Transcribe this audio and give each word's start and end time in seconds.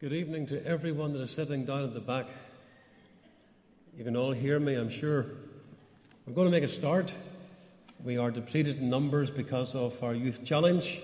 Good 0.00 0.14
evening 0.14 0.46
to 0.46 0.66
everyone 0.66 1.12
that 1.12 1.20
is 1.20 1.30
sitting 1.30 1.66
down 1.66 1.84
at 1.84 1.92
the 1.92 2.00
back. 2.00 2.24
You 3.94 4.02
can 4.02 4.16
all 4.16 4.32
hear 4.32 4.58
me, 4.58 4.74
I'm 4.74 4.88
sure. 4.88 5.26
We're 6.24 6.32
going 6.32 6.46
to 6.46 6.50
make 6.50 6.64
a 6.64 6.68
start. 6.68 7.12
We 8.02 8.16
are 8.16 8.30
depleted 8.30 8.78
in 8.78 8.88
numbers 8.88 9.30
because 9.30 9.74
of 9.74 10.02
our 10.02 10.14
youth 10.14 10.42
challenge. 10.42 11.02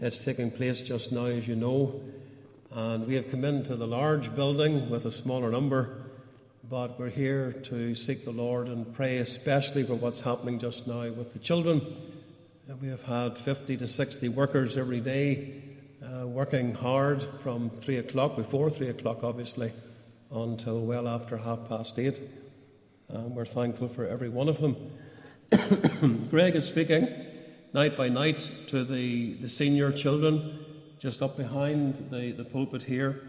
It's 0.00 0.22
taking 0.22 0.52
place 0.52 0.82
just 0.82 1.10
now, 1.10 1.24
as 1.24 1.48
you 1.48 1.56
know. 1.56 2.00
And 2.70 3.08
we 3.08 3.16
have 3.16 3.28
come 3.28 3.44
into 3.44 3.74
the 3.74 3.88
large 3.88 4.32
building 4.36 4.88
with 4.88 5.06
a 5.06 5.10
smaller 5.10 5.50
number, 5.50 6.04
but 6.70 6.96
we're 6.96 7.08
here 7.08 7.50
to 7.64 7.92
seek 7.96 8.24
the 8.24 8.30
Lord 8.30 8.68
and 8.68 8.94
pray, 8.94 9.16
especially 9.18 9.82
for 9.82 9.94
what's 9.94 10.20
happening 10.20 10.60
just 10.60 10.86
now 10.86 11.10
with 11.10 11.32
the 11.32 11.40
children. 11.40 11.84
And 12.68 12.80
we 12.80 12.86
have 12.86 13.02
had 13.02 13.36
50 13.36 13.78
to 13.78 13.88
60 13.88 14.28
workers 14.28 14.76
every 14.76 15.00
day 15.00 15.67
working 16.38 16.72
hard 16.72 17.26
from 17.42 17.68
3 17.68 17.96
o'clock, 17.96 18.36
before 18.36 18.70
3 18.70 18.90
o'clock, 18.90 19.24
obviously, 19.24 19.72
until 20.30 20.80
well 20.80 21.08
after 21.08 21.36
half 21.36 21.68
past 21.68 21.98
8. 21.98 22.20
And 23.08 23.34
we're 23.34 23.44
thankful 23.44 23.88
for 23.88 24.06
every 24.06 24.28
one 24.28 24.48
of 24.48 24.60
them. 24.60 24.76
Greg 26.30 26.54
is 26.54 26.64
speaking 26.64 27.08
night 27.72 27.96
by 27.96 28.08
night 28.08 28.48
to 28.68 28.84
the, 28.84 29.34
the 29.34 29.48
senior 29.48 29.90
children 29.90 30.64
just 31.00 31.22
up 31.22 31.36
behind 31.36 32.08
the, 32.12 32.30
the 32.30 32.44
pulpit 32.44 32.84
here, 32.84 33.20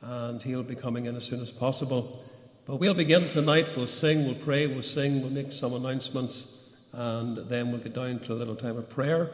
and 0.00 0.40
he'll 0.40 0.62
be 0.62 0.76
coming 0.76 1.06
in 1.06 1.16
as 1.16 1.24
soon 1.24 1.42
as 1.42 1.50
possible. 1.50 2.24
But 2.66 2.76
we'll 2.76 2.94
begin 2.94 3.26
tonight. 3.26 3.66
We'll 3.76 3.88
sing, 3.88 4.26
we'll 4.26 4.36
pray, 4.36 4.68
we'll 4.68 4.82
sing, 4.82 5.22
we'll 5.22 5.32
make 5.32 5.50
some 5.50 5.74
announcements, 5.74 6.70
and 6.92 7.36
then 7.36 7.72
we'll 7.72 7.80
get 7.80 7.94
down 7.94 8.20
to 8.20 8.32
a 8.32 8.38
little 8.38 8.54
time 8.54 8.76
of 8.76 8.88
prayer, 8.88 9.32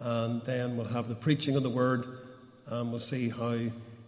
and 0.00 0.42
then 0.42 0.76
we'll 0.76 0.88
have 0.88 1.08
the 1.08 1.14
preaching 1.14 1.54
of 1.54 1.62
the 1.62 1.70
word, 1.70 2.18
and 2.80 2.90
we'll 2.90 3.00
see 3.00 3.28
how 3.28 3.58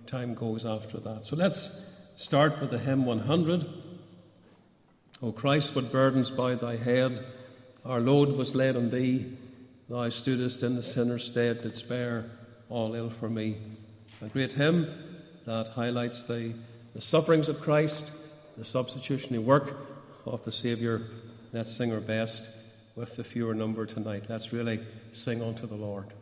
time 0.07 0.35
goes 0.35 0.65
after 0.65 0.99
that. 0.99 1.27
So 1.27 1.37
let's 1.37 1.85
start 2.17 2.61
with 2.61 2.71
the 2.71 2.79
hymn 2.79 3.05
100. 3.05 3.67
O 5.23 5.33
Christ, 5.33 5.77
what 5.77 5.93
burdens 5.93 6.31
by 6.31 6.55
thy 6.55 6.77
head, 6.77 7.25
our 7.85 8.01
load 8.01 8.31
was 8.31 8.55
laid 8.55 8.77
on 8.77 8.91
thee. 8.91 9.37
Thou 9.89 10.09
stoodest 10.09 10.63
in 10.63 10.77
the 10.77 10.83
sinner's 10.83 11.25
stead, 11.25 11.63
didst 11.63 11.89
bear 11.89 12.31
all 12.71 12.95
ill 12.95 13.11
for 13.11 13.29
me. 13.29 13.59
A 14.23 14.29
great 14.29 14.55
hymn 14.55 14.89
that 15.45 15.69
highlights 15.69 16.23
the, 16.23 16.55
the 16.95 17.03
sufferings 17.03 17.51
of 17.51 17.61
Christ, 17.61 18.11
the 18.57 18.65
substitutionary 18.65 19.45
work 19.45 19.77
of 20.25 20.43
the 20.45 20.53
Saviour. 20.53 21.03
Let's 21.53 21.77
sing 21.77 21.93
our 21.93 22.01
best 22.01 22.49
with 22.97 23.17
the 23.17 23.25
fewer 23.25 23.55
number 23.55 23.85
tonight. 23.85 24.25
Let's 24.29 24.55
really 24.55 24.81
sing 25.13 25.43
unto 25.43 25.67
the 25.67 25.77
Lord. 25.77 26.15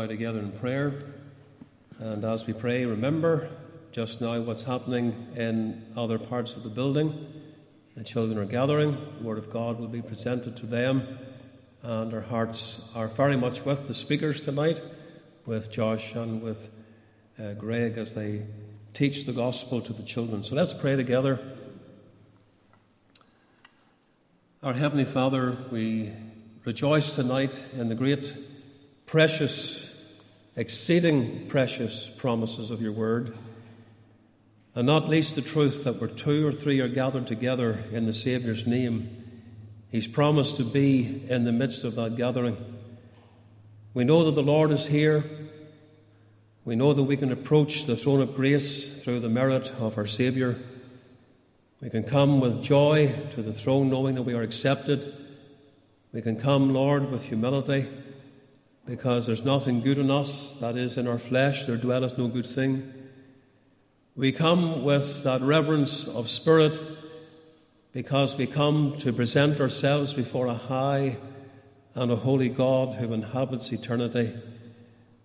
Bow 0.00 0.06
together 0.06 0.38
in 0.38 0.50
prayer. 0.52 0.94
And 1.98 2.24
as 2.24 2.46
we 2.46 2.54
pray, 2.54 2.86
remember 2.86 3.50
just 3.92 4.22
now 4.22 4.40
what's 4.40 4.62
happening 4.62 5.26
in 5.36 5.84
other 5.94 6.18
parts 6.18 6.54
of 6.54 6.62
the 6.62 6.70
building. 6.70 7.26
The 7.96 8.04
children 8.04 8.38
are 8.38 8.46
gathering, 8.46 8.92
the 9.18 9.24
Word 9.24 9.36
of 9.36 9.50
God 9.50 9.78
will 9.78 9.88
be 9.88 10.00
presented 10.00 10.56
to 10.56 10.64
them, 10.66 11.18
and 11.82 12.14
our 12.14 12.22
hearts 12.22 12.88
are 12.94 13.08
very 13.08 13.36
much 13.36 13.66
with 13.66 13.88
the 13.88 13.94
speakers 13.94 14.40
tonight, 14.40 14.80
with 15.44 15.70
Josh 15.70 16.14
and 16.14 16.40
with 16.40 16.70
uh, 17.38 17.52
Greg 17.54 17.98
as 17.98 18.14
they 18.14 18.46
teach 18.94 19.26
the 19.26 19.32
gospel 19.32 19.82
to 19.82 19.92
the 19.92 20.02
children. 20.02 20.44
So 20.44 20.54
let's 20.54 20.72
pray 20.72 20.96
together. 20.96 21.38
Our 24.62 24.72
Heavenly 24.72 25.04
Father, 25.04 25.58
we 25.70 26.10
rejoice 26.64 27.14
tonight 27.16 27.60
in 27.76 27.88
the 27.90 27.94
great, 27.94 28.32
precious, 29.04 29.89
exceeding 30.60 31.46
precious 31.46 32.10
promises 32.10 32.70
of 32.70 32.82
your 32.82 32.92
word, 32.92 33.34
and 34.74 34.86
not 34.86 35.08
least 35.08 35.34
the 35.34 35.40
truth 35.40 35.84
that 35.84 35.98
where 35.98 36.10
two 36.10 36.46
or 36.46 36.52
three 36.52 36.80
are 36.80 36.88
gathered 36.88 37.26
together 37.26 37.82
in 37.92 38.04
the 38.04 38.12
Saviour's 38.12 38.66
name, 38.66 39.16
He's 39.90 40.06
promised 40.06 40.58
to 40.58 40.64
be 40.64 41.24
in 41.30 41.44
the 41.44 41.50
midst 41.50 41.82
of 41.82 41.94
that 41.94 42.14
gathering. 42.14 42.58
We 43.94 44.04
know 44.04 44.26
that 44.26 44.32
the 44.32 44.42
Lord 44.42 44.70
is 44.70 44.86
here. 44.86 45.24
We 46.66 46.76
know 46.76 46.92
that 46.92 47.04
we 47.04 47.16
can 47.16 47.32
approach 47.32 47.86
the 47.86 47.96
throne 47.96 48.20
of 48.20 48.36
grace 48.36 49.02
through 49.02 49.20
the 49.20 49.30
merit 49.30 49.72
of 49.80 49.96
our 49.96 50.06
Saviour. 50.06 50.56
We 51.80 51.88
can 51.88 52.04
come 52.04 52.38
with 52.38 52.62
joy 52.62 53.14
to 53.30 53.42
the 53.42 53.54
throne 53.54 53.88
knowing 53.88 54.14
that 54.14 54.22
we 54.22 54.34
are 54.34 54.42
accepted. 54.42 55.14
We 56.12 56.20
can 56.20 56.38
come, 56.38 56.74
Lord, 56.74 57.10
with 57.10 57.24
humility 57.24 57.88
because 58.86 59.26
there's 59.26 59.44
nothing 59.44 59.80
good 59.80 59.98
in 59.98 60.10
us, 60.10 60.52
that 60.60 60.76
is, 60.76 60.96
in 60.96 61.06
our 61.06 61.18
flesh, 61.18 61.64
there 61.64 61.76
dwelleth 61.76 62.18
no 62.18 62.28
good 62.28 62.46
thing. 62.46 62.92
We 64.16 64.32
come 64.32 64.84
with 64.84 65.22
that 65.22 65.40
reverence 65.42 66.08
of 66.08 66.28
spirit 66.28 66.78
because 67.92 68.36
we 68.36 68.46
come 68.46 68.96
to 68.98 69.12
present 69.12 69.60
ourselves 69.60 70.12
before 70.12 70.46
a 70.46 70.54
high 70.54 71.18
and 71.94 72.10
a 72.10 72.16
holy 72.16 72.48
God 72.48 72.94
who 72.94 73.12
inhabits 73.12 73.72
eternity, 73.72 74.34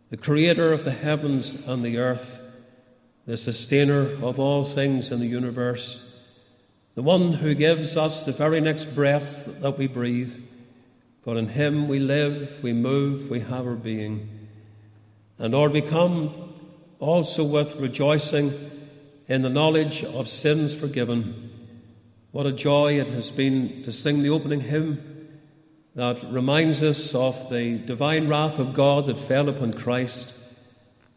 the 0.10 0.18
creator 0.18 0.72
of 0.72 0.84
the 0.84 0.92
heavens 0.92 1.68
and 1.68 1.84
the 1.84 1.98
earth, 1.98 2.42
the 3.25 3.38
sustainer 3.38 4.01
of 4.24 4.40
all 4.40 4.63
things 4.63 5.12
in 5.12 5.19
the 5.19 5.28
universe, 5.28 6.16
the 6.96 7.04
one 7.04 7.34
who 7.34 7.54
gives 7.54 7.98
us 7.98 8.24
the 8.24 8.31
very 8.31 8.62
next 8.62 8.86
breath 8.96 9.46
that 9.62 9.78
we 9.78 9.88
breathe 9.88 10.42
for 11.25 11.36
in 11.38 11.48
him 11.48 11.88
we 11.88 11.98
live, 11.98 12.60
we 12.62 12.72
move, 12.72 13.31
we 13.31 13.39
have 13.39 13.66
our 13.66 13.74
being. 13.74 14.48
And 15.39 15.56
Lord, 15.56 15.72
we 15.72 15.81
come 15.81 16.54
also 17.00 17.44
with 17.44 17.77
rejoicing 17.77 18.54
in 19.27 19.42
the 19.42 19.50
knowledge 19.50 20.04
of 20.04 20.30
sins 20.30 20.75
forgiven. 20.75 21.50
What 22.31 22.45
a 22.45 22.51
joy 22.51 23.00
it 23.00 23.10
has 23.10 23.31
been 23.31 23.81
to 23.83 23.92
sing 23.92 24.22
the 24.22 24.30
opening 24.30 24.62
hymn 24.62 25.31
that 25.95 26.24
reminds 26.31 26.83
us 26.83 27.16
of 27.16 27.50
the 27.50 27.80
divine 27.80 28.27
wrath 28.27 28.60
of 28.60 28.75
God 28.75 29.07
that 29.07 29.18
fell 29.18 29.50
upon 29.50 29.74
Christ 29.74 30.31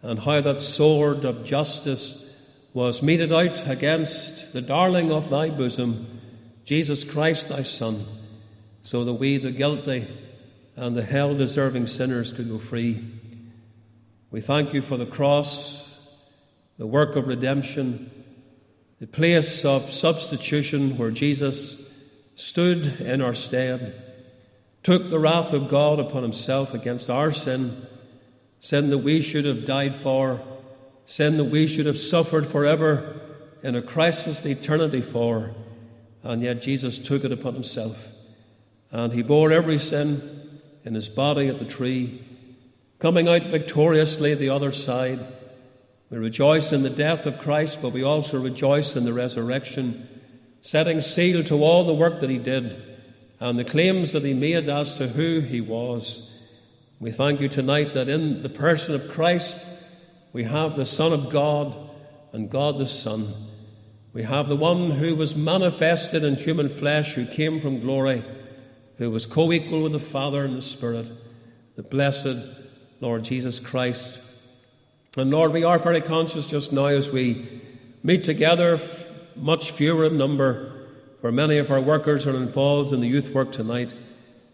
and 0.00 0.20
how 0.20 0.40
that 0.40 0.62
sword 0.62 1.26
of 1.26 1.44
justice 1.44 2.34
was 2.72 3.02
meted 3.02 3.30
out 3.30 3.68
against 3.68 4.54
the 4.54 4.62
darling 4.62 5.12
of 5.12 5.28
thy 5.28 5.50
bosom, 5.50 6.18
Jesus 6.64 7.04
Christ, 7.04 7.50
thy 7.50 7.62
Son 7.62 8.06
so 8.88 9.04
that 9.04 9.12
we, 9.12 9.36
the 9.36 9.50
guilty 9.50 10.08
and 10.74 10.96
the 10.96 11.04
hell 11.04 11.34
deserving 11.34 11.86
sinners, 11.86 12.32
could 12.32 12.48
go 12.48 12.58
free. 12.58 13.04
We 14.30 14.40
thank 14.40 14.72
you 14.72 14.80
for 14.80 14.96
the 14.96 15.04
cross, 15.04 16.08
the 16.78 16.86
work 16.86 17.14
of 17.14 17.28
redemption, 17.28 18.10
the 18.98 19.06
place 19.06 19.62
of 19.66 19.92
substitution 19.92 20.96
where 20.96 21.10
Jesus 21.10 21.86
stood 22.34 22.98
in 22.98 23.20
our 23.20 23.34
stead, 23.34 23.94
took 24.82 25.10
the 25.10 25.18
wrath 25.18 25.52
of 25.52 25.68
God 25.68 26.00
upon 26.00 26.22
himself 26.22 26.72
against 26.72 27.10
our 27.10 27.30
sin, 27.30 27.86
sin 28.60 28.88
that 28.88 28.96
we 28.96 29.20
should 29.20 29.44
have 29.44 29.66
died 29.66 29.96
for, 29.96 30.40
sin 31.04 31.36
that 31.36 31.44
we 31.44 31.66
should 31.66 31.84
have 31.84 31.98
suffered 31.98 32.46
forever 32.46 33.20
in 33.62 33.76
a 33.76 33.82
crisis 33.82 34.46
eternity 34.46 35.02
for, 35.02 35.50
and 36.22 36.40
yet 36.40 36.62
Jesus 36.62 36.96
took 36.96 37.22
it 37.22 37.32
upon 37.32 37.52
himself. 37.52 38.14
And 38.90 39.12
he 39.12 39.22
bore 39.22 39.52
every 39.52 39.78
sin 39.78 40.60
in 40.84 40.94
his 40.94 41.08
body 41.08 41.48
at 41.48 41.58
the 41.58 41.64
tree, 41.64 42.24
coming 42.98 43.28
out 43.28 43.44
victoriously 43.44 44.34
the 44.34 44.48
other 44.48 44.72
side. 44.72 45.20
We 46.10 46.16
rejoice 46.16 46.72
in 46.72 46.82
the 46.82 46.90
death 46.90 47.26
of 47.26 47.38
Christ, 47.38 47.82
but 47.82 47.92
we 47.92 48.02
also 48.02 48.40
rejoice 48.40 48.96
in 48.96 49.04
the 49.04 49.12
resurrection, 49.12 50.08
setting 50.62 51.02
seal 51.02 51.44
to 51.44 51.62
all 51.62 51.84
the 51.84 51.92
work 51.92 52.20
that 52.20 52.30
he 52.30 52.38
did 52.38 52.82
and 53.40 53.58
the 53.58 53.64
claims 53.64 54.12
that 54.12 54.24
he 54.24 54.34
made 54.34 54.68
as 54.68 54.94
to 54.94 55.08
who 55.08 55.40
he 55.40 55.60
was. 55.60 56.32
We 56.98 57.10
thank 57.10 57.40
you 57.40 57.48
tonight 57.48 57.92
that 57.92 58.08
in 58.08 58.42
the 58.42 58.48
person 58.48 58.94
of 58.94 59.10
Christ 59.10 59.64
we 60.32 60.44
have 60.44 60.76
the 60.76 60.86
Son 60.86 61.12
of 61.12 61.30
God 61.30 61.76
and 62.32 62.50
God 62.50 62.78
the 62.78 62.86
Son. 62.86 63.28
We 64.12 64.22
have 64.22 64.48
the 64.48 64.56
one 64.56 64.92
who 64.92 65.14
was 65.14 65.36
manifested 65.36 66.24
in 66.24 66.36
human 66.36 66.68
flesh, 66.68 67.14
who 67.14 67.26
came 67.26 67.60
from 67.60 67.80
glory 67.80 68.24
who 68.98 69.10
was 69.10 69.26
co 69.26 69.52
equal 69.52 69.82
with 69.82 69.92
the 69.92 70.00
Father 70.00 70.44
and 70.44 70.56
the 70.56 70.62
Spirit, 70.62 71.10
the 71.76 71.82
blessed 71.82 72.46
Lord 73.00 73.24
Jesus 73.24 73.60
Christ. 73.60 74.20
And 75.16 75.30
Lord, 75.30 75.52
we 75.52 75.64
are 75.64 75.78
very 75.78 76.00
conscious 76.00 76.46
just 76.46 76.72
now 76.72 76.86
as 76.86 77.10
we 77.10 77.62
meet 78.02 78.24
together, 78.24 78.80
much 79.36 79.70
fewer 79.70 80.04
in 80.04 80.18
number, 80.18 80.72
for 81.20 81.32
many 81.32 81.58
of 81.58 81.70
our 81.70 81.80
workers 81.80 82.26
are 82.26 82.36
involved 82.36 82.92
in 82.92 83.00
the 83.00 83.08
youth 83.08 83.30
work 83.30 83.52
tonight. 83.52 83.92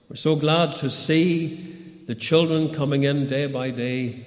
We're 0.08 0.16
so 0.16 0.36
glad 0.36 0.76
to 0.76 0.90
see 0.90 2.02
the 2.06 2.14
children 2.14 2.72
coming 2.72 3.02
in 3.02 3.26
day 3.26 3.46
by 3.46 3.70
day. 3.70 4.26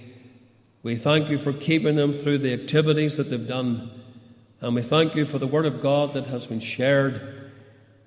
We 0.81 0.95
thank 0.95 1.29
you 1.29 1.37
for 1.37 1.53
keeping 1.53 1.95
them 1.95 2.13
through 2.13 2.39
the 2.39 2.53
activities 2.53 3.17
that 3.17 3.29
they've 3.29 3.47
done. 3.47 3.91
And 4.61 4.73
we 4.73 4.81
thank 4.81 5.15
you 5.15 5.25
for 5.25 5.37
the 5.37 5.47
Word 5.47 5.65
of 5.65 5.81
God 5.81 6.13
that 6.13 6.27
has 6.27 6.47
been 6.47 6.59
shared. 6.59 7.46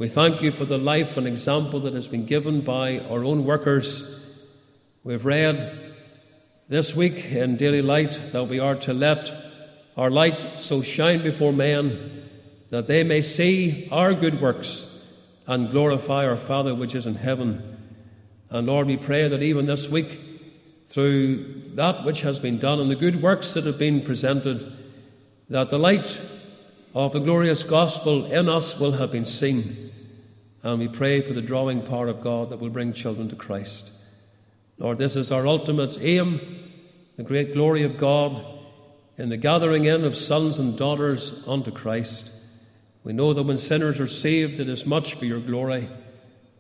We 0.01 0.09
thank 0.09 0.41
you 0.41 0.51
for 0.51 0.65
the 0.65 0.79
life 0.79 1.19
and 1.19 1.27
example 1.27 1.81
that 1.81 1.93
has 1.93 2.09
been 2.09 2.25
given 2.25 2.63
by 2.63 3.01
our 3.01 3.23
own 3.23 3.45
workers. 3.45 4.19
We've 5.05 5.27
read 5.27 5.95
this 6.69 6.97
week 6.97 7.27
in 7.27 7.59
Daily 7.59 7.83
Light 7.83 8.19
that 8.33 8.45
we 8.45 8.59
are 8.59 8.77
to 8.77 8.95
let 8.95 9.31
our 9.99 10.11
light 10.11 10.53
so 10.57 10.81
shine 10.81 11.23
before 11.23 11.53
men 11.53 12.31
that 12.71 12.87
they 12.87 13.05
may 13.05 13.21
see 13.21 13.91
our 13.93 14.15
good 14.15 14.41
works 14.41 14.87
and 15.47 15.71
glorify 15.71 16.27
our 16.27 16.39
Father 16.39 16.75
which 16.75 16.95
is 16.95 17.05
in 17.05 17.17
heaven. 17.17 17.77
And 18.49 18.67
Lord, 18.69 18.87
we 18.87 18.97
pray 18.97 19.29
that 19.29 19.43
even 19.43 19.67
this 19.67 19.91
week, 19.91 20.19
through 20.89 21.75
that 21.75 22.07
which 22.07 22.23
has 22.23 22.39
been 22.39 22.59
done 22.59 22.81
and 22.81 22.91
the 22.91 22.97
good 22.97 23.21
works 23.21 23.53
that 23.53 23.67
have 23.67 23.79
been 23.79 24.01
presented, 24.01 24.73
that 25.51 25.69
the 25.69 25.79
light 25.79 26.19
of 26.95 27.13
the 27.13 27.21
glorious 27.21 27.63
gospel 27.63 28.25
in 28.33 28.49
us 28.49 28.81
will 28.81 28.93
have 28.93 29.13
been 29.13 29.27
seen 29.27 29.90
and 30.63 30.79
we 30.79 30.89
pray 30.89 31.21
for 31.21 31.33
the 31.33 31.43
drawing 31.43 31.83
power 31.83 32.09
of 32.09 32.21
God 32.21 32.51
that 32.51 32.61
will 32.61 32.71
bring 32.71 32.93
children 32.93 33.29
to 33.31 33.37
Christ. 33.37 33.93
Lord, 34.79 34.99
this 34.99 35.17
is 35.17 35.33
our 35.33 35.47
ultimate 35.47 35.99
aim, 36.01 36.41
the 37.17 37.23
great 37.23 37.53
glory 37.53 37.83
of 37.83 37.99
God 37.99 38.45
in 39.19 39.29
the 39.29 39.37
gathering 39.37 39.85
in 39.85 40.05
of 40.05 40.17
sons 40.17 40.59
and 40.59 40.77
daughters 40.77 41.47
unto 41.47 41.71
Christ. 41.71 42.31
We 43.05 43.13
know 43.13 43.33
that 43.33 43.43
when 43.43 43.59
sinners 43.59 44.01
are 44.01 44.09
saved, 44.09 44.61
it 44.61 44.69
is 44.69 44.87
much 44.87 45.15
for 45.15 45.27
your 45.27 45.41
glory. 45.41 45.89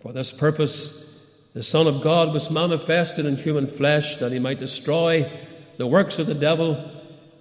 For 0.02 0.12
this 0.12 0.33
purpose, 0.33 1.19
the 1.54 1.62
Son 1.62 1.87
of 1.87 2.02
God 2.02 2.33
was 2.33 2.50
manifested 2.50 3.26
in 3.26 3.37
human 3.37 3.66
flesh 3.66 4.16
that 4.16 4.33
he 4.33 4.38
might 4.38 4.59
destroy 4.59 5.30
the 5.78 5.87
works 5.87 6.19
of 6.19 6.26
the 6.26 6.35
devil, 6.35 6.90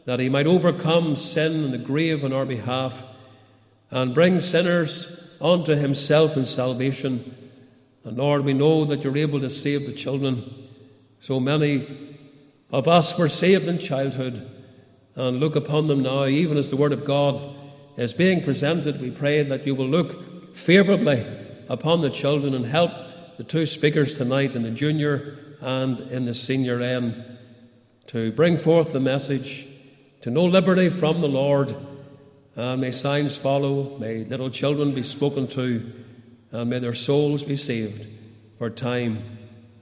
that 0.05 0.19
he 0.19 0.29
might 0.29 0.47
overcome 0.47 1.15
sin 1.15 1.65
and 1.65 1.73
the 1.73 1.77
grave 1.77 2.23
on 2.23 2.33
our 2.33 2.45
behalf, 2.45 3.05
and 3.91 4.15
bring 4.15 4.39
sinners 4.39 5.18
unto 5.41 5.75
himself 5.75 6.35
in 6.35 6.45
salvation. 6.45 7.35
And 8.03 8.17
Lord, 8.17 8.43
we 8.45 8.53
know 8.53 8.85
that 8.85 9.03
you're 9.03 9.17
able 9.17 9.39
to 9.41 9.49
save 9.49 9.85
the 9.85 9.93
children. 9.93 10.67
So 11.19 11.39
many 11.39 12.17
of 12.71 12.87
us 12.87 13.17
were 13.17 13.29
saved 13.29 13.67
in 13.67 13.79
childhood 13.79 14.49
and 15.15 15.39
look 15.39 15.55
upon 15.55 15.87
them 15.87 16.03
now, 16.03 16.25
even 16.25 16.57
as 16.57 16.69
the 16.69 16.77
Word 16.77 16.93
of 16.93 17.05
God 17.05 17.55
is 17.97 18.13
being 18.13 18.43
presented. 18.43 19.01
We 19.01 19.11
pray 19.11 19.43
that 19.43 19.65
you 19.65 19.75
will 19.75 19.87
look 19.87 20.55
favourably 20.55 21.25
upon 21.67 22.01
the 22.01 22.09
children 22.09 22.53
and 22.53 22.65
help 22.65 22.91
the 23.37 23.43
two 23.43 23.65
speakers 23.65 24.15
tonight 24.15 24.55
in 24.55 24.63
the 24.63 24.71
junior 24.71 25.37
and 25.61 25.99
in 26.11 26.25
the 26.25 26.33
senior 26.33 26.81
end 26.81 27.37
to 28.07 28.31
bring 28.31 28.57
forth 28.57 28.91
the 28.91 28.99
message 28.99 29.67
to 30.21 30.31
know 30.31 30.45
liberty 30.45 30.89
from 30.89 31.21
the 31.21 31.27
Lord 31.27 31.75
and 32.59 32.81
may 32.81 32.91
signs 32.91 33.37
follow, 33.37 33.97
may 33.99 34.25
little 34.25 34.49
children 34.49 34.93
be 34.93 35.03
spoken 35.03 35.47
to, 35.47 35.91
and 36.51 36.69
may 36.69 36.79
their 36.79 36.93
souls 36.93 37.43
be 37.43 37.55
saved 37.55 38.05
for 38.57 38.69
time 38.69 39.23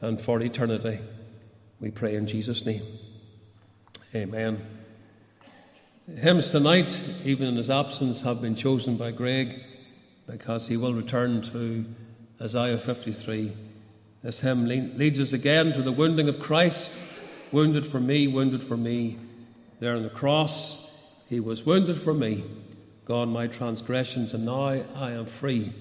and 0.01 0.21
for 0.21 0.39
eternity. 0.41 0.99
We 1.79 1.89
pray 1.89 2.15
in 2.15 2.27
Jesus' 2.27 2.65
name. 2.65 2.83
Amen. 4.13 4.63
Hymns 6.19 6.51
tonight, 6.51 6.99
even 7.25 7.47
in 7.47 7.55
his 7.55 7.69
absence, 7.69 8.21
have 8.21 8.41
been 8.41 8.55
chosen 8.55 8.95
by 8.95 9.11
Greg 9.11 9.63
because 10.27 10.67
he 10.67 10.77
will 10.77 10.93
return 10.93 11.41
to 11.41 11.85
Isaiah 12.39 12.77
53. 12.77 13.53
This 14.21 14.39
hymn 14.39 14.67
leads 14.67 15.19
us 15.19 15.33
again 15.33 15.73
to 15.73 15.81
the 15.81 15.91
wounding 15.91 16.29
of 16.29 16.39
Christ, 16.39 16.93
wounded 17.51 17.87
for 17.87 17.99
me, 17.99 18.27
wounded 18.27 18.63
for 18.63 18.77
me. 18.77 19.17
There 19.79 19.95
on 19.95 20.03
the 20.03 20.09
cross, 20.09 20.89
he 21.27 21.39
was 21.39 21.65
wounded 21.65 21.99
for 21.99 22.13
me, 22.13 22.43
gone 23.07 23.29
my 23.29 23.47
transgressions, 23.47 24.33
and 24.33 24.45
now 24.45 24.65
I 24.65 25.11
am 25.11 25.25
free, 25.25 25.73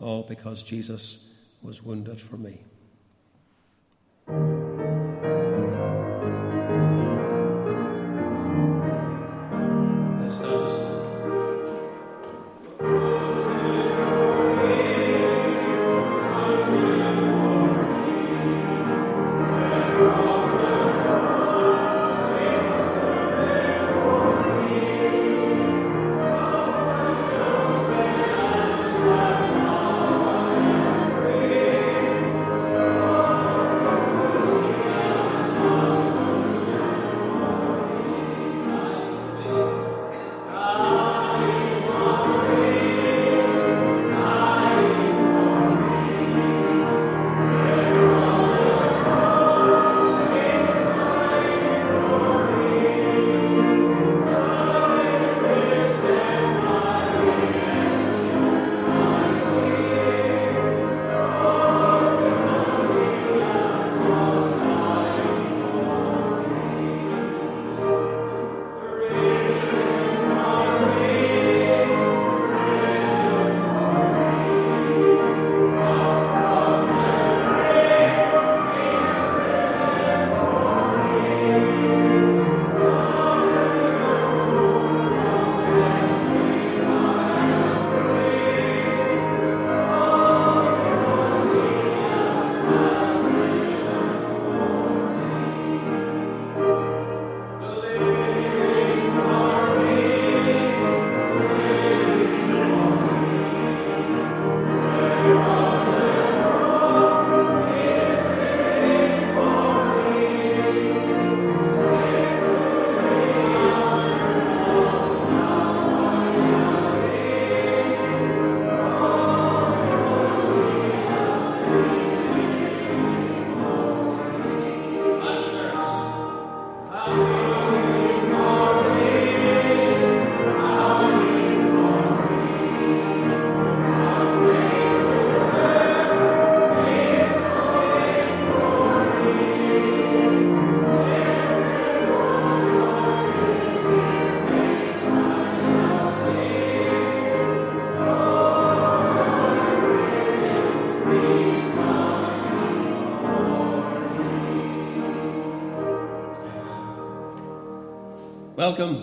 all 0.00 0.24
because 0.24 0.64
Jesus 0.64 1.32
was 1.62 1.80
wounded 1.80 2.20
for 2.20 2.36
me. 2.36 2.58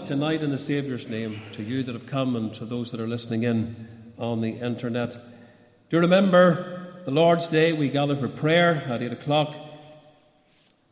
Tonight 0.10 0.42
in 0.42 0.50
the 0.50 0.58
Saviour's 0.58 1.08
name 1.08 1.40
to 1.52 1.62
you 1.62 1.84
that 1.84 1.94
have 1.94 2.08
come 2.08 2.36
and 2.36 2.52
to 2.56 2.66
those 2.66 2.90
that 2.90 3.00
are 3.00 3.08
listening 3.08 3.44
in 3.44 3.88
on 4.18 4.42
the 4.42 4.54
internet. 4.54 5.12
Do 5.12 5.98
you 5.98 6.00
remember 6.00 6.96
the 7.06 7.12
Lord's 7.12 7.46
Day? 7.46 7.74
We 7.74 7.90
gather 7.90 8.16
for 8.16 8.28
prayer 8.28 8.78
at 8.88 9.04
8 9.04 9.14
o'clock. 9.14 9.56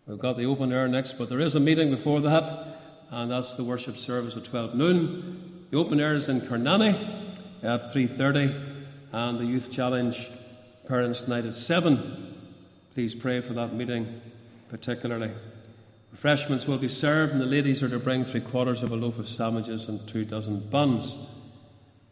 We've 0.05 0.19
got 0.19 0.37
the 0.37 0.45
open 0.45 0.71
air 0.71 0.87
next, 0.87 1.13
but 1.13 1.29
there 1.29 1.39
is 1.39 1.55
a 1.55 1.59
meeting 1.59 1.89
before 1.89 2.21
that, 2.21 2.77
and 3.09 3.31
that's 3.31 3.55
the 3.55 3.63
worship 3.63 3.97
service 3.97 4.37
at 4.37 4.45
12 4.45 4.75
noon. 4.75 5.65
The 5.71 5.79
open 5.79 5.99
air 5.99 6.13
is 6.13 6.27
in 6.27 6.41
Kernany 6.41 7.33
at 7.63 7.91
3.30, 7.91 8.85
and 9.13 9.39
the 9.39 9.45
Youth 9.45 9.71
Challenge 9.71 10.29
Parents' 10.87 11.27
Night 11.27 11.47
at 11.47 11.55
7. 11.55 12.35
Please 12.93 13.15
pray 13.15 13.41
for 13.41 13.53
that 13.53 13.73
meeting 13.73 14.21
particularly. 14.69 15.31
Refreshments 16.17 16.65
will 16.67 16.79
be 16.79 16.87
served, 16.87 17.31
and 17.31 17.39
the 17.39 17.45
ladies 17.45 17.83
are 17.83 17.89
to 17.89 17.99
bring 17.99 18.25
three 18.25 18.41
quarters 18.41 18.81
of 18.81 18.91
a 18.91 18.95
loaf 18.95 19.19
of 19.19 19.29
sandwiches 19.29 19.87
and 19.87 20.05
two 20.07 20.25
dozen 20.25 20.61
buns. 20.61 21.15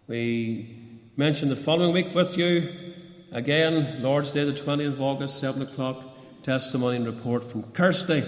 We 0.05 0.77
mentioned 1.17 1.49
the 1.49 1.55
following 1.55 1.91
week 1.91 2.13
with 2.13 2.37
you 2.37 2.71
again, 3.31 4.03
Lord's 4.03 4.29
Day, 4.29 4.43
the 4.43 4.53
20th 4.53 4.93
of 4.93 5.01
August, 5.01 5.39
7 5.39 5.59
o'clock, 5.63 6.03
testimony 6.43 6.97
and 6.97 7.07
report 7.07 7.49
from 7.49 7.63
Kirsty, 7.71 8.23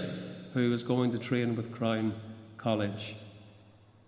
who 0.52 0.72
is 0.72 0.82
going 0.82 1.12
to 1.12 1.18
train 1.18 1.54
with 1.54 1.70
Crown 1.70 2.12
College. 2.56 3.14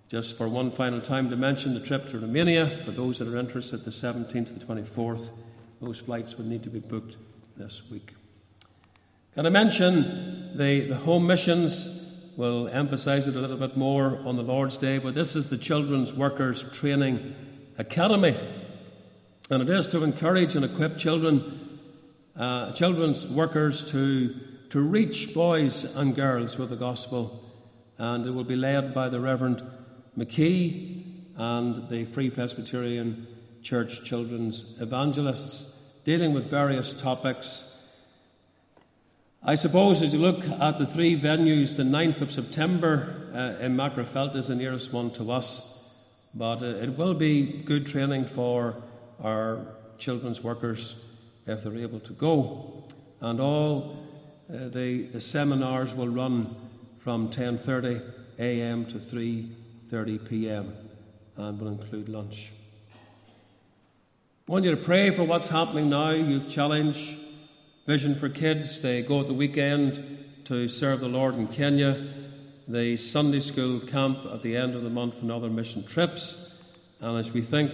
Just 0.08 0.36
for 0.36 0.48
one 0.48 0.72
final 0.72 1.00
time 1.00 1.30
to 1.30 1.36
mention 1.36 1.74
the 1.74 1.78
trip 1.78 2.08
to 2.08 2.18
Romania, 2.18 2.82
for 2.84 2.90
those 2.90 3.20
that 3.20 3.28
are 3.28 3.36
interested, 3.36 3.84
the 3.84 3.92
17th 3.92 4.46
to 4.46 4.54
the 4.54 4.64
24th, 4.64 5.28
those 5.80 6.00
flights 6.00 6.36
would 6.36 6.48
need 6.48 6.64
to 6.64 6.70
be 6.70 6.80
booked 6.80 7.16
this 7.56 7.88
week. 7.92 8.14
Can 9.36 9.46
I 9.46 9.50
mention 9.50 10.56
the, 10.56 10.88
the 10.88 10.96
home 10.96 11.24
missions? 11.24 11.88
We'll 12.36 12.66
emphasize 12.66 13.28
it 13.28 13.36
a 13.36 13.38
little 13.38 13.58
bit 13.58 13.76
more 13.76 14.18
on 14.24 14.34
the 14.34 14.42
Lord's 14.42 14.76
Day, 14.76 14.98
but 14.98 15.14
this 15.14 15.36
is 15.36 15.46
the 15.46 15.56
Children's 15.56 16.12
Workers 16.12 16.64
Training 16.72 17.36
Academy. 17.78 18.36
And 19.48 19.62
it 19.62 19.70
is 19.70 19.86
to 19.88 20.02
encourage 20.02 20.56
and 20.56 20.64
equip 20.64 20.98
children, 20.98 21.78
uh, 22.34 22.72
children's 22.72 23.28
workers 23.28 23.88
to, 23.92 24.34
to 24.70 24.80
reach 24.80 25.32
boys 25.32 25.84
and 25.84 26.16
girls 26.16 26.58
with 26.58 26.70
the 26.70 26.76
gospel. 26.76 27.40
And 27.98 28.26
it 28.26 28.32
will 28.32 28.42
be 28.42 28.56
led 28.56 28.92
by 28.92 29.08
the 29.10 29.20
Reverend 29.20 29.62
McKee 30.18 31.04
and 31.36 31.88
the 31.88 32.04
Free 32.06 32.30
Presbyterian 32.30 33.28
Church 33.62 34.02
Children's 34.02 34.80
Evangelists, 34.80 35.72
dealing 36.04 36.34
with 36.34 36.50
various 36.50 36.92
topics 36.92 37.69
I 39.42 39.54
suppose 39.54 40.02
as 40.02 40.12
you 40.12 40.18
look 40.18 40.44
at 40.44 40.76
the 40.76 40.84
three 40.84 41.18
venues, 41.18 41.74
the 41.74 41.82
9th 41.82 42.20
of 42.20 42.30
September 42.30 43.30
uh, 43.32 43.64
in 43.64 43.74
Magherafelt 43.74 44.36
is 44.36 44.48
the 44.48 44.54
nearest 44.54 44.92
one 44.92 45.10
to 45.12 45.32
us, 45.32 45.82
but 46.34 46.62
uh, 46.62 46.66
it 46.66 46.98
will 46.98 47.14
be 47.14 47.46
good 47.46 47.86
training 47.86 48.26
for 48.26 48.76
our 49.22 49.66
children's 49.96 50.44
workers 50.44 50.94
if 51.46 51.62
they're 51.62 51.74
able 51.78 52.00
to 52.00 52.12
go. 52.12 52.84
And 53.22 53.40
all 53.40 53.96
uh, 54.52 54.68
the, 54.68 55.04
the, 55.04 55.22
seminars 55.22 55.94
will 55.94 56.08
run 56.08 56.54
from 56.98 57.30
10:30 57.30 58.02
a.m. 58.38 58.84
to 58.86 58.98
3:30 58.98 60.28
p.m. 60.28 60.74
and 61.38 61.58
will 61.58 61.68
include 61.68 62.10
lunch. 62.10 62.52
I 64.46 64.52
want 64.52 64.66
you 64.66 64.70
to 64.72 64.76
pray 64.76 65.10
for 65.10 65.24
what's 65.24 65.48
happening 65.48 65.88
now, 65.88 66.10
Youth 66.10 66.46
Challenge. 66.46 67.16
Vision 67.86 68.14
for 68.14 68.28
Kids. 68.28 68.80
They 68.82 69.00
go 69.00 69.20
at 69.20 69.26
the 69.26 69.32
weekend 69.32 70.42
to 70.44 70.68
serve 70.68 71.00
the 71.00 71.08
Lord 71.08 71.36
in 71.36 71.48
Kenya, 71.48 72.08
the 72.68 72.98
Sunday 72.98 73.40
school 73.40 73.80
camp 73.80 74.18
at 74.30 74.42
the 74.42 74.54
end 74.54 74.74
of 74.74 74.82
the 74.82 74.90
month, 74.90 75.22
and 75.22 75.32
other 75.32 75.48
mission 75.48 75.86
trips. 75.86 76.58
And 77.00 77.18
as 77.18 77.32
we 77.32 77.40
think 77.40 77.72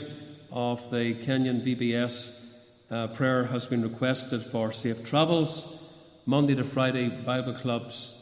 of 0.52 0.90
the 0.92 1.14
Kenyan 1.14 1.64
VBS, 1.64 2.40
uh, 2.88 3.08
prayer 3.08 3.46
has 3.46 3.66
been 3.66 3.82
requested 3.82 4.42
for 4.42 4.70
safe 4.70 5.04
travels, 5.04 5.82
Monday 6.24 6.54
to 6.54 6.64
Friday 6.64 7.08
Bible 7.08 7.54
clubs, 7.54 8.14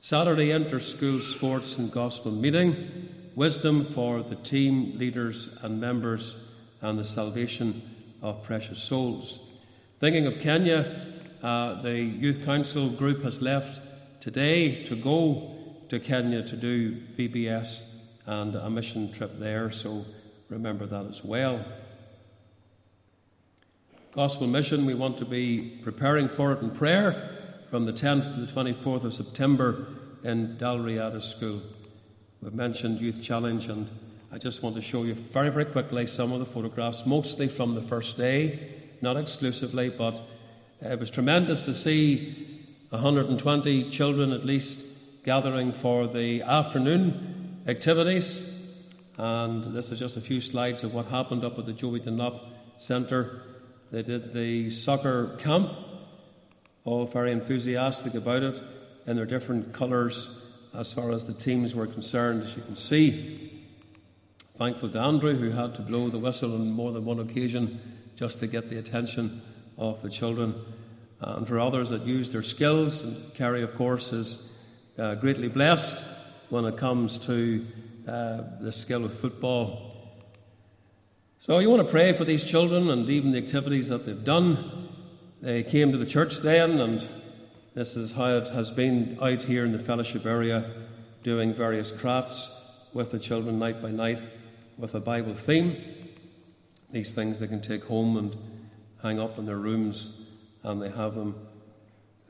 Saturday 0.00 0.52
inter 0.52 0.80
school 0.80 1.20
sports 1.20 1.76
and 1.76 1.92
gospel 1.92 2.32
meeting, 2.32 3.10
wisdom 3.34 3.84
for 3.84 4.22
the 4.22 4.36
team 4.36 4.98
leaders 4.98 5.54
and 5.62 5.78
members, 5.78 6.50
and 6.80 6.98
the 6.98 7.04
salvation 7.04 7.82
of 8.22 8.42
precious 8.42 8.82
souls. 8.82 9.38
Thinking 10.00 10.26
of 10.26 10.40
Kenya, 10.40 11.14
uh, 11.46 11.80
the 11.80 11.96
Youth 11.96 12.44
Council 12.44 12.88
group 12.88 13.22
has 13.22 13.40
left 13.40 13.80
today 14.20 14.82
to 14.82 14.96
go 14.96 15.54
to 15.88 16.00
Kenya 16.00 16.42
to 16.42 16.56
do 16.56 16.96
VBS 17.16 17.98
and 18.26 18.56
a 18.56 18.68
mission 18.68 19.12
trip 19.12 19.38
there, 19.38 19.70
so 19.70 20.04
remember 20.48 20.86
that 20.86 21.06
as 21.06 21.24
well. 21.24 21.64
Gospel 24.10 24.48
mission, 24.48 24.86
we 24.86 24.94
want 24.94 25.18
to 25.18 25.24
be 25.24 25.78
preparing 25.84 26.28
for 26.28 26.50
it 26.52 26.62
in 26.62 26.70
prayer 26.72 27.30
from 27.70 27.86
the 27.86 27.92
10th 27.92 28.34
to 28.34 28.40
the 28.40 28.52
24th 28.52 29.04
of 29.04 29.14
September 29.14 29.86
in 30.24 30.56
Dalriada 30.56 31.22
School. 31.22 31.62
We've 32.42 32.54
mentioned 32.54 33.00
Youth 33.00 33.22
Challenge, 33.22 33.68
and 33.68 33.88
I 34.32 34.38
just 34.38 34.64
want 34.64 34.74
to 34.74 34.82
show 34.82 35.04
you 35.04 35.14
very, 35.14 35.50
very 35.50 35.66
quickly 35.66 36.08
some 36.08 36.32
of 36.32 36.40
the 36.40 36.44
photographs, 36.44 37.06
mostly 37.06 37.46
from 37.46 37.76
the 37.76 37.82
first 37.82 38.16
day, 38.16 38.82
not 39.00 39.16
exclusively, 39.16 39.90
but 39.90 40.26
Uh, 40.84 40.90
it 40.90 41.00
was 41.00 41.10
tremendous 41.10 41.64
to 41.64 41.72
see 41.72 42.62
120 42.90 43.88
children 43.90 44.30
at 44.32 44.44
least 44.44 44.84
gathering 45.24 45.72
for 45.72 46.06
the 46.06 46.42
afternoon 46.42 47.62
activities. 47.66 48.52
And 49.16 49.64
this 49.64 49.90
is 49.90 49.98
just 49.98 50.18
a 50.18 50.20
few 50.20 50.42
slides 50.42 50.84
of 50.84 50.92
what 50.92 51.06
happened 51.06 51.44
up 51.44 51.58
at 51.58 51.64
the 51.64 51.72
Joey 51.72 52.00
Dunlop 52.00 52.44
Centre. 52.78 53.40
They 53.90 54.02
did 54.02 54.34
the 54.34 54.68
soccer 54.68 55.36
camp, 55.38 55.72
all 56.84 57.06
very 57.06 57.32
enthusiastic 57.32 58.12
about 58.12 58.42
it 58.42 58.62
in 59.06 59.16
their 59.16 59.24
different 59.24 59.72
colours 59.72 60.28
as 60.74 60.92
far 60.92 61.10
as 61.10 61.24
the 61.24 61.32
teams 61.32 61.74
were 61.74 61.86
concerned, 61.86 62.42
as 62.42 62.54
you 62.54 62.62
can 62.62 62.76
see. 62.76 63.64
Thankful 64.56 64.90
to 64.90 64.98
Andrew, 64.98 65.34
who 65.34 65.52
had 65.52 65.74
to 65.76 65.82
blow 65.82 66.10
the 66.10 66.18
whistle 66.18 66.54
on 66.54 66.70
more 66.70 66.92
than 66.92 67.06
one 67.06 67.18
occasion 67.18 67.80
just 68.14 68.40
to 68.40 68.46
get 68.46 68.68
the 68.68 68.78
attention 68.78 69.40
of 69.78 70.02
the 70.02 70.10
children. 70.10 70.54
And 71.20 71.46
for 71.46 71.58
others 71.58 71.90
that 71.90 72.02
use 72.02 72.30
their 72.30 72.42
skills, 72.42 73.02
and 73.02 73.34
Kerry, 73.34 73.62
of 73.62 73.74
course, 73.74 74.12
is 74.12 74.50
uh, 74.98 75.14
greatly 75.14 75.48
blessed 75.48 76.04
when 76.50 76.64
it 76.64 76.76
comes 76.76 77.18
to 77.18 77.66
uh, 78.06 78.42
the 78.60 78.72
skill 78.72 79.04
of 79.04 79.18
football. 79.18 79.92
So 81.38 81.58
you 81.58 81.70
want 81.70 81.86
to 81.86 81.90
pray 81.90 82.12
for 82.12 82.24
these 82.24 82.44
children 82.44 82.90
and 82.90 83.08
even 83.08 83.32
the 83.32 83.38
activities 83.38 83.88
that 83.88 84.06
they've 84.06 84.24
done. 84.24 84.88
They 85.42 85.62
came 85.62 85.92
to 85.92 85.98
the 85.98 86.06
church 86.06 86.38
then, 86.38 86.80
and 86.80 87.06
this 87.74 87.96
is 87.96 88.12
how 88.12 88.36
it 88.36 88.48
has 88.48 88.70
been 88.70 89.18
out 89.20 89.42
here 89.42 89.64
in 89.64 89.72
the 89.72 89.78
fellowship 89.78 90.26
area, 90.26 90.70
doing 91.22 91.54
various 91.54 91.92
crafts 91.92 92.50
with 92.92 93.10
the 93.10 93.18
children 93.18 93.58
night 93.58 93.82
by 93.82 93.90
night 93.90 94.22
with 94.78 94.94
a 94.94 95.00
Bible 95.00 95.34
theme. 95.34 95.76
These 96.90 97.14
things 97.14 97.38
they 97.38 97.46
can 97.46 97.60
take 97.60 97.84
home 97.84 98.16
and 98.16 98.36
hang 99.02 99.20
up 99.20 99.38
in 99.38 99.46
their 99.46 99.56
rooms, 99.56 100.22
and 100.62 100.80
they 100.80 100.90
have 100.90 101.14
them 101.14 101.34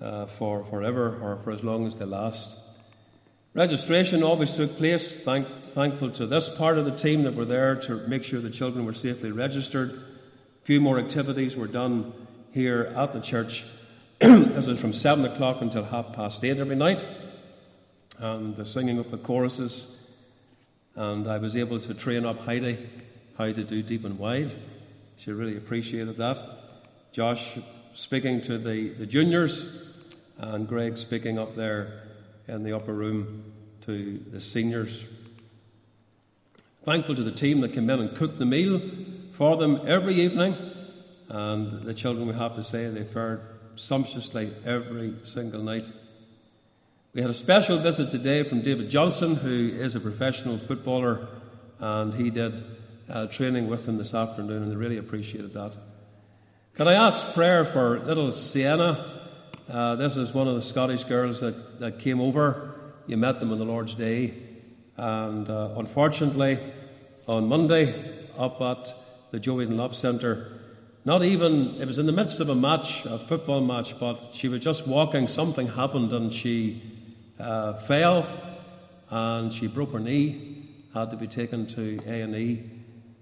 uh, 0.00 0.26
for 0.26 0.64
forever 0.64 1.18
or 1.22 1.36
for 1.38 1.50
as 1.50 1.62
long 1.62 1.86
as 1.86 1.96
they 1.96 2.04
last. 2.04 2.56
Registration 3.54 4.22
always 4.22 4.54
took 4.54 4.76
place. 4.76 5.16
Thank, 5.16 5.48
thankful 5.64 6.10
to 6.10 6.26
this 6.26 6.50
part 6.50 6.76
of 6.76 6.84
the 6.84 6.94
team 6.94 7.22
that 7.22 7.34
were 7.34 7.46
there 7.46 7.74
to 7.76 8.06
make 8.06 8.22
sure 8.22 8.40
the 8.40 8.50
children 8.50 8.84
were 8.84 8.92
safely 8.92 9.30
registered. 9.30 9.92
A 9.92 10.64
few 10.64 10.80
more 10.80 10.98
activities 10.98 11.56
were 11.56 11.66
done 11.66 12.12
here 12.52 12.92
at 12.94 13.14
the 13.14 13.20
church. 13.20 13.64
this 14.18 14.66
is 14.66 14.78
from 14.78 14.92
7 14.92 15.24
o'clock 15.24 15.62
until 15.62 15.84
half 15.84 16.12
past 16.12 16.44
8 16.44 16.58
every 16.58 16.76
night. 16.76 17.02
And 18.18 18.56
the 18.56 18.66
singing 18.66 18.98
of 18.98 19.10
the 19.10 19.18
choruses. 19.18 20.04
And 20.94 21.26
I 21.26 21.38
was 21.38 21.56
able 21.56 21.80
to 21.80 21.94
train 21.94 22.26
up 22.26 22.40
Heidi 22.40 22.78
how 23.38 23.52
to 23.52 23.64
do 23.64 23.82
deep 23.82 24.04
and 24.04 24.18
wide. 24.18 24.54
She 25.16 25.32
really 25.32 25.56
appreciated 25.56 26.16
that. 26.18 26.38
Josh 27.12 27.58
speaking 27.94 28.42
to 28.42 28.58
the, 28.58 28.90
the 28.90 29.06
juniors, 29.06 29.82
and 30.38 30.68
Greg 30.68 30.98
speaking 30.98 31.38
up 31.38 31.56
there 31.56 32.02
in 32.46 32.62
the 32.62 32.76
upper 32.76 32.92
room 32.92 33.52
to 33.86 34.18
the 34.30 34.40
seniors. 34.40 35.06
Thankful 36.84 37.14
to 37.14 37.22
the 37.22 37.32
team 37.32 37.62
that 37.62 37.72
came 37.72 37.88
in 37.88 38.00
and 38.00 38.14
cooked 38.14 38.38
the 38.38 38.46
meal 38.46 38.80
for 39.32 39.56
them 39.56 39.80
every 39.86 40.14
evening, 40.14 40.54
and 41.28 41.70
the 41.82 41.94
children, 41.94 42.28
we 42.28 42.34
have 42.34 42.54
to 42.56 42.62
say, 42.62 42.88
they 42.88 43.04
fared 43.04 43.40
sumptuously 43.74 44.52
every 44.64 45.14
single 45.22 45.62
night. 45.62 45.86
We 47.14 47.22
had 47.22 47.30
a 47.30 47.34
special 47.34 47.78
visit 47.78 48.10
today 48.10 48.42
from 48.42 48.60
David 48.60 48.90
Johnson, 48.90 49.36
who 49.36 49.70
is 49.74 49.94
a 49.94 50.00
professional 50.00 50.58
footballer, 50.58 51.26
and 51.80 52.12
he 52.12 52.28
did 52.28 52.62
uh, 53.08 53.26
training 53.26 53.68
with 53.68 53.86
them 53.86 53.98
this 53.98 54.14
afternoon, 54.14 54.62
and 54.62 54.72
they 54.72 54.76
really 54.76 54.98
appreciated 54.98 55.52
that. 55.54 55.74
Can 56.74 56.88
I 56.88 56.94
ask 56.94 57.32
prayer 57.32 57.64
for 57.64 57.98
little 58.00 58.32
Sienna? 58.32 59.22
Uh, 59.68 59.96
this 59.96 60.16
is 60.16 60.34
one 60.34 60.46
of 60.46 60.54
the 60.54 60.62
Scottish 60.62 61.04
girls 61.04 61.40
that, 61.40 61.80
that 61.80 61.98
came 61.98 62.20
over. 62.20 62.74
You 63.06 63.16
met 63.16 63.40
them 63.40 63.50
on 63.50 63.58
the 63.58 63.64
Lord's 63.64 63.94
Day. 63.94 64.34
And 64.96 65.48
uh, 65.48 65.74
unfortunately, 65.76 66.58
on 67.26 67.48
Monday, 67.48 68.28
up 68.36 68.60
at 68.60 68.94
the 69.30 69.40
Joey 69.40 69.66
Dunlop 69.66 69.94
Centre, 69.94 70.52
not 71.04 71.22
even, 71.22 71.80
it 71.80 71.86
was 71.86 71.98
in 71.98 72.06
the 72.06 72.12
midst 72.12 72.40
of 72.40 72.48
a 72.48 72.54
match, 72.54 73.04
a 73.06 73.18
football 73.18 73.60
match, 73.60 73.98
but 73.98 74.30
she 74.32 74.48
was 74.48 74.60
just 74.60 74.86
walking, 74.86 75.28
something 75.28 75.68
happened, 75.68 76.12
and 76.12 76.32
she 76.32 76.82
uh, 77.38 77.74
fell 77.74 78.28
and 79.10 79.52
she 79.52 79.66
broke 79.66 79.92
her 79.92 80.00
knee, 80.00 80.68
had 80.92 81.10
to 81.10 81.16
be 81.16 81.26
taken 81.26 81.66
to 81.68 82.00
A&E. 82.06 82.75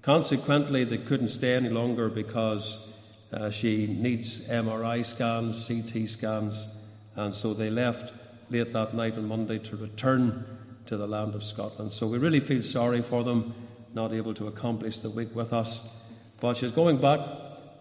Consequently, 0.05 0.85
they 0.85 0.99
couldn't 0.99 1.31
stay 1.31 1.55
any 1.55 1.71
longer 1.71 2.11
because 2.11 2.93
uh, 3.33 3.49
she 3.49 3.87
needs 3.87 4.47
MRI 4.51 5.03
scans, 5.03 5.67
CT 5.67 6.07
scans, 6.11 6.69
and 7.17 7.35
so 7.35 7.55
they 7.55 7.71
left 7.71 8.13
late 8.51 8.75
that 8.75 8.93
night 8.95 9.17
on 9.17 9.27
Monday 9.27 9.59
to 9.59 9.77
return 9.77 10.45
to 10.85 10.99
the 10.99 11.07
land 11.07 11.35
of 11.35 11.43
Scotland. 11.43 11.91
So 11.91 12.07
we 12.07 12.19
really 12.19 12.41
feel 12.41 12.61
sorry 12.61 13.01
for 13.01 13.25
them, 13.25 13.55
not 13.95 14.13
able 14.13 14.35
to 14.35 14.47
accomplish 14.47 14.99
the 14.99 15.09
week 15.09 15.35
with 15.35 15.55
us. 15.55 16.05
But 16.39 16.59
she's 16.59 16.73
going 16.73 16.99
back 16.99 17.21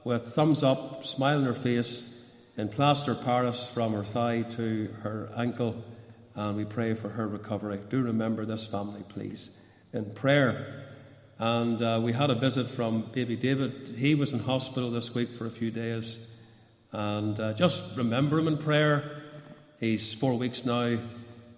with 0.05 0.27
thumbs 0.27 0.63
up, 0.63 1.05
smile 1.05 1.39
on 1.39 1.43
her 1.43 1.53
face, 1.53 2.21
in 2.55 2.69
plaster 2.69 3.15
Paris 3.15 3.67
from 3.67 3.91
her 3.91 4.05
thigh 4.05 4.43
to 4.43 4.95
her 5.01 5.29
ankle, 5.35 5.83
and 6.35 6.55
we 6.55 6.63
pray 6.63 6.93
for 6.93 7.09
her 7.09 7.27
recovery. 7.27 7.81
Do 7.89 8.01
remember 8.01 8.45
this 8.45 8.65
family, 8.65 9.03
please, 9.09 9.49
in 9.91 10.05
prayer. 10.11 10.82
And 11.43 11.81
uh, 11.81 11.99
we 12.01 12.13
had 12.13 12.29
a 12.29 12.35
visit 12.35 12.67
from 12.67 13.01
baby 13.11 13.35
David. 13.35 13.95
He 13.97 14.15
was 14.15 14.31
in 14.31 14.39
hospital 14.39 14.89
this 14.89 15.13
week 15.13 15.27
for 15.27 15.45
a 15.45 15.49
few 15.49 15.71
days. 15.71 16.25
And 16.93 17.37
uh, 17.37 17.51
just 17.51 17.97
remember 17.97 18.39
him 18.39 18.47
in 18.47 18.57
prayer. 18.57 19.23
He's 19.77 20.13
four 20.13 20.35
weeks 20.35 20.63
now 20.63 20.99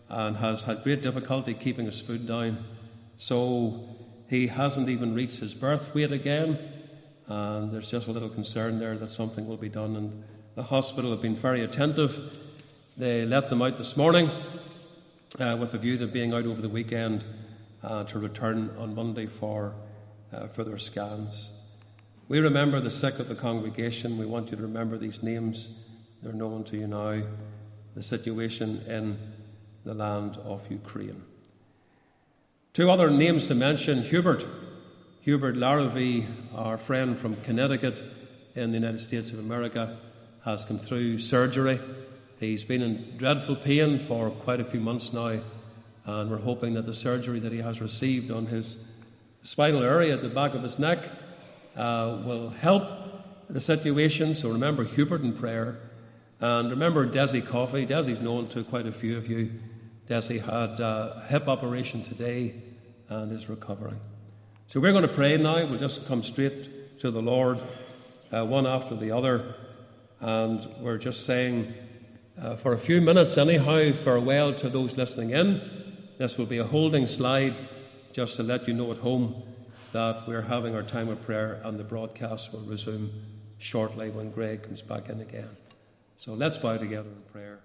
and 0.09 0.37
has 0.37 0.63
had 0.63 0.83
great 0.83 1.03
difficulty 1.03 1.53
keeping 1.53 1.85
his 1.85 2.01
food 2.01 2.25
down. 2.25 2.65
So 3.17 3.87
he 4.27 4.47
hasn't 4.47 4.89
even 4.89 5.13
reached 5.13 5.37
his 5.37 5.53
birth 5.53 5.93
weight 5.93 6.11
again. 6.11 6.57
And 7.27 7.71
there's 7.71 7.91
just 7.91 8.07
a 8.07 8.11
little 8.11 8.29
concern 8.29 8.79
there 8.79 8.97
that 8.97 9.11
something 9.11 9.47
will 9.47 9.55
be 9.55 9.69
done. 9.69 9.95
And 9.95 10.23
the 10.55 10.63
hospital 10.63 11.11
have 11.11 11.21
been 11.21 11.35
very 11.35 11.61
attentive. 11.61 12.19
They 12.97 13.23
let 13.23 13.51
them 13.51 13.61
out 13.61 13.77
this 13.77 13.95
morning 13.95 14.31
uh, 15.39 15.57
with 15.59 15.75
a 15.75 15.77
view 15.77 15.99
to 15.99 16.07
being 16.07 16.33
out 16.33 16.47
over 16.47 16.63
the 16.63 16.69
weekend 16.69 17.23
uh, 17.85 18.03
to 18.05 18.19
return 18.19 18.71
on 18.79 18.95
Monday 18.95 19.27
for, 19.27 19.73
uh, 20.33 20.47
for 20.47 20.63
their 20.63 20.77
scans. 20.77 21.51
We 22.27 22.39
remember 22.39 22.79
the 22.79 22.91
sick 22.91 23.19
of 23.19 23.27
the 23.27 23.35
congregation. 23.35 24.17
We 24.17 24.25
want 24.25 24.49
you 24.49 24.57
to 24.57 24.63
remember 24.63 24.97
these 24.97 25.21
names. 25.21 25.69
They're 26.23 26.33
known 26.33 26.63
to 26.65 26.77
you 26.77 26.87
now. 26.87 27.21
The 27.93 28.03
situation 28.03 28.83
in 28.87 29.17
the 29.85 29.93
land 29.93 30.37
of 30.37 30.69
Ukraine. 30.69 31.23
Two 32.73 32.89
other 32.89 33.09
names 33.09 33.47
to 33.47 33.55
mention 33.55 34.01
Hubert. 34.01 34.45
Hubert 35.21 35.55
Larrivee, 35.55 36.25
our 36.53 36.77
friend 36.77 37.17
from 37.17 37.35
Connecticut 37.37 38.03
in 38.55 38.71
the 38.71 38.79
United 38.79 39.01
States 39.01 39.31
of 39.31 39.39
America, 39.39 39.97
has 40.43 40.65
come 40.65 40.79
through 40.79 41.19
surgery. 41.19 41.79
He's 42.39 42.63
been 42.63 42.81
in 42.81 43.17
dreadful 43.17 43.55
pain 43.55 43.99
for 43.99 44.29
quite 44.29 44.59
a 44.59 44.65
few 44.65 44.79
months 44.79 45.13
now 45.13 45.39
and 46.05 46.29
we're 46.29 46.37
hoping 46.37 46.73
that 46.75 46.85
the 46.85 46.93
surgery 46.93 47.39
that 47.39 47.51
he 47.51 47.59
has 47.59 47.81
received 47.81 48.31
on 48.31 48.45
his 48.45 48.85
spinal 49.41 49.83
area 49.83 50.13
at 50.13 50.21
the 50.21 50.29
back 50.29 50.53
of 50.53 50.63
his 50.63 50.77
neck 50.77 50.99
uh, 51.75 52.17
will 52.25 52.49
help 52.49 52.83
the 53.49 53.59
situation. 53.59 54.35
So 54.35 54.49
remember 54.49 54.83
Hubert 54.83 55.21
in 55.21 55.33
prayer. 55.33 55.79
And 56.39 56.69
remember 56.69 57.07
Desi 57.07 57.45
Coffey. 57.45 57.85
Desi's 57.85 58.19
known 58.19 58.47
to 58.49 58.63
quite 58.63 58.87
a 58.87 58.91
few 58.91 59.17
of 59.17 59.29
you. 59.29 59.51
Desi 60.09 60.39
had 60.39 60.79
a 60.79 61.25
hip 61.29 61.47
operation 61.47 62.03
today 62.03 62.55
and 63.09 63.31
is 63.31 63.49
recovering. 63.49 63.99
So 64.67 64.79
we're 64.79 64.91
going 64.91 65.07
to 65.07 65.13
pray 65.13 65.37
now. 65.37 65.65
We'll 65.65 65.79
just 65.79 66.07
come 66.07 66.23
straight 66.23 66.99
to 66.99 67.11
the 67.11 67.21
Lord, 67.21 67.59
uh, 68.31 68.45
one 68.45 68.67
after 68.67 68.95
the 68.95 69.11
other. 69.11 69.55
And 70.19 70.67
we're 70.79 70.97
just 70.97 71.25
saying, 71.25 71.73
uh, 72.39 72.55
for 72.55 72.73
a 72.73 72.77
few 72.77 72.99
minutes 72.99 73.37
anyhow, 73.37 73.93
farewell 73.93 74.53
to 74.55 74.69
those 74.69 74.97
listening 74.97 75.31
in. 75.31 75.84
This 76.17 76.37
will 76.37 76.45
be 76.45 76.59
a 76.59 76.63
holding 76.63 77.07
slide 77.07 77.55
just 78.13 78.37
to 78.37 78.43
let 78.43 78.69
you 78.69 78.73
know 78.73 78.89
at 78.91 78.99
home 78.99 79.43
that 79.91 80.25
we're 80.25 80.43
having 80.43 80.73
our 80.73 80.83
time 80.83 81.09
of 81.09 81.21
prayer 81.21 81.59
and 81.65 81.77
the 81.77 81.83
broadcast 81.83 82.53
will 82.53 82.61
resume 82.61 83.11
shortly 83.57 84.09
when 84.09 84.31
Greg 84.31 84.63
comes 84.63 84.81
back 84.81 85.09
in 85.09 85.19
again. 85.19 85.49
So 86.15 86.33
let's 86.33 86.57
bow 86.57 86.77
together 86.77 87.09
in 87.09 87.21
prayer. 87.33 87.64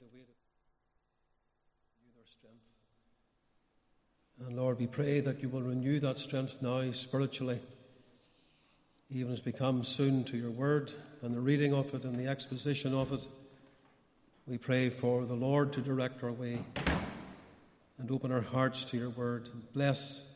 The 0.00 0.06
weight 0.12 0.26
you 2.02 2.12
their 2.16 2.26
strength. 2.26 2.64
And 4.44 4.56
Lord, 4.56 4.80
we 4.80 4.88
pray 4.88 5.20
that 5.20 5.40
you 5.40 5.48
will 5.48 5.62
renew 5.62 6.00
that 6.00 6.18
strength 6.18 6.58
now 6.60 6.90
spiritually, 6.92 7.60
even 9.08 9.32
as 9.32 9.44
we 9.44 9.52
come 9.52 9.84
soon 9.84 10.24
to 10.24 10.36
your 10.36 10.50
word 10.50 10.92
and 11.22 11.32
the 11.32 11.40
reading 11.40 11.72
of 11.72 11.94
it 11.94 12.04
and 12.04 12.18
the 12.18 12.26
exposition 12.26 12.92
of 12.92 13.12
it. 13.12 13.26
We 14.46 14.58
pray 14.58 14.90
for 14.90 15.24
the 15.24 15.34
Lord 15.34 15.72
to 15.74 15.80
direct 15.80 16.24
our 16.24 16.32
way 16.32 16.64
and 17.98 18.10
open 18.10 18.32
our 18.32 18.40
hearts 18.40 18.84
to 18.86 18.96
your 18.96 19.10
word. 19.10 19.48
And 19.52 19.72
bless 19.72 20.26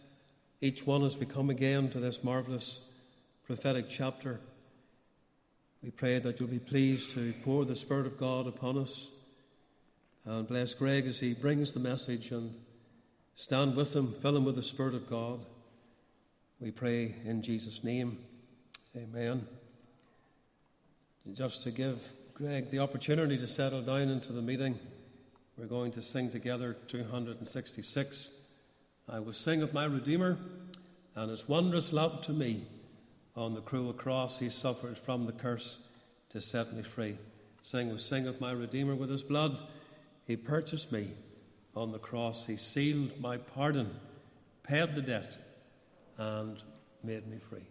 each 0.61 0.87
one 0.87 1.03
as 1.05 1.17
we 1.17 1.27
come 1.27 1.51
again 1.51 1.91
to 1.91 1.99
this 1.99 2.23
marvelous 2.23 2.81
prophetic 3.45 3.87
chapter. 3.89 4.39
We 5.83 5.91
pray 5.91 6.21
that 6.21 6.39
you'll 6.39 6.49
be 6.49 6.61
pleased 6.61 7.11
to 7.13 7.35
pour 7.45 7.65
the 7.65 7.77
Spirit 7.77 8.07
of 8.07 8.19
God 8.19 8.47
upon 8.47 8.79
us. 8.79 9.11
And 10.29 10.47
bless 10.47 10.75
Greg 10.75 11.07
as 11.07 11.21
he 11.21 11.33
brings 11.33 11.73
the 11.73 11.81
message 11.81 12.33
and 12.33 12.55
stand 13.35 13.75
with 13.75 13.97
him, 13.97 14.15
fill 14.21 14.37
him 14.37 14.45
with 14.45 14.57
the 14.57 14.63
Spirit 14.63 14.95
of 14.95 15.09
God. 15.09 15.47
We 16.61 16.71
pray 16.71 17.15
in 17.25 17.41
Jesus' 17.41 17.83
name. 17.83 18.19
Amen. 18.95 19.47
Just 21.33 21.63
to 21.63 21.71
give 21.71 22.03
Greg 22.35 22.71
the 22.71 22.81
opportunity 22.81 23.39
to 23.39 23.49
settle 23.49 23.81
down 23.81 24.11
into 24.11 24.35
the 24.35 24.43
meeting, 24.43 24.79
we're 25.57 25.65
going 25.65 25.93
to 25.93 26.03
sing 26.03 26.31
together 26.31 26.77
266. 26.89 28.31
I 29.09 29.21
will 29.21 29.33
sing 29.33 29.63
of 29.63 29.73
my 29.73 29.87
Redeemer 29.87 30.37
and 31.15 31.31
his 31.31 31.49
wondrous 31.49 31.91
love 31.91 32.21
to 32.27 32.35
me. 32.35 32.67
On 33.35 33.55
the 33.55 33.63
cruel 33.63 33.95
cross, 33.95 34.39
he 34.39 34.51
suffered 34.51 34.99
from 34.99 35.25
the 35.25 35.33
curse 35.33 35.79
to 36.29 36.43
set 36.43 36.75
me 36.75 36.83
free. 36.83 37.17
Sing, 37.63 37.89
will 37.89 37.97
sing 37.97 38.27
of 38.27 38.43
my 38.43 38.53
Redeemer 38.53 38.95
with 38.95 39.09
his 39.09 39.23
blood. 39.23 39.59
He 40.29 40.37
purchased 40.37 40.93
me 40.93 41.09
on 41.75 41.91
the 41.91 41.99
cross. 41.99 42.45
He 42.45 42.59
sealed 42.59 43.19
my 43.19 43.39
pardon, 43.39 43.91
paid 44.63 44.95
the 44.95 45.01
debt, 45.01 45.39
and 46.19 46.63
made 47.03 47.27
me 47.27 47.39
free. 47.39 47.67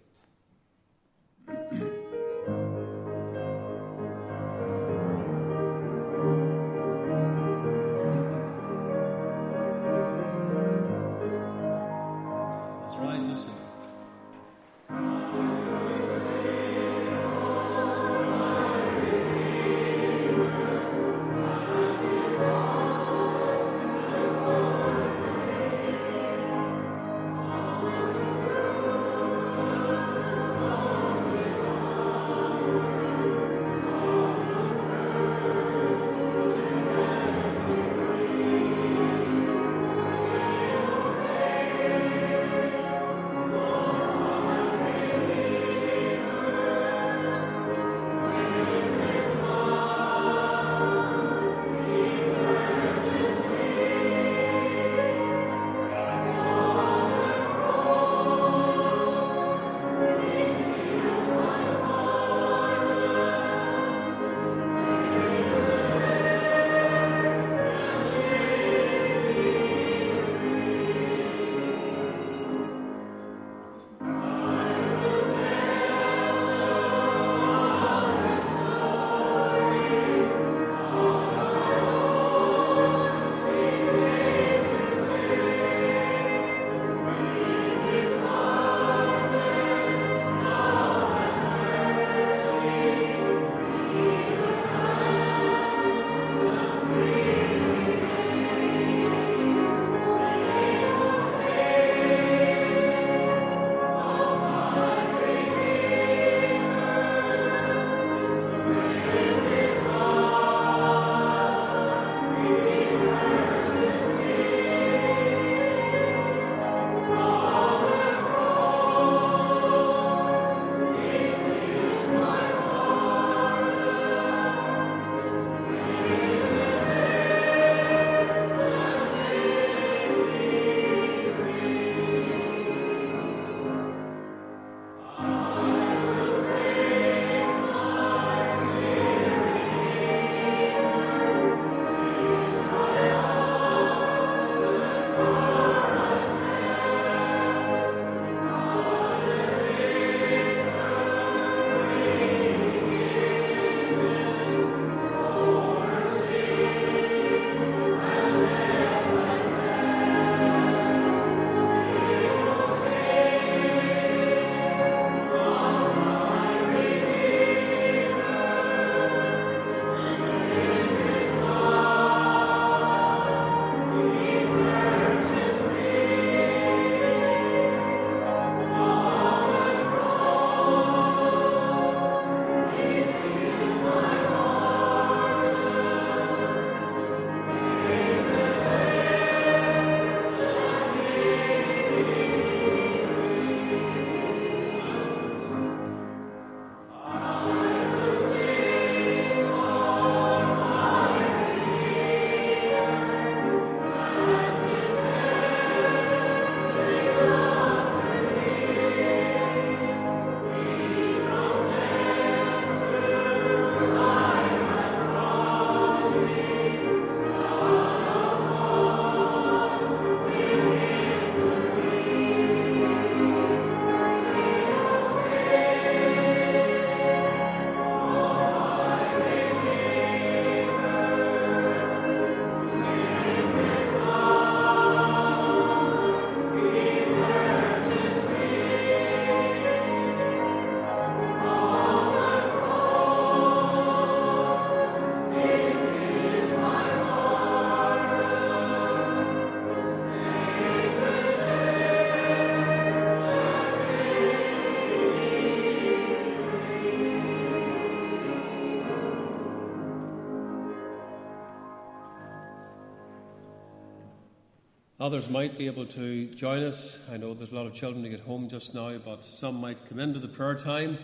Others 265.00 265.30
might 265.30 265.60
be 265.60 265.68
able 265.68 265.86
to 265.86 266.26
join 266.26 266.64
us. 266.64 266.98
I 267.12 267.18
know 267.18 267.36
there's 267.36 267.52
a 267.52 267.56
lot 267.56 267.68
of 267.68 267.76
children 267.76 268.02
to 268.02 268.10
get 268.10 268.22
home 268.22 268.50
just 268.50 268.74
now, 268.74 268.98
but 268.98 269.28
some 269.28 269.54
might 269.54 269.78
come 269.88 270.00
into 270.00 270.18
the 270.18 270.28
prayer 270.28 270.56
time. 270.56 270.98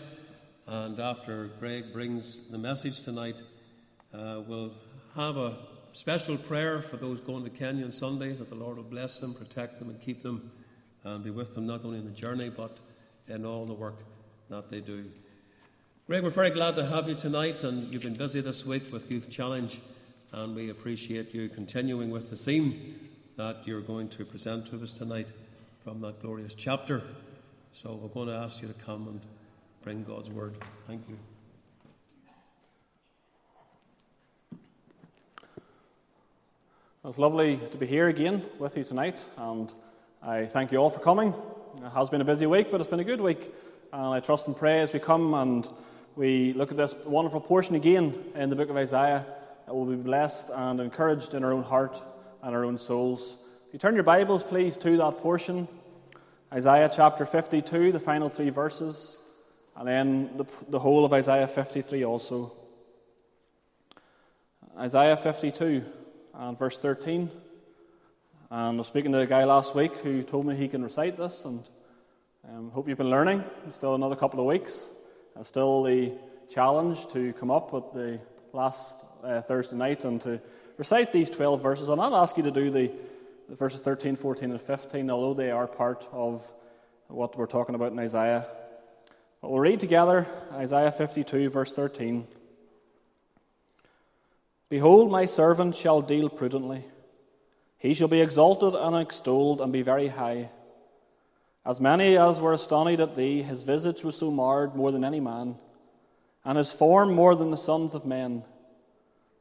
And 0.66 0.98
after 0.98 1.52
Greg 1.60 1.92
brings 1.92 2.48
the 2.48 2.58
message 2.58 3.04
tonight, 3.04 3.40
uh, 4.12 4.42
we'll 4.48 4.72
have 5.14 5.36
a 5.36 5.58
special 5.92 6.36
prayer 6.36 6.82
for 6.82 6.96
those 6.96 7.20
going 7.20 7.44
to 7.44 7.50
Kenya 7.50 7.84
on 7.84 7.92
Sunday 7.92 8.32
that 8.32 8.48
the 8.48 8.56
Lord 8.56 8.78
will 8.78 8.82
bless 8.82 9.20
them, 9.20 9.32
protect 9.32 9.78
them, 9.78 9.90
and 9.90 10.00
keep 10.00 10.24
them, 10.24 10.50
and 11.04 11.22
be 11.22 11.30
with 11.30 11.54
them 11.54 11.64
not 11.64 11.84
only 11.84 11.98
in 11.98 12.04
the 12.04 12.10
journey 12.10 12.48
but 12.48 12.78
in 13.28 13.46
all 13.46 13.64
the 13.64 13.74
work 13.74 14.00
that 14.50 14.70
they 14.70 14.80
do. 14.80 15.04
Greg, 16.08 16.24
we're 16.24 16.30
very 16.30 16.50
glad 16.50 16.74
to 16.74 16.84
have 16.84 17.08
you 17.08 17.14
tonight, 17.14 17.62
and 17.62 17.92
you've 17.92 18.02
been 18.02 18.14
busy 18.14 18.40
this 18.40 18.66
week 18.66 18.92
with 18.92 19.08
Youth 19.08 19.30
Challenge, 19.30 19.80
and 20.32 20.56
we 20.56 20.70
appreciate 20.70 21.32
you 21.32 21.48
continuing 21.48 22.10
with 22.10 22.28
the 22.28 22.36
theme 22.36 23.12
that 23.36 23.66
you're 23.66 23.80
going 23.80 24.08
to 24.08 24.24
present 24.24 24.66
to 24.66 24.80
us 24.80 24.94
tonight 24.94 25.28
from 25.82 26.00
that 26.00 26.22
glorious 26.22 26.54
chapter. 26.54 27.02
So 27.72 27.98
we're 28.00 28.08
going 28.08 28.28
to 28.28 28.34
ask 28.34 28.62
you 28.62 28.68
to 28.68 28.74
come 28.74 29.08
and 29.08 29.20
bring 29.82 30.04
God's 30.04 30.30
word. 30.30 30.54
Thank 30.86 31.02
you. 31.08 31.18
It's 37.04 37.18
lovely 37.18 37.60
to 37.72 37.76
be 37.76 37.86
here 37.86 38.06
again 38.06 38.44
with 38.58 38.76
you 38.76 38.84
tonight, 38.84 39.22
and 39.36 39.70
I 40.22 40.46
thank 40.46 40.70
you 40.70 40.78
all 40.78 40.88
for 40.88 41.00
coming. 41.00 41.34
It 41.84 41.90
has 41.90 42.08
been 42.08 42.20
a 42.20 42.24
busy 42.24 42.46
week, 42.46 42.70
but 42.70 42.80
it's 42.80 42.88
been 42.88 43.00
a 43.00 43.04
good 43.04 43.20
week, 43.20 43.52
and 43.92 44.14
I 44.14 44.20
trust 44.20 44.46
and 44.46 44.56
pray 44.56 44.80
as 44.80 44.92
we 44.92 45.00
come 45.00 45.34
and 45.34 45.68
we 46.14 46.52
look 46.52 46.70
at 46.70 46.76
this 46.76 46.94
wonderful 47.04 47.40
portion 47.40 47.74
again 47.74 48.14
in 48.36 48.48
the 48.48 48.56
book 48.56 48.70
of 48.70 48.76
Isaiah 48.76 49.26
that 49.66 49.74
we'll 49.74 49.86
be 49.86 49.96
blessed 49.96 50.50
and 50.54 50.80
encouraged 50.80 51.34
in 51.34 51.42
our 51.42 51.52
own 51.52 51.64
heart 51.64 52.00
and 52.44 52.54
our 52.54 52.64
own 52.64 52.76
souls. 52.76 53.36
If 53.66 53.72
you 53.72 53.78
turn 53.78 53.94
your 53.94 54.04
Bibles, 54.04 54.44
please, 54.44 54.76
to 54.78 54.96
that 54.98 55.18
portion 55.18 55.66
Isaiah 56.52 56.90
chapter 56.94 57.24
52, 57.26 57.90
the 57.90 57.98
final 57.98 58.28
three 58.28 58.50
verses, 58.50 59.16
and 59.74 59.88
then 59.88 60.36
the, 60.36 60.44
the 60.68 60.78
whole 60.78 61.04
of 61.04 61.12
Isaiah 61.12 61.48
53 61.48 62.04
also. 62.04 62.52
Isaiah 64.78 65.16
52 65.16 65.84
and 66.34 66.58
verse 66.58 66.78
13. 66.78 67.30
And 68.50 68.60
I 68.60 68.70
was 68.70 68.86
speaking 68.86 69.10
to 69.12 69.20
a 69.20 69.26
guy 69.26 69.44
last 69.44 69.74
week 69.74 69.94
who 69.96 70.22
told 70.22 70.44
me 70.44 70.54
he 70.54 70.68
can 70.68 70.82
recite 70.82 71.16
this, 71.16 71.46
and 71.46 71.66
um, 72.48 72.70
hope 72.72 72.88
you've 72.88 72.98
been 72.98 73.10
learning. 73.10 73.42
Still 73.70 73.94
another 73.94 74.16
couple 74.16 74.38
of 74.38 74.46
weeks. 74.46 74.90
Uh, 75.34 75.42
still 75.42 75.82
the 75.82 76.12
challenge 76.50 77.08
to 77.08 77.32
come 77.32 77.50
up 77.50 77.72
with 77.72 77.90
the 77.94 78.20
last 78.52 79.02
uh, 79.24 79.40
Thursday 79.40 79.76
night 79.76 80.04
and 80.04 80.20
to 80.20 80.40
recite 80.76 81.12
these 81.12 81.30
12 81.30 81.62
verses. 81.62 81.88
and 81.88 82.00
I'll 82.00 82.16
ask 82.16 82.36
you 82.36 82.42
to 82.44 82.50
do 82.50 82.70
the, 82.70 82.90
the 83.48 83.54
verses 83.54 83.80
13, 83.80 84.16
14, 84.16 84.50
and 84.50 84.60
15, 84.60 85.10
although 85.10 85.34
they 85.34 85.50
are 85.50 85.66
part 85.66 86.06
of 86.12 86.50
what 87.08 87.36
we're 87.36 87.46
talking 87.46 87.74
about 87.74 87.92
in 87.92 87.98
Isaiah. 87.98 88.46
But 89.40 89.50
we'll 89.50 89.60
read 89.60 89.80
together 89.80 90.26
Isaiah 90.52 90.90
52, 90.90 91.50
verse 91.50 91.72
13. 91.72 92.26
Behold, 94.68 95.10
my 95.10 95.26
servant 95.26 95.76
shall 95.76 96.00
deal 96.00 96.28
prudently. 96.28 96.84
He 97.78 97.94
shall 97.94 98.08
be 98.08 98.22
exalted 98.22 98.74
and 98.74 98.96
extolled 98.96 99.60
and 99.60 99.72
be 99.72 99.82
very 99.82 100.08
high. 100.08 100.50
As 101.66 101.80
many 101.80 102.16
as 102.16 102.40
were 102.40 102.52
astonished 102.52 103.00
at 103.00 103.16
thee, 103.16 103.42
his 103.42 103.62
visage 103.62 104.02
was 104.02 104.16
so 104.16 104.30
marred 104.30 104.74
more 104.74 104.90
than 104.90 105.04
any 105.04 105.20
man, 105.20 105.56
and 106.44 106.58
his 106.58 106.72
form 106.72 107.14
more 107.14 107.34
than 107.34 107.50
the 107.50 107.56
sons 107.56 107.94
of 107.94 108.04
men. 108.04 108.44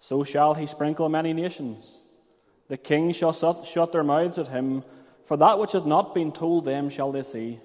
So 0.04 0.26
shall 0.26 0.54
he 0.54 0.66
sprinkle 0.66 1.08
many 1.08 1.32
nations. 1.32 2.00
The 2.68 2.76
kings 2.76 3.16
shall 3.16 3.32
shut 3.32 3.94
their 3.94 4.04
mouths 4.04 4.38
at 4.38 4.50
him, 4.50 4.84
for 5.24 5.38
that 5.38 5.58
which 5.58 5.72
had 5.72 5.86
not 5.86 6.14
been 6.14 6.34
told 6.34 6.66
them 6.66 6.90
shall 6.90 7.14
they 7.14 7.24
see, 7.24 7.62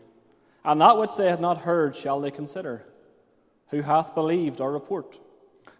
and 0.64 0.80
that 0.80 0.98
which 0.98 1.16
they 1.16 1.28
had 1.28 1.40
not 1.40 1.62
heard 1.62 1.96
shall 1.96 2.20
they 2.20 2.30
consider. 2.30 2.84
Who 3.70 3.82
hath 3.82 4.14
believed 4.14 4.60
our 4.60 4.70
report? 4.70 5.18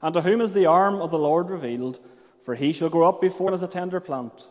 And 0.02 0.12
to 0.14 0.22
whom 0.22 0.40
is 0.40 0.52
the 0.52 0.66
arm 0.66 0.96
of 1.00 1.12
the 1.12 1.18
Lord 1.18 1.48
revealed? 1.48 2.00
For 2.42 2.56
he 2.56 2.72
shall 2.72 2.88
grow 2.88 3.08
up 3.08 3.20
before 3.20 3.50
him 3.50 3.54
as 3.54 3.62
a 3.62 3.68
tender 3.68 4.00
plant, 4.00 4.48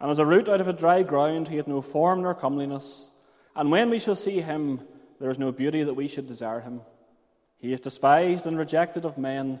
and 0.00 0.10
as 0.10 0.18
a 0.18 0.24
root 0.24 0.48
out 0.48 0.62
of 0.62 0.68
a 0.68 0.72
dry 0.72 1.02
ground, 1.02 1.48
he 1.48 1.58
hath 1.58 1.68
no 1.68 1.82
form 1.82 2.22
nor 2.22 2.34
comeliness. 2.34 3.10
And 3.54 3.70
when 3.70 3.90
we 3.90 3.98
shall 3.98 4.16
see 4.16 4.40
him, 4.40 4.80
there 5.20 5.30
is 5.30 5.38
no 5.38 5.52
beauty 5.52 5.82
that 5.82 5.92
we 5.92 6.08
should 6.08 6.26
desire 6.26 6.60
him. 6.60 6.80
He 7.58 7.74
is 7.74 7.80
despised 7.80 8.46
and 8.46 8.56
rejected 8.56 9.04
of 9.04 9.18
men 9.18 9.60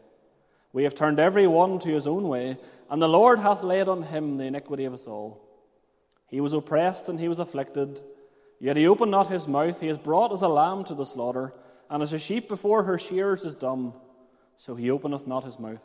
We 0.73 0.83
have 0.83 0.95
turned 0.95 1.19
every 1.19 1.47
one 1.47 1.79
to 1.79 1.89
his 1.89 2.07
own 2.07 2.27
way, 2.27 2.57
and 2.89 3.01
the 3.01 3.09
Lord 3.09 3.39
hath 3.39 3.63
laid 3.63 3.87
on 3.87 4.03
him 4.03 4.37
the 4.37 4.45
iniquity 4.45 4.85
of 4.85 4.93
us 4.93 5.07
all. 5.07 5.41
He 6.27 6.39
was 6.39 6.53
oppressed 6.53 7.09
and 7.09 7.19
he 7.19 7.27
was 7.27 7.39
afflicted, 7.39 8.01
yet 8.59 8.77
he 8.77 8.87
opened 8.87 9.11
not 9.11 9.27
his 9.27 9.47
mouth. 9.47 9.79
He 9.81 9.89
is 9.89 9.97
brought 9.97 10.31
as 10.31 10.41
a 10.41 10.47
lamb 10.47 10.85
to 10.85 10.95
the 10.95 11.05
slaughter, 11.05 11.53
and 11.89 12.01
as 12.01 12.13
a 12.13 12.19
sheep 12.19 12.47
before 12.47 12.83
her 12.83 12.97
shearers 12.97 13.43
is 13.43 13.53
dumb, 13.53 13.93
so 14.55 14.75
he 14.75 14.89
openeth 14.89 15.27
not 15.27 15.43
his 15.43 15.59
mouth. 15.59 15.83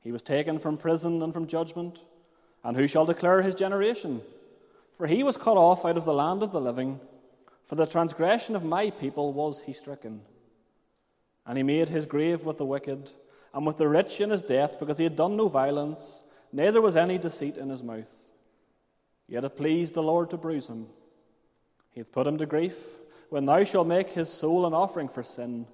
He 0.00 0.10
was 0.10 0.22
taken 0.22 0.58
from 0.58 0.78
prison 0.78 1.22
and 1.22 1.32
from 1.32 1.46
judgment, 1.46 2.02
and 2.64 2.76
who 2.76 2.86
shall 2.86 3.04
declare 3.04 3.42
his 3.42 3.54
generation? 3.54 4.22
For 4.96 5.06
he 5.06 5.22
was 5.22 5.36
cut 5.36 5.56
off 5.56 5.84
out 5.84 5.96
of 5.96 6.04
the 6.04 6.14
land 6.14 6.42
of 6.42 6.52
the 6.52 6.60
living. 6.60 7.00
For 7.66 7.74
the 7.74 7.86
transgression 7.86 8.56
of 8.56 8.64
my 8.64 8.90
people 8.90 9.32
was 9.32 9.62
he 9.62 9.72
stricken. 9.72 10.22
And 11.46 11.56
he 11.56 11.62
made 11.62 11.88
his 11.88 12.06
grave 12.06 12.44
with 12.44 12.58
the 12.58 12.64
wicked 12.64 13.10
and 13.54 13.66
with 13.66 13.76
the 13.76 13.88
rich 13.88 14.20
in 14.20 14.30
his 14.30 14.42
death, 14.42 14.78
because 14.78 14.98
he 14.98 15.04
had 15.04 15.16
done 15.16 15.36
no 15.36 15.48
violence, 15.48 16.22
neither 16.52 16.80
was 16.80 16.96
any 16.96 17.18
deceit 17.18 17.56
in 17.56 17.68
his 17.68 17.82
mouth. 17.82 18.10
Yet 19.28 19.44
it 19.44 19.56
pleased 19.56 19.94
the 19.94 20.02
Lord 20.02 20.30
to 20.30 20.36
bruise 20.36 20.68
him. 20.68 20.86
He 21.90 22.00
hath 22.00 22.12
put 22.12 22.26
him 22.26 22.38
to 22.38 22.46
grief. 22.46 22.76
When 23.28 23.46
thou 23.46 23.64
shalt 23.64 23.86
make 23.86 24.10
his 24.10 24.30
soul 24.30 24.66
an 24.66 24.74
offering 24.74 25.08
for 25.08 25.22
sin, 25.22 25.66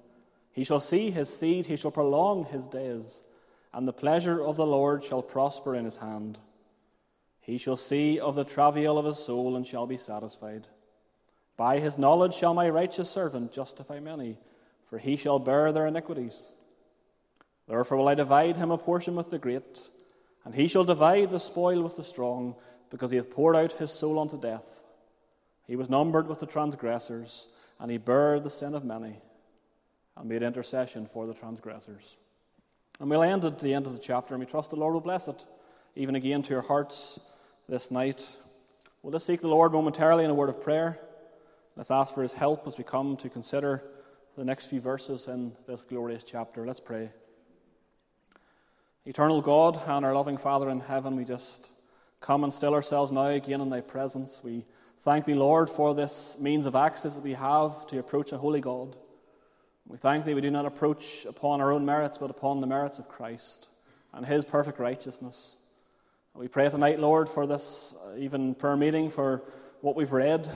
he 0.51 0.63
shall 0.63 0.79
see 0.79 1.11
his 1.11 1.33
seed, 1.33 1.65
he 1.65 1.75
shall 1.75 1.91
prolong 1.91 2.45
his 2.45 2.67
days, 2.67 3.23
and 3.73 3.87
the 3.87 3.93
pleasure 3.93 4.41
of 4.41 4.57
the 4.57 4.65
Lord 4.65 5.03
shall 5.03 5.21
prosper 5.21 5.75
in 5.75 5.85
his 5.85 5.97
hand. 5.97 6.39
He 7.39 7.57
shall 7.57 7.75
see 7.75 8.19
of 8.19 8.35
the 8.35 8.43
travail 8.43 8.97
of 8.97 9.05
his 9.05 9.17
soul 9.17 9.55
and 9.55 9.65
shall 9.65 9.87
be 9.87 9.97
satisfied. 9.97 10.67
By 11.57 11.79
his 11.79 11.97
knowledge 11.97 12.33
shall 12.33 12.53
my 12.53 12.69
righteous 12.69 13.09
servant 13.09 13.51
justify 13.51 13.99
many, 13.99 14.37
for 14.85 14.97
he 14.97 15.15
shall 15.15 15.39
bear 15.39 15.71
their 15.71 15.87
iniquities. 15.87 16.53
Therefore 17.69 17.99
will 17.99 18.09
I 18.09 18.15
divide 18.15 18.57
him 18.57 18.71
a 18.71 18.77
portion 18.79 19.15
with 19.15 19.29
the 19.29 19.37
great, 19.37 19.87
and 20.43 20.55
he 20.55 20.67
shall 20.67 20.83
divide 20.83 21.29
the 21.29 21.39
spoil 21.39 21.83
with 21.83 21.95
the 21.95 22.03
strong, 22.03 22.55
because 22.89 23.11
he 23.11 23.17
hath 23.17 23.29
poured 23.29 23.55
out 23.55 23.73
his 23.73 23.91
soul 23.91 24.17
unto 24.17 24.41
death. 24.41 24.83
He 25.67 25.75
was 25.75 25.89
numbered 25.89 26.27
with 26.27 26.39
the 26.39 26.47
transgressors, 26.47 27.47
and 27.79 27.91
he 27.91 27.97
bare 27.97 28.39
the 28.39 28.49
sin 28.49 28.73
of 28.73 28.83
many, 28.83 29.21
and 30.17 30.27
made 30.27 30.41
intercession 30.41 31.05
for 31.05 31.27
the 31.27 31.35
transgressors. 31.35 32.17
And 32.99 33.07
we'll 33.07 33.21
end 33.21 33.45
at 33.45 33.59
the 33.59 33.75
end 33.75 33.85
of 33.85 33.93
the 33.93 33.99
chapter, 33.99 34.33
and 34.33 34.39
we 34.39 34.47
trust 34.47 34.71
the 34.71 34.75
Lord 34.75 34.95
will 34.95 35.01
bless 35.01 35.27
it, 35.27 35.45
even 35.95 36.15
again 36.15 36.41
to 36.41 36.49
your 36.49 36.63
hearts 36.63 37.19
this 37.67 37.91
night. 37.91 38.27
We'll 39.03 39.13
just 39.13 39.27
seek 39.27 39.41
the 39.41 39.47
Lord 39.47 39.73
momentarily 39.73 40.25
in 40.25 40.31
a 40.31 40.33
word 40.33 40.49
of 40.49 40.59
prayer. 40.59 40.99
Let's 41.75 41.91
ask 41.91 42.15
for 42.15 42.23
his 42.23 42.33
help 42.33 42.67
as 42.67 42.79
we 42.79 42.83
come 42.83 43.15
to 43.17 43.29
consider 43.29 43.83
the 44.35 44.43
next 44.43 44.65
few 44.65 44.81
verses 44.81 45.27
in 45.27 45.51
this 45.67 45.81
glorious 45.81 46.23
chapter. 46.23 46.65
Let's 46.65 46.79
pray. 46.79 47.11
Eternal 49.09 49.41
God 49.41 49.81
and 49.87 50.05
our 50.05 50.13
loving 50.13 50.37
Father 50.37 50.69
in 50.69 50.81
heaven, 50.81 51.15
we 51.15 51.25
just 51.25 51.71
come 52.21 52.43
and 52.43 52.53
still 52.53 52.75
ourselves 52.75 53.11
now 53.11 53.25
again 53.25 53.59
in 53.59 53.71
thy 53.71 53.81
presence. 53.81 54.39
We 54.43 54.65
thank 55.01 55.25
thee, 55.25 55.33
Lord, 55.33 55.67
for 55.67 55.95
this 55.95 56.39
means 56.39 56.67
of 56.67 56.75
access 56.75 57.15
that 57.15 57.23
we 57.23 57.33
have 57.33 57.87
to 57.87 57.97
approach 57.97 58.31
a 58.33 58.37
holy 58.37 58.61
God. 58.61 58.95
We 59.87 59.97
thank 59.97 60.25
thee 60.25 60.35
we 60.35 60.41
do 60.41 60.51
not 60.51 60.67
approach 60.67 61.25
upon 61.25 61.59
our 61.59 61.71
own 61.71 61.87
merits, 61.87 62.19
but 62.19 62.29
upon 62.29 62.59
the 62.59 62.67
merits 62.67 62.99
of 62.99 63.09
Christ 63.09 63.67
and 64.13 64.27
his 64.27 64.45
perfect 64.45 64.77
righteousness. 64.77 65.55
We 66.35 66.47
pray 66.47 66.69
tonight, 66.69 66.99
Lord, 66.99 67.29
for 67.29 67.47
this 67.47 67.95
even 68.15 68.53
prayer 68.53 68.77
meeting, 68.77 69.09
for 69.09 69.41
what 69.81 69.95
we've 69.95 70.11
read. 70.11 70.47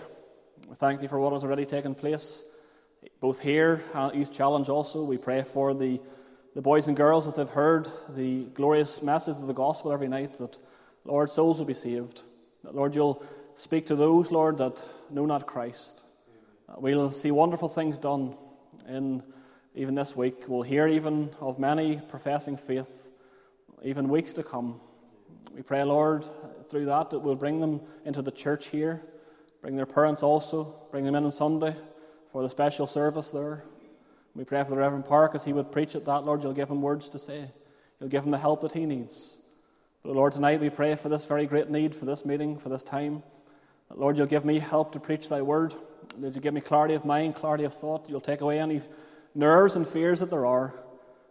We 0.70 0.76
thank 0.76 1.01
thee 1.01 1.08
for 1.08 1.20
what 1.20 1.34
has 1.34 1.43
already 1.43 1.66
taken 1.66 1.95
place, 1.95 2.43
both 3.20 3.39
here, 3.39 3.84
at 3.95 4.14
Youth 4.14 4.32
Challenge 4.32 4.70
also. 4.70 5.04
We 5.04 5.18
pray 5.18 5.41
for 5.41 5.74
the 5.74 5.99
the 6.56 6.62
boys 6.62 6.88
and 6.88 6.95
girls 6.95 7.26
that 7.26 7.36
have 7.38 7.49
heard 7.49 7.89
the 8.10 8.43
glorious 8.54 9.01
message 9.01 9.38
of 9.38 9.47
the 9.47 9.54
gospel 9.54 9.91
every 9.91 10.08
night 10.08 10.38
that, 10.38 10.58
Lord, 11.04 11.30
souls 11.30 11.58
will 11.58 11.66
be 11.66 11.74
saved. 11.74 12.22
That, 12.64 12.76
Lord, 12.76 12.93
you'll 12.93 13.24
speak 13.56 13.88
to 13.88 13.95
those, 13.95 14.32
Lord, 14.32 14.60
that 14.60 14.84
know 15.10 15.26
not 15.26 15.47
Christ. 15.47 15.89
We'll 16.78 17.12
see 17.12 17.32
wonderful 17.32 17.70
things 17.70 17.97
done 17.97 18.36
in 18.88 19.24
even 19.76 19.95
this 19.95 20.16
week. 20.16 20.43
We'll 20.47 20.62
hear 20.62 20.88
even 20.88 21.32
of 21.39 21.58
many 21.58 21.99
professing 22.10 22.58
faith, 22.58 23.08
even 23.84 24.10
weeks 24.10 24.34
to 24.34 24.43
come. 24.43 24.80
We 25.56 25.64
pray, 25.64 25.84
Lord, 25.84 26.26
through 26.70 26.86
that, 26.86 27.10
that 27.10 27.20
we'll 27.20 27.36
bring 27.36 27.60
them 27.60 27.82
into 28.06 28.22
the 28.22 28.32
church 28.32 28.68
here, 28.68 29.01
bring 29.62 29.76
their 29.76 29.86
parents 29.86 30.22
also, 30.22 30.76
bring 30.91 31.06
them 31.06 31.16
in 31.16 31.26
on 31.26 31.32
Sunday 31.32 31.76
for 32.32 32.43
the 32.43 32.49
special 32.49 32.86
service 32.86 33.32
there. 33.32 33.64
We 34.36 34.44
pray 34.44 34.64
for 34.64 34.72
the 34.72 34.78
Reverend 34.78 35.06
Park 35.06 35.36
as 35.36 35.44
he 35.44 35.54
would 35.54 35.72
preach 35.72 35.96
at 35.96 36.06
that, 36.06 36.26
Lord, 36.26 36.42
you'll 36.42 36.54
give 36.54 36.70
him 36.70 36.82
words 36.82 37.08
to 37.10 37.20
say. 37.20 37.52
You'll 38.00 38.10
give 38.10 38.24
him 38.24 38.32
the 38.32 38.38
help 38.40 38.62
that 38.62 38.72
he 38.72 38.86
needs. 38.86 39.38
But 40.02 40.16
Lord, 40.16 40.34
tonight 40.34 40.60
we 40.60 40.70
pray 40.70 40.96
for 40.96 41.08
this 41.08 41.26
very 41.26 41.46
great 41.46 41.70
need, 41.70 41.96
for 41.96 42.06
this 42.06 42.26
meeting, 42.26 42.58
for 42.58 42.70
this 42.70 42.84
time. 42.84 43.22
That, 43.90 44.00
Lord, 44.00 44.18
you'll 44.18 44.26
give 44.26 44.44
me 44.44 44.60
help 44.60 44.92
to 44.94 45.00
preach 45.00 45.30
thy 45.30 45.42
word. 45.42 45.76
That 46.20 46.34
you 46.36 46.42
give 46.42 46.54
me 46.54 46.62
clarity 46.62 46.96
of 46.96 47.06
mind, 47.06 47.36
clarity 47.36 47.64
of 47.64 47.76
thought. 47.76 48.10
You'll 48.10 48.22
take 48.22 48.42
away 48.42 48.60
any 48.60 48.82
nerves 49.36 49.76
and 49.76 49.88
fears 49.88 50.20
that 50.20 50.32
there 50.32 50.46
are. 50.46 50.74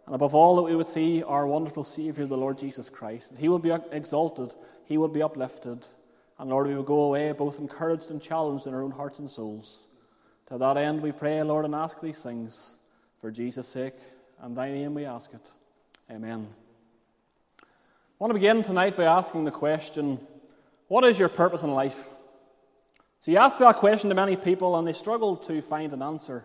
And 0.05 0.15
above 0.15 0.33
all, 0.33 0.55
that 0.55 0.63
we 0.63 0.75
would 0.75 0.87
see 0.87 1.23
our 1.23 1.45
wonderful 1.45 1.83
Savior, 1.83 2.25
the 2.25 2.37
Lord 2.37 2.57
Jesus 2.57 2.89
Christ. 2.89 3.31
That 3.31 3.39
he 3.39 3.49
will 3.49 3.59
be 3.59 3.71
exalted, 3.91 4.55
he 4.85 4.97
will 4.97 5.09
be 5.09 5.21
uplifted. 5.21 5.87
And 6.39 6.49
Lord, 6.49 6.67
we 6.67 6.75
will 6.75 6.83
go 6.83 7.01
away 7.01 7.31
both 7.33 7.59
encouraged 7.59 8.11
and 8.11 8.21
challenged 8.21 8.65
in 8.65 8.73
our 8.73 8.81
own 8.81 8.91
hearts 8.91 9.19
and 9.19 9.29
souls. 9.29 9.87
To 10.47 10.57
that 10.57 10.77
end, 10.77 11.01
we 11.01 11.11
pray, 11.11 11.41
Lord, 11.43 11.65
and 11.65 11.75
ask 11.75 12.01
these 12.01 12.23
things 12.23 12.77
for 13.23 13.31
Jesus' 13.31 13.69
sake. 13.69 13.93
And 14.41 14.53
thy 14.53 14.69
name 14.69 14.95
we 14.95 15.05
ask 15.05 15.33
it. 15.33 15.49
Amen. 16.11 16.45
I 17.57 17.63
want 18.19 18.31
to 18.31 18.33
begin 18.33 18.61
tonight 18.63 18.97
by 18.97 19.05
asking 19.05 19.45
the 19.45 19.51
question 19.51 20.19
what 20.89 21.05
is 21.05 21.17
your 21.17 21.29
purpose 21.29 21.63
in 21.63 21.71
life? 21.71 22.09
So 23.21 23.31
you 23.31 23.37
ask 23.37 23.57
that 23.59 23.77
question 23.77 24.09
to 24.09 24.15
many 24.15 24.35
people, 24.35 24.77
and 24.77 24.85
they 24.85 24.91
struggle 24.91 25.37
to 25.37 25.61
find 25.61 25.93
an 25.93 26.01
answer. 26.01 26.43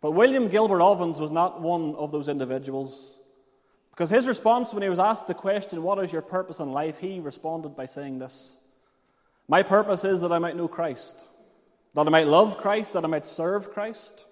But 0.00 0.10
William 0.10 0.48
Gilbert 0.48 0.82
Ovens 0.82 1.20
was 1.20 1.30
not 1.30 1.60
one 1.60 1.94
of 1.94 2.10
those 2.10 2.26
individuals. 2.26 3.14
Because 3.92 4.10
his 4.10 4.26
response 4.26 4.74
when 4.74 4.82
he 4.82 4.88
was 4.88 4.98
asked 4.98 5.28
the 5.28 5.34
question, 5.34 5.84
What 5.84 6.02
is 6.02 6.12
your 6.12 6.22
purpose 6.22 6.58
in 6.58 6.72
life? 6.72 6.98
he 6.98 7.20
responded 7.20 7.76
by 7.76 7.86
saying 7.86 8.18
this 8.18 8.56
My 9.46 9.62
purpose 9.62 10.02
is 10.02 10.22
that 10.22 10.32
I 10.32 10.40
might 10.40 10.56
know 10.56 10.66
Christ, 10.66 11.22
that 11.94 12.04
I 12.04 12.10
might 12.10 12.26
love 12.26 12.58
Christ, 12.58 12.94
that 12.94 13.04
I 13.04 13.06
might 13.06 13.26
serve 13.26 13.70
Christ, 13.70 14.24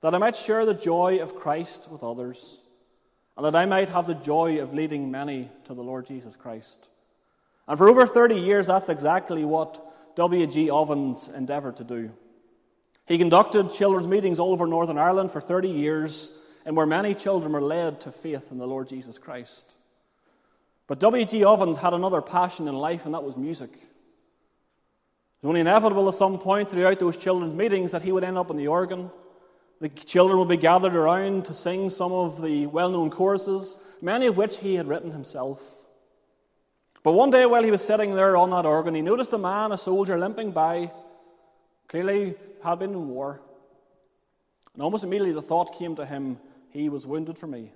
that 0.00 0.14
I 0.14 0.18
might 0.18 0.36
share 0.36 0.64
the 0.64 0.74
joy 0.74 1.18
of 1.20 1.34
Christ 1.34 1.88
with 1.90 2.02
others, 2.02 2.58
and 3.36 3.44
that 3.44 3.54
I 3.54 3.66
might 3.66 3.88
have 3.90 4.06
the 4.06 4.14
joy 4.14 4.60
of 4.60 4.74
leading 4.74 5.10
many 5.10 5.48
to 5.66 5.74
the 5.74 5.82
Lord 5.82 6.06
Jesus 6.06 6.36
Christ. 6.36 6.88
And 7.68 7.78
for 7.78 7.88
over 7.88 8.06
30 8.06 8.36
years, 8.36 8.66
that's 8.66 8.88
exactly 8.88 9.44
what 9.44 9.80
W.G. 10.16 10.70
Ovens 10.70 11.28
endeavored 11.28 11.76
to 11.76 11.84
do. 11.84 12.10
He 13.06 13.18
conducted 13.18 13.72
children's 13.72 14.06
meetings 14.06 14.38
all 14.38 14.52
over 14.52 14.66
Northern 14.66 14.98
Ireland 14.98 15.30
for 15.30 15.40
30 15.40 15.68
years, 15.68 16.36
and 16.64 16.76
where 16.76 16.86
many 16.86 17.14
children 17.14 17.52
were 17.52 17.62
led 17.62 18.00
to 18.02 18.12
faith 18.12 18.50
in 18.50 18.58
the 18.58 18.66
Lord 18.66 18.88
Jesus 18.88 19.18
Christ. 19.18 19.72
But 20.86 20.98
W.G. 20.98 21.44
Ovens 21.44 21.76
had 21.76 21.94
another 21.94 22.20
passion 22.20 22.66
in 22.66 22.74
life, 22.74 23.04
and 23.04 23.14
that 23.14 23.22
was 23.22 23.36
music. 23.36 23.70
It 23.72 23.78
was 25.42 25.48
only 25.48 25.60
inevitable 25.60 26.08
at 26.08 26.14
some 26.16 26.38
point 26.38 26.70
throughout 26.70 26.98
those 26.98 27.16
children's 27.16 27.54
meetings 27.54 27.92
that 27.92 28.02
he 28.02 28.12
would 28.12 28.24
end 28.24 28.36
up 28.36 28.50
on 28.50 28.56
the 28.56 28.68
organ. 28.68 29.10
The 29.80 29.88
children 29.88 30.38
would 30.38 30.48
be 30.48 30.56
gathered 30.56 30.94
around 30.94 31.46
to 31.46 31.54
sing 31.54 31.90
some 31.90 32.12
of 32.12 32.42
the 32.42 32.66
well 32.66 32.90
known 32.90 33.10
choruses, 33.10 33.78
many 34.02 34.26
of 34.26 34.36
which 34.36 34.58
he 34.58 34.74
had 34.74 34.88
written 34.88 35.12
himself. 35.12 35.62
But 37.02 37.12
one 37.12 37.30
day, 37.30 37.46
while 37.46 37.62
he 37.62 37.70
was 37.70 37.82
sitting 37.82 38.14
there 38.14 38.36
on 38.36 38.50
that 38.50 38.66
organ, 38.66 38.94
he 38.94 39.00
noticed 39.00 39.32
a 39.32 39.38
man, 39.38 39.72
a 39.72 39.78
soldier, 39.78 40.18
limping 40.18 40.50
by 40.52 40.90
Clearly, 41.90 42.36
had 42.62 42.78
been 42.78 42.92
in 42.92 43.08
war. 43.08 43.40
And 44.74 44.82
almost 44.82 45.02
immediately 45.02 45.32
the 45.32 45.42
thought 45.42 45.76
came 45.76 45.96
to 45.96 46.06
him, 46.06 46.38
He 46.70 46.88
was 46.88 47.04
wounded 47.04 47.36
for 47.36 47.48
me. 47.48 47.72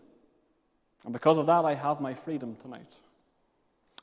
And 1.03 1.13
because 1.13 1.37
of 1.37 1.47
that, 1.47 1.65
I 1.65 1.75
have 1.75 2.01
my 2.01 2.15
freedom 2.15 2.55
tonight. 2.55 2.93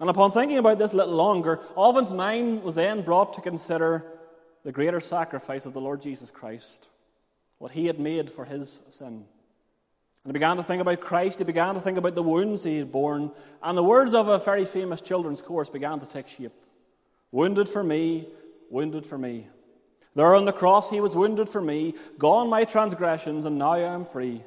And 0.02 0.10
upon 0.10 0.32
thinking 0.32 0.58
about 0.58 0.80
this 0.80 0.91
a 0.91 0.97
little 0.97 1.16
longer, 1.16 1.62
Ovens' 1.78 2.12
mind 2.12 2.62
was 2.62 2.76
then 2.76 3.04
brought 3.04 3.34
to 3.36 3.41
consider 3.41 4.06
the 4.66 4.74
greater 4.74 4.99
sacrifice 4.99 5.66
of 5.66 5.72
the 5.72 5.80
Lord 5.80 6.02
Jesus 6.02 6.30
Christ, 6.30 6.88
what 7.62 7.74
he 7.74 7.86
had 7.86 7.99
made 7.99 8.28
for 8.32 8.43
his 8.43 8.80
sin. 8.89 9.24
And 10.24 10.26
he 10.26 10.32
began 10.32 10.57
to 10.57 10.64
think 10.64 10.82
about 10.82 10.99
Christ, 10.99 11.38
he 11.38 11.43
began 11.43 11.76
to 11.76 11.80
think 11.80 11.99
about 11.99 12.16
the 12.16 12.24
wounds 12.24 12.64
he 12.64 12.80
had 12.80 12.91
borne, 12.91 13.32
and 13.62 13.78
the 13.78 13.84
words 13.84 14.16
of 14.16 14.28
a 14.28 14.39
very 14.39 14.66
famous 14.66 14.99
children's 14.99 15.43
chorus 15.43 15.70
began 15.70 15.99
to 15.99 16.07
take 16.07 16.28
shape 16.28 16.53
Wounded 17.32 17.70
for 17.70 17.84
me, 17.84 18.28
wounded 18.72 19.05
for 19.05 19.18
me. 19.18 19.47
There 20.16 20.34
on 20.34 20.45
the 20.45 20.51
cross 20.51 20.89
he 20.89 21.01
was 21.01 21.16
wounded 21.16 21.47
for 21.49 21.62
me, 21.62 21.93
gone 22.18 22.49
my 22.49 22.66
transgressions, 22.66 23.45
and 23.45 23.59
now 23.59 23.74
I 23.74 23.93
am 23.93 24.05
free. 24.05 24.43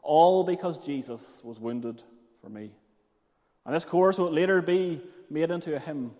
All 0.00 0.44
because 0.44 0.78
Jesus 0.78 1.40
was 1.42 1.58
wounded 1.58 2.00
for 2.40 2.48
me. 2.48 2.70
And 3.66 3.74
this 3.74 3.84
chorus 3.84 4.18
would 4.18 4.32
later 4.32 4.62
be 4.62 5.00
made 5.28 5.50
into 5.50 5.74
a 5.74 5.80
hymn. 5.80 6.12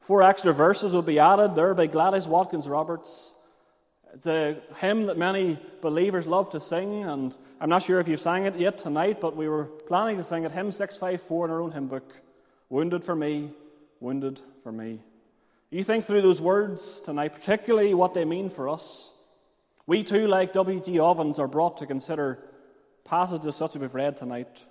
Four 0.00 0.24
extra 0.24 0.52
verses 0.52 0.92
would 0.92 1.06
be 1.06 1.20
added 1.20 1.54
there 1.54 1.72
by 1.72 1.86
Gladys 1.86 2.26
Westcott 2.26 2.66
Roberts. 2.66 3.32
It's 4.18 4.26
a 4.26 4.56
hymn 4.78 5.06
that 5.06 5.16
many 5.16 5.60
believers 5.80 6.26
love 6.26 6.50
to 6.50 6.58
sing, 6.58 7.04
and 7.04 7.32
I'm 7.60 7.68
not 7.68 7.84
sure 7.84 8.00
if 8.00 8.08
you've 8.08 8.18
sang 8.18 8.46
it 8.46 8.56
yet 8.56 8.76
tonight, 8.76 9.20
but 9.20 9.36
we 9.36 9.48
were 9.48 9.66
planning 9.66 10.16
to 10.16 10.24
sing 10.24 10.42
it, 10.42 10.50
hymn 10.50 10.72
654 10.72 11.44
in 11.44 11.50
our 11.52 11.60
own 11.60 11.70
hymn 11.70 11.86
book. 11.86 12.12
Wounded 12.68 13.04
for 13.04 13.14
me, 13.14 13.52
wounded 14.00 14.40
for 14.64 14.72
me. 14.72 15.04
You 15.70 15.84
think 15.84 16.04
through 16.04 16.22
those 16.22 16.40
words 16.40 16.98
tonight, 16.98 17.32
particularly 17.32 17.94
what 17.94 18.12
they 18.12 18.24
mean 18.24 18.50
for 18.50 18.68
us. 18.68 19.12
We 19.86 20.02
too, 20.02 20.26
like 20.26 20.52
W.G. 20.52 20.98
Ovens, 20.98 21.38
are 21.38 21.46
brought 21.46 21.76
to 21.76 21.86
consider 21.86 22.40
passages 23.04 23.54
such 23.54 23.76
as 23.76 23.78
we've 23.80 23.94
read 23.94 24.16
tonight. 24.16 24.64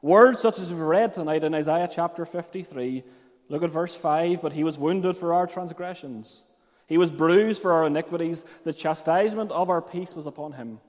Words 0.00 0.40
such 0.40 0.58
as 0.58 0.70
we've 0.70 0.80
read 0.80 1.12
tonight 1.12 1.44
in 1.44 1.54
Isaiah 1.54 1.90
chapter 1.92 2.24
53. 2.24 3.04
Look 3.50 3.62
at 3.62 3.68
verse 3.68 3.94
5 3.94 4.40
But 4.40 4.54
he 4.54 4.64
was 4.64 4.78
wounded 4.78 5.14
for 5.18 5.34
our 5.34 5.46
transgressions, 5.46 6.44
he 6.86 6.98
was 6.98 7.10
bruised 7.10 7.62
for 7.62 7.72
our 7.72 7.86
iniquities. 7.86 8.44
The 8.64 8.72
chastisement 8.72 9.50
of 9.50 9.70
our 9.70 9.82
peace 9.82 10.14
was 10.14 10.26
upon 10.26 10.52
him, 10.52 10.80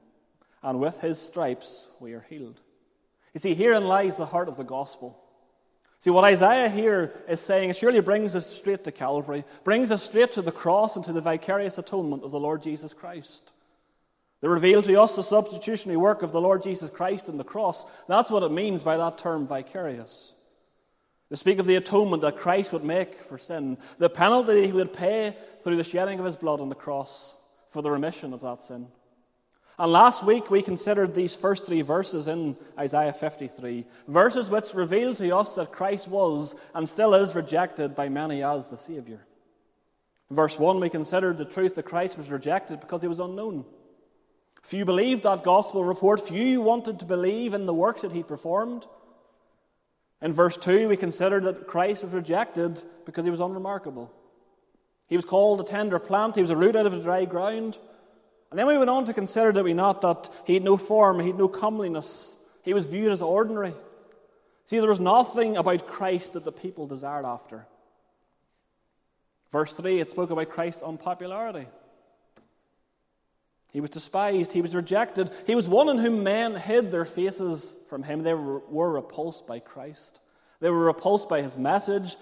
and 0.62 0.80
with 0.80 1.02
his 1.02 1.20
stripes 1.20 1.88
we 2.00 2.14
are 2.14 2.26
healed. 2.30 2.60
You 3.34 3.40
see, 3.40 3.54
herein 3.54 3.86
lies 3.86 4.18
the 4.18 4.26
heart 4.26 4.48
of 4.48 4.58
the 4.58 4.64
gospel. 4.64 5.22
See, 6.00 6.10
what 6.12 6.24
Isaiah 6.24 6.70
here 6.70 7.14
is 7.28 7.40
saying 7.40 7.74
surely 7.74 8.00
brings 8.00 8.36
us 8.36 8.46
straight 8.48 8.84
to 8.84 8.92
Calvary, 8.92 9.44
brings 9.64 9.92
us 9.92 10.04
straight 10.04 10.34
to 10.34 10.42
the 10.42 10.52
cross 10.52 10.96
and 10.96 11.04
to 11.06 11.14
the 11.14 11.22
vicarious 11.22 11.78
atonement 11.78 12.24
of 12.24 12.32
the 12.32 12.40
Lord 12.40 12.62
Jesus 12.62 12.94
Christ. 12.94 13.52
They 14.42 14.48
reveal 14.48 14.84
to 14.84 15.02
us 15.02 15.16
the 15.16 15.24
substitutionary 15.24 15.98
work 15.98 16.22
of 16.22 16.32
the 16.32 16.40
Lord 16.40 16.62
Jesus 16.62 16.92
Christ 16.92 17.28
in 17.28 17.38
the 17.38 17.44
cross. 17.44 17.86
That's 18.08 18.30
what 18.30 18.44
it 18.44 18.52
means 18.52 18.84
by 18.84 18.98
that 18.98 19.18
term 19.18 19.48
vicarious. 19.48 20.34
They 21.30 21.36
speak 21.36 21.60
of 21.60 21.66
the 21.66 21.76
atonement 21.76 22.22
that 22.22 22.38
Christ 22.38 22.72
would 22.72 22.84
make 22.84 23.22
for 23.22 23.38
sin, 23.38 23.78
the 23.98 24.10
penalty 24.10 24.68
he 24.68 24.74
would 24.74 24.94
pay 24.94 25.36
through 25.64 25.78
the 25.78 25.84
shedding 25.84 26.20
of 26.20 26.26
his 26.26 26.36
blood 26.36 26.62
on 26.62 26.70
the 26.70 26.76
cross 26.76 27.36
for 27.70 27.82
the 27.82 27.90
remission 27.90 28.34
of 28.34 28.42
that 28.42 28.62
sin. 28.62 28.88
And 29.78 29.92
last 29.92 30.24
week 30.24 30.50
we 30.50 30.62
considered 30.62 31.14
these 31.14 31.36
first 31.36 31.66
three 31.66 31.82
verses 31.82 32.28
in 32.28 32.56
Isaiah 32.80 33.12
53, 33.12 33.86
verses 34.08 34.50
which 34.50 34.74
reveal 34.74 35.14
to 35.16 35.36
us 35.36 35.56
that 35.56 35.74
Christ 35.74 36.08
was 36.08 36.56
and 36.74 36.88
still 36.88 37.14
is 37.14 37.36
rejected 37.36 37.96
by 37.96 38.08
many 38.08 38.42
as 38.42 38.68
the 38.68 38.78
Saviour. 38.78 39.26
In 40.30 40.36
verse 40.36 40.58
1, 40.58 40.80
we 40.80 40.90
considered 40.90 41.38
the 41.38 41.46
truth 41.46 41.76
that 41.76 41.84
Christ 41.84 42.18
was 42.18 42.30
rejected 42.30 42.80
because 42.80 43.02
he 43.02 43.08
was 43.08 43.20
unknown. 43.20 43.66
Few 44.64 44.86
believed 44.86 45.24
that 45.24 45.44
gospel 45.44 45.84
report, 45.84 46.28
few 46.28 46.62
wanted 46.62 47.00
to 47.00 47.06
believe 47.06 47.54
in 47.54 47.66
the 47.66 47.74
works 47.74 48.02
that 48.02 48.14
he 48.14 48.24
performed. 48.24 48.88
In 50.22 50.34
verse 50.34 50.58
2, 50.58 50.90
we 50.90 50.98
considered 50.98 51.44
that 51.44 51.68
Christ 51.68 52.04
was 52.04 52.14
rejected 52.14 52.82
because 53.06 53.26
he 53.26 53.32
was 53.32 53.40
unremarkable. 53.40 54.12
He 55.08 55.16
was 55.16 55.26
called 55.26 55.62
a 55.62 55.64
tender 55.64 56.00
plant, 56.00 56.36
he 56.36 56.42
was 56.42 56.52
a 56.52 56.56
root 56.56 56.76
out 56.76 56.86
of 56.86 57.04
dry 57.04 57.26
ground. 57.26 57.78
And 58.50 58.60
then 58.60 58.68
we 58.68 58.78
went 58.78 58.90
on 58.90 59.06
to 59.06 59.14
consider, 59.14 59.52
did 59.52 59.64
we 59.64 59.74
not, 59.74 60.02
that 60.02 60.30
he 60.46 60.54
had 60.54 60.64
no 60.64 60.78
form, 60.78 61.20
he 61.20 61.28
had 61.28 61.38
no 61.38 61.48
comeliness, 61.48 62.36
he 62.64 62.74
was 62.74 62.86
viewed 62.86 63.12
as 63.12 63.22
ordinary. 63.22 63.74
See, 64.66 64.80
there 64.80 64.90
was 64.90 65.00
nothing 65.00 65.58
about 65.58 65.88
Christ 65.88 66.34
that 66.34 66.44
the 66.44 66.52
people 66.52 66.88
desired 66.88 67.26
after. 67.26 67.68
Verse 69.52 69.74
3, 69.74 70.00
it 70.00 70.10
spoke 70.10 70.32
about 70.32 70.50
Christ's 70.50 70.82
unpopularity. 70.82 71.68
He 73.76 73.82
was 73.82 73.90
despised, 73.90 74.54
he 74.54 74.62
was 74.62 74.74
rejected, 74.74 75.30
he 75.46 75.54
was 75.54 75.68
one 75.68 75.90
in 75.90 75.98
whom 75.98 76.24
men 76.24 76.56
hid 76.56 76.94
their 76.94 77.04
faces 77.04 77.76
from 77.90 78.04
him. 78.04 78.24
They 78.24 78.34
were, 78.34 78.90
repulsed 78.90 79.46
by 79.48 79.60
Christ, 79.60 80.22
they 80.62 80.70
were 80.70 80.86
repulsed 80.86 81.28
by 81.28 81.42
his 81.42 81.58
message. 81.58 82.16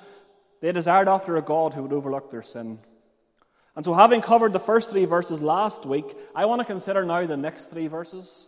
They 0.61 0.71
desired 0.71 1.07
after 1.07 1.35
a 1.35 1.43
God 1.43 1.75
who 1.75 1.83
would 1.83 1.93
overlook 1.93 2.31
their 2.31 2.41
sin. 2.41 2.79
And 3.75 3.85
so, 3.85 3.93
having 3.93 4.21
covered 4.21 4.51
the 4.51 4.59
first 4.59 4.89
three 4.89 5.05
verses 5.05 5.43
last 5.43 5.85
week, 5.85 6.17
I 6.33 6.47
want 6.47 6.61
to 6.61 6.65
consider 6.65 7.05
now 7.05 7.23
the 7.27 7.37
next 7.37 7.65
three 7.65 7.85
verses 7.85 8.47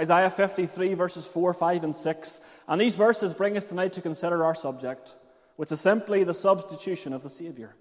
Isaiah 0.00 0.30
53, 0.30 0.94
verses 0.94 1.26
4, 1.26 1.52
5, 1.52 1.84
and 1.84 1.94
6. 1.94 2.40
And 2.66 2.80
these 2.80 2.96
verses 2.96 3.34
bring 3.34 3.58
us 3.58 3.66
tonight 3.66 3.92
to 3.92 4.00
consider 4.00 4.42
our 4.42 4.54
subject, 4.54 5.16
which 5.56 5.70
is 5.70 5.82
simply 5.82 6.24
the 6.24 6.32
substitution 6.32 7.12
of 7.12 7.22
the 7.22 7.28
Saviour. 7.28 7.76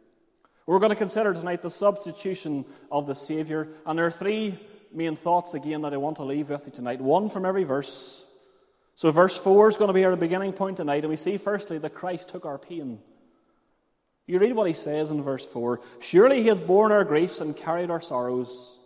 We're 0.65 0.79
going 0.79 0.91
to 0.91 0.95
consider 0.95 1.33
tonight 1.33 1.61
the 1.61 1.69
substitution 1.69 2.65
of 2.91 3.07
the 3.07 3.15
Saviour, 3.15 3.67
and 3.85 3.97
there 3.97 4.05
are 4.05 4.11
three 4.11 4.59
main 4.93 5.15
thoughts 5.15 5.53
again 5.53 5.81
that 5.81 5.93
I 5.93 5.97
want 5.97 6.17
to 6.17 6.23
leave 6.23 6.49
with 6.49 6.65
you 6.67 6.71
tonight, 6.71 7.01
one 7.01 7.29
from 7.29 7.45
every 7.45 7.63
verse. 7.63 8.25
So, 8.95 9.11
verse 9.11 9.37
4 9.37 9.69
is 9.69 9.77
going 9.77 9.87
to 9.87 9.93
be 9.93 10.05
our 10.05 10.15
beginning 10.15 10.53
point 10.53 10.77
tonight, 10.77 11.03
and 11.03 11.09
we 11.09 11.15
see 11.15 11.37
firstly 11.37 11.77
that 11.79 11.95
Christ 11.95 12.29
took 12.29 12.45
our 12.45 12.57
pain. 12.57 12.99
You 14.27 14.39
read 14.39 14.53
what 14.53 14.67
he 14.67 14.73
says 14.73 15.11
in 15.11 15.23
verse 15.23 15.45
4 15.45 15.81
Surely 15.99 16.43
he 16.43 16.49
hath 16.49 16.67
borne 16.67 16.91
our 16.91 17.03
griefs 17.03 17.41
and 17.41 17.57
carried 17.57 17.89
our 17.89 18.01
sorrows, 18.01 18.77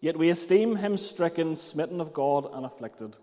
yet 0.00 0.18
we 0.18 0.30
esteem 0.30 0.76
him 0.76 0.96
stricken, 0.96 1.54
smitten 1.54 2.00
of 2.00 2.12
God, 2.12 2.50
and 2.52 2.66
afflicted. 2.66 3.16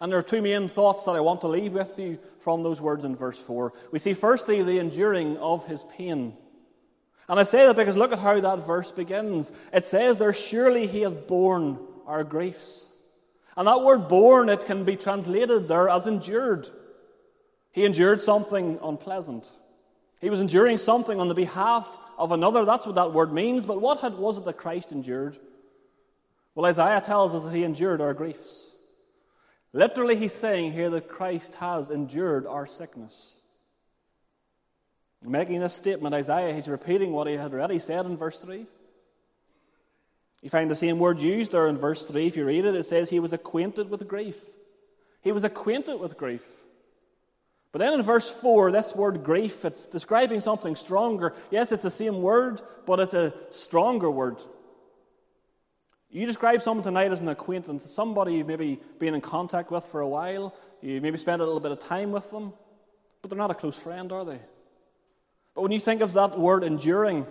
And 0.00 0.10
there 0.10 0.18
are 0.18 0.22
two 0.22 0.40
main 0.40 0.68
thoughts 0.68 1.04
that 1.04 1.16
I 1.16 1.20
want 1.20 1.42
to 1.42 1.48
leave 1.48 1.72
with 1.72 1.98
you 1.98 2.18
from 2.40 2.62
those 2.62 2.80
words 2.80 3.04
in 3.04 3.16
verse 3.16 3.38
4. 3.38 3.72
We 3.90 3.98
see 3.98 4.14
firstly 4.14 4.62
the 4.62 4.78
enduring 4.78 5.36
of 5.38 5.66
his 5.66 5.82
pain. 5.82 6.34
And 7.28 7.38
I 7.38 7.44
say 7.44 7.66
that 7.66 7.76
because 7.76 7.96
look 7.96 8.12
at 8.12 8.18
how 8.18 8.40
that 8.40 8.66
verse 8.66 8.90
begins. 8.90 9.52
It 9.72 9.84
says 9.84 10.18
there, 10.18 10.32
surely 10.32 10.86
he 10.86 11.02
hath 11.02 11.26
borne 11.26 11.78
our 12.06 12.24
griefs. 12.24 12.86
And 13.56 13.68
that 13.68 13.82
word 13.82 14.08
borne, 14.08 14.48
it 14.48 14.64
can 14.64 14.84
be 14.84 14.96
translated 14.96 15.68
there 15.68 15.88
as 15.88 16.06
endured. 16.06 16.68
He 17.72 17.84
endured 17.84 18.20
something 18.20 18.78
unpleasant. 18.82 19.50
He 20.20 20.30
was 20.30 20.40
enduring 20.40 20.78
something 20.78 21.20
on 21.20 21.28
the 21.28 21.34
behalf 21.34 21.86
of 22.18 22.32
another. 22.32 22.64
That's 22.64 22.86
what 22.86 22.96
that 22.96 23.12
word 23.12 23.32
means. 23.32 23.64
But 23.64 23.80
what 23.80 24.00
had, 24.00 24.14
was 24.14 24.38
it 24.38 24.44
that 24.44 24.56
Christ 24.56 24.92
endured? 24.92 25.38
Well, 26.54 26.66
Isaiah 26.66 27.00
tells 27.00 27.34
us 27.34 27.44
that 27.44 27.54
he 27.54 27.64
endured 27.64 28.00
our 28.00 28.12
griefs. 28.12 28.72
Literally, 29.72 30.16
he's 30.16 30.34
saying 30.34 30.72
here 30.72 30.90
that 30.90 31.08
Christ 31.08 31.54
has 31.56 31.90
endured 31.90 32.46
our 32.46 32.66
sickness. 32.66 33.34
Making 35.22 35.60
this 35.60 35.74
statement, 35.74 36.14
Isaiah, 36.14 36.54
he's 36.54 36.68
repeating 36.68 37.12
what 37.12 37.26
he 37.26 37.34
had 37.34 37.52
already 37.52 37.78
said 37.78 38.06
in 38.06 38.16
verse 38.16 38.40
3. 38.40 38.66
You 40.42 40.48
find 40.48 40.70
the 40.70 40.74
same 40.74 40.98
word 40.98 41.20
used 41.20 41.52
there 41.52 41.66
in 41.66 41.76
verse 41.76 42.04
3. 42.04 42.26
If 42.26 42.36
you 42.36 42.46
read 42.46 42.64
it, 42.64 42.74
it 42.74 42.84
says 42.84 43.10
he 43.10 43.20
was 43.20 43.34
acquainted 43.34 43.90
with 43.90 44.08
grief. 44.08 44.38
He 45.20 45.32
was 45.32 45.44
acquainted 45.44 46.00
with 46.00 46.16
grief. 46.16 46.44
But 47.72 47.80
then 47.80 47.92
in 47.92 48.02
verse 48.02 48.30
4, 48.30 48.72
this 48.72 48.96
word 48.96 49.22
grief, 49.22 49.64
it's 49.64 49.86
describing 49.86 50.40
something 50.40 50.74
stronger. 50.74 51.34
Yes, 51.50 51.70
it's 51.70 51.82
the 51.82 51.90
same 51.90 52.22
word, 52.22 52.60
but 52.86 52.98
it's 52.98 53.14
a 53.14 53.34
stronger 53.50 54.10
word. 54.10 54.38
You 56.10 56.26
describe 56.26 56.62
someone 56.62 56.82
tonight 56.82 57.12
as 57.12 57.20
an 57.20 57.28
acquaintance, 57.28 57.88
somebody 57.88 58.34
you've 58.34 58.48
maybe 58.48 58.80
been 58.98 59.14
in 59.14 59.20
contact 59.20 59.70
with 59.70 59.84
for 59.84 60.00
a 60.00 60.08
while, 60.08 60.54
you 60.80 61.00
maybe 61.00 61.18
spent 61.18 61.40
a 61.40 61.44
little 61.44 61.60
bit 61.60 61.70
of 61.70 61.78
time 61.78 62.10
with 62.10 62.28
them, 62.30 62.52
but 63.22 63.30
they're 63.30 63.38
not 63.38 63.52
a 63.52 63.54
close 63.54 63.78
friend, 63.78 64.10
are 64.10 64.24
they? 64.24 64.40
When 65.60 65.72
you 65.72 65.80
think 65.80 66.00
of 66.00 66.12
that 66.14 66.38
word 66.38 66.64
enduring, 66.64 67.26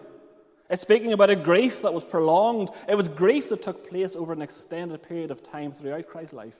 it's 0.70 0.84
speaking 0.84 1.14
about 1.14 1.32
a 1.32 1.36
grief 1.36 1.82
that 1.82 1.94
was 1.94 2.04
prolonged. 2.04 2.70
It 2.88 2.96
was 2.96 3.08
grief 3.08 3.50
that 3.50 3.64
took 3.64 3.90
place 3.90 4.16
over 4.16 4.34
an 4.34 4.42
extended 4.42 5.02
period 5.02 5.32
of 5.32 5.42
time 5.42 5.72
throughout 5.72 6.08
Christ's 6.08 6.34
life. 6.34 6.58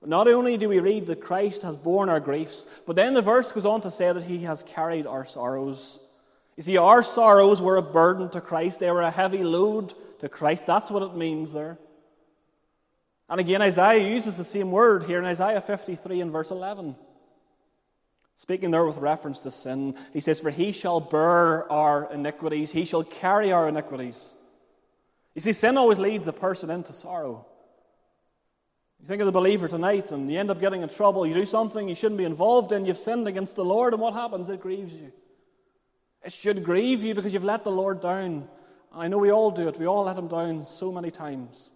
But 0.00 0.08
not 0.08 0.26
only 0.26 0.56
do 0.56 0.68
we 0.68 0.78
read 0.78 1.06
that 1.06 1.20
Christ 1.20 1.62
has 1.62 1.76
borne 1.76 2.08
our 2.08 2.20
griefs, 2.20 2.66
but 2.86 2.96
then 2.96 3.12
the 3.12 3.22
verse 3.22 3.52
goes 3.52 3.66
on 3.66 3.82
to 3.82 3.90
say 3.90 4.10
that 4.10 4.22
he 4.22 4.38
has 4.44 4.62
carried 4.62 5.06
our 5.06 5.26
sorrows. 5.26 5.98
You 6.56 6.62
see, 6.62 6.78
our 6.78 7.02
sorrows 7.02 7.60
were 7.60 7.76
a 7.76 7.82
burden 7.82 8.30
to 8.30 8.40
Christ, 8.40 8.80
they 8.80 8.90
were 8.90 9.02
a 9.02 9.10
heavy 9.10 9.44
load 9.44 9.92
to 10.20 10.28
Christ. 10.28 10.66
That's 10.66 10.90
what 10.90 11.02
it 11.02 11.14
means 11.14 11.52
there. 11.52 11.78
And 13.28 13.40
again, 13.40 13.60
Isaiah 13.60 14.08
uses 14.08 14.36
the 14.36 14.44
same 14.44 14.70
word 14.70 15.02
here 15.02 15.18
in 15.18 15.24
Isaiah 15.24 15.60
53 15.60 16.20
and 16.20 16.30
verse 16.30 16.50
11. 16.50 16.96
Speaking 18.36 18.70
there 18.70 18.84
with 18.84 18.98
reference 18.98 19.40
to 19.40 19.50
sin, 19.50 19.96
he 20.12 20.20
says, 20.20 20.40
For 20.40 20.50
he 20.50 20.72
shall 20.72 21.00
bear 21.00 21.70
our 21.72 22.12
iniquities, 22.12 22.70
he 22.70 22.84
shall 22.84 23.02
carry 23.02 23.50
our 23.50 23.68
iniquities. 23.68 24.34
You 25.34 25.40
see, 25.40 25.52
sin 25.52 25.76
always 25.76 25.98
leads 25.98 26.28
a 26.28 26.32
person 26.32 26.70
into 26.70 26.92
sorrow. 26.92 27.46
You 29.00 29.06
think 29.06 29.20
of 29.20 29.26
the 29.26 29.32
believer 29.32 29.68
tonight 29.68 30.10
and 30.10 30.30
you 30.30 30.38
end 30.38 30.50
up 30.50 30.60
getting 30.60 30.82
in 30.82 30.88
trouble. 30.88 31.26
You 31.26 31.34
do 31.34 31.44
something 31.44 31.88
you 31.88 31.94
shouldn't 31.94 32.18
be 32.18 32.24
involved 32.24 32.72
in. 32.72 32.86
You've 32.86 32.96
sinned 32.96 33.28
against 33.28 33.56
the 33.56 33.64
Lord, 33.64 33.92
and 33.92 34.00
what 34.00 34.14
happens? 34.14 34.48
It 34.48 34.60
grieves 34.60 34.92
you. 34.92 35.12
It 36.22 36.32
should 36.32 36.64
grieve 36.64 37.04
you 37.04 37.14
because 37.14 37.32
you've 37.32 37.44
let 37.44 37.64
the 37.64 37.70
Lord 37.70 38.00
down. 38.00 38.48
I 38.92 39.08
know 39.08 39.18
we 39.18 39.30
all 39.30 39.50
do 39.50 39.68
it. 39.68 39.78
We 39.78 39.86
all 39.86 40.04
let 40.04 40.16
him 40.16 40.28
down 40.28 40.66
so 40.66 40.90
many 40.90 41.10
times. 41.10 41.70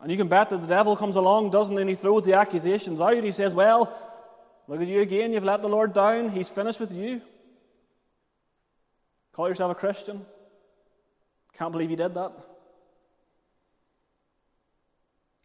And 0.00 0.10
you 0.10 0.16
can 0.16 0.28
bet 0.28 0.50
that 0.50 0.60
the 0.60 0.66
devil 0.66 0.96
comes 0.96 1.16
along, 1.16 1.50
doesn't 1.50 1.74
he? 1.74 1.80
And 1.80 1.90
he 1.90 1.96
throws 1.96 2.24
the 2.24 2.34
accusations 2.34 3.00
out. 3.00 3.22
He 3.22 3.30
says, 3.30 3.52
Well, 3.52 3.92
look 4.68 4.80
at 4.80 4.86
you 4.86 5.00
again. 5.00 5.32
You've 5.32 5.44
let 5.44 5.62
the 5.62 5.68
Lord 5.68 5.92
down. 5.92 6.30
He's 6.30 6.48
finished 6.48 6.80
with 6.80 6.92
you. 6.92 7.20
Call 9.32 9.48
yourself 9.48 9.72
a 9.72 9.74
Christian. 9.74 10.24
Can't 11.54 11.72
believe 11.72 11.90
you 11.90 11.96
did 11.96 12.14
that. 12.14 12.32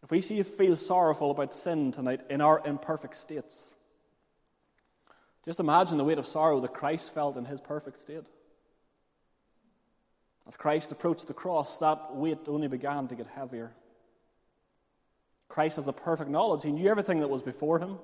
If 0.02 0.10
we 0.10 0.20
see 0.20 0.36
you 0.36 0.44
feel 0.44 0.76
sorrowful 0.76 1.30
about 1.30 1.52
sin 1.52 1.92
tonight 1.92 2.20
in 2.30 2.40
our 2.40 2.62
imperfect 2.64 3.16
states, 3.16 3.74
just 5.44 5.60
imagine 5.60 5.98
the 5.98 6.04
weight 6.04 6.18
of 6.18 6.26
sorrow 6.26 6.60
that 6.60 6.74
Christ 6.74 7.12
felt 7.12 7.36
in 7.36 7.44
his 7.44 7.60
perfect 7.60 8.00
state. 8.00 8.26
As 10.46 10.56
Christ 10.56 10.92
approached 10.92 11.26
the 11.26 11.34
cross, 11.34 11.78
that 11.78 12.14
weight 12.14 12.38
only 12.46 12.68
began 12.68 13.06
to 13.08 13.14
get 13.14 13.26
heavier. 13.26 13.72
Christ 15.48 15.76
has 15.76 15.88
a 15.88 15.92
perfect 15.92 16.30
knowledge. 16.30 16.62
He 16.62 16.72
knew 16.72 16.88
everything 16.88 17.20
that 17.20 17.28
was 17.28 17.42
before 17.42 17.78
him. 17.78 17.98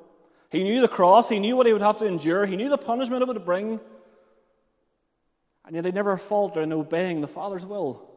He 0.55 0.63
knew 0.63 0.81
the 0.81 0.87
cross. 0.87 1.29
He 1.29 1.41
knew 1.41 1.57
what 1.57 1.67
he 1.67 1.73
would 1.73 1.83
have 1.83 1.99
to 1.99 2.07
endure. 2.07 2.47
He 2.47 2.55
knew 2.55 2.69
the 2.69 2.79
punishment 2.79 3.23
it 3.23 3.27
would 3.27 3.45
bring. 3.45 3.81
And 5.67 5.75
yet 5.75 5.85
he 5.85 5.91
never 5.91 6.17
faltered 6.17 6.63
in 6.63 6.73
obeying 6.73 7.21
the 7.21 7.27
Father's 7.27 7.67
will. 7.67 8.09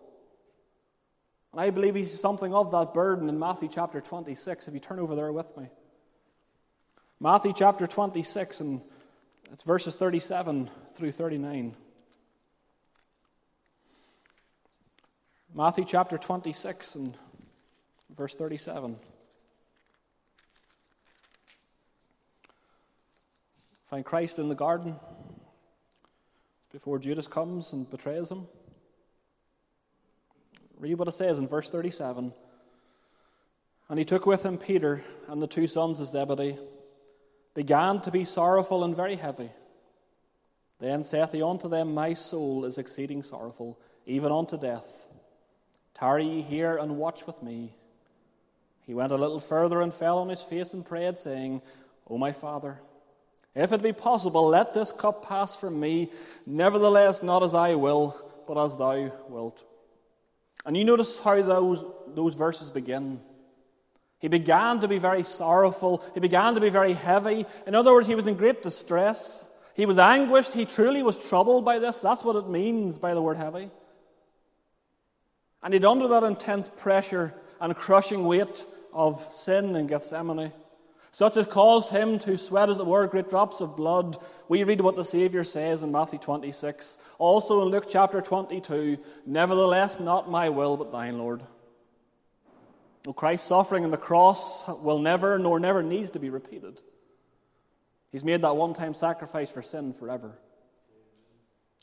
And 1.51 1.59
I 1.59 1.71
believe 1.71 1.95
he's 1.95 2.19
something 2.19 2.53
of 2.53 2.69
that 2.73 2.93
burden 2.93 3.27
in 3.27 3.39
Matthew 3.39 3.69
chapter 3.73 4.01
26, 4.01 4.67
if 4.67 4.73
you 4.75 4.79
turn 4.79 4.99
over 4.99 5.15
there 5.15 5.31
with 5.31 5.57
me. 5.57 5.65
Matthew 7.19 7.53
chapter 7.55 7.87
26, 7.87 8.59
and 8.59 8.81
it's 9.51 9.63
verses 9.63 9.95
37 9.95 10.69
through 10.93 11.13
39. 11.13 11.75
Matthew 15.55 15.85
chapter 15.85 16.19
26 16.19 16.93
and 16.93 17.17
verse 18.15 18.35
37. 18.35 18.97
Find 23.87 24.03
Christ 24.03 24.37
in 24.37 24.49
the 24.49 24.55
garden 24.55 24.97
before 26.73 26.99
Judas 26.99 27.25
comes 27.25 27.71
and 27.71 27.89
betrays 27.89 28.29
him. 28.29 28.47
Read 30.77 30.95
what 30.95 31.07
it 31.07 31.13
says 31.13 31.39
in 31.39 31.47
verse 31.47 31.69
37. 31.69 32.33
And 33.89 33.97
he 33.97 34.03
took 34.03 34.25
with 34.25 34.43
him 34.43 34.57
Peter 34.57 35.01
and 35.29 35.41
the 35.41 35.47
two 35.47 35.67
sons 35.67 36.01
of 36.01 36.07
Zebedee, 36.07 36.57
began 37.53 38.01
to 38.01 38.11
be 38.11 38.25
sorrowful 38.25 38.83
and 38.83 38.95
very 38.95 39.15
heavy. 39.15 39.49
Then 40.79 41.03
saith 41.03 41.31
he 41.31 41.41
unto 41.41 41.69
them, 41.69 41.93
My 41.93 42.13
soul 42.13 42.65
is 42.65 42.77
exceeding 42.77 43.23
sorrowful, 43.23 43.79
even 44.05 44.31
unto 44.31 44.57
death. 44.59 44.85
Tarry 45.95 46.27
ye 46.27 46.41
here 46.41 46.77
and 46.77 46.97
watch 46.97 47.25
with 47.25 47.41
me. 47.41 47.73
He 48.85 48.93
went 48.93 49.11
a 49.11 49.17
little 49.17 49.39
further 49.39 49.81
and 49.81 49.93
fell 49.93 50.19
on 50.19 50.29
his 50.29 50.43
face 50.43 50.73
and 50.73 50.85
prayed, 50.85 51.17
saying, 51.17 51.61
O 52.07 52.17
my 52.17 52.31
Father, 52.31 52.79
if 53.63 53.71
it 53.71 53.81
be 53.81 53.93
possible, 53.93 54.47
let 54.47 54.73
this 54.73 54.91
cup 54.91 55.27
pass 55.27 55.55
from 55.55 55.79
me. 55.79 56.11
Nevertheless, 56.45 57.23
not 57.23 57.43
as 57.43 57.53
I 57.53 57.75
will, 57.75 58.15
but 58.47 58.57
as 58.57 58.77
thou 58.77 59.11
wilt. 59.27 59.63
And 60.65 60.75
you 60.75 60.83
notice 60.83 61.17
how 61.19 61.41
those, 61.41 61.83
those 62.07 62.35
verses 62.35 62.69
begin. 62.69 63.19
He 64.19 64.27
began 64.27 64.79
to 64.81 64.87
be 64.87 64.97
very 64.97 65.23
sorrowful. 65.23 66.03
He 66.13 66.19
began 66.19 66.55
to 66.55 66.61
be 66.61 66.69
very 66.69 66.93
heavy. 66.93 67.45
In 67.65 67.75
other 67.75 67.93
words, 67.93 68.07
he 68.07 68.15
was 68.15 68.27
in 68.27 68.35
great 68.35 68.63
distress. 68.63 69.47
He 69.75 69.85
was 69.85 69.99
anguished. 69.99 70.53
He 70.53 70.65
truly 70.65 71.03
was 71.03 71.17
troubled 71.17 71.63
by 71.63 71.79
this. 71.79 71.99
That's 71.99 72.23
what 72.23 72.35
it 72.35 72.49
means 72.49 72.97
by 72.97 73.13
the 73.13 73.21
word 73.21 73.37
heavy. 73.37 73.69
And 75.61 75.73
he'd 75.73 75.85
under 75.85 76.07
that 76.07 76.23
intense 76.23 76.69
pressure 76.77 77.33
and 77.59 77.75
crushing 77.75 78.25
weight 78.25 78.65
of 78.93 79.27
sin 79.31 79.75
in 79.75 79.87
Gethsemane, 79.87 80.51
such 81.17 81.35
as 81.35 81.47
caused 81.47 81.89
him 81.89 82.19
to 82.19 82.37
sweat, 82.37 82.69
as 82.69 82.77
it 82.77 82.85
were, 82.85 83.07
great 83.07 83.27
drops 83.27 83.59
of 83.59 83.75
blood. 83.75 84.17
We 84.49 84.63
read 84.63 84.81
what 84.81 84.95
the 84.95 85.03
Saviour 85.03 85.43
says 85.43 85.81
in 85.81 85.91
Matthew 85.91 86.19
26, 86.19 86.99
also 87.17 87.63
in 87.63 87.69
Luke 87.69 87.87
chapter 87.89 88.21
22 88.21 88.99
Nevertheless, 89.25 89.99
not 89.99 90.29
my 90.29 90.49
will, 90.49 90.77
but 90.77 90.91
thine, 90.91 91.17
Lord. 91.17 91.41
Well, 93.03 93.15
Christ's 93.15 93.47
suffering 93.47 93.83
on 93.83 93.89
the 93.89 93.97
cross 93.97 94.67
will 94.83 94.99
never, 94.99 95.39
nor 95.39 95.59
never 95.59 95.81
needs 95.81 96.11
to 96.11 96.19
be 96.19 96.29
repeated. 96.29 96.83
He's 98.11 98.23
made 98.23 98.43
that 98.43 98.55
one 98.55 98.75
time 98.75 98.93
sacrifice 98.93 99.49
for 99.49 99.63
sin 99.63 99.93
forever. 99.93 100.37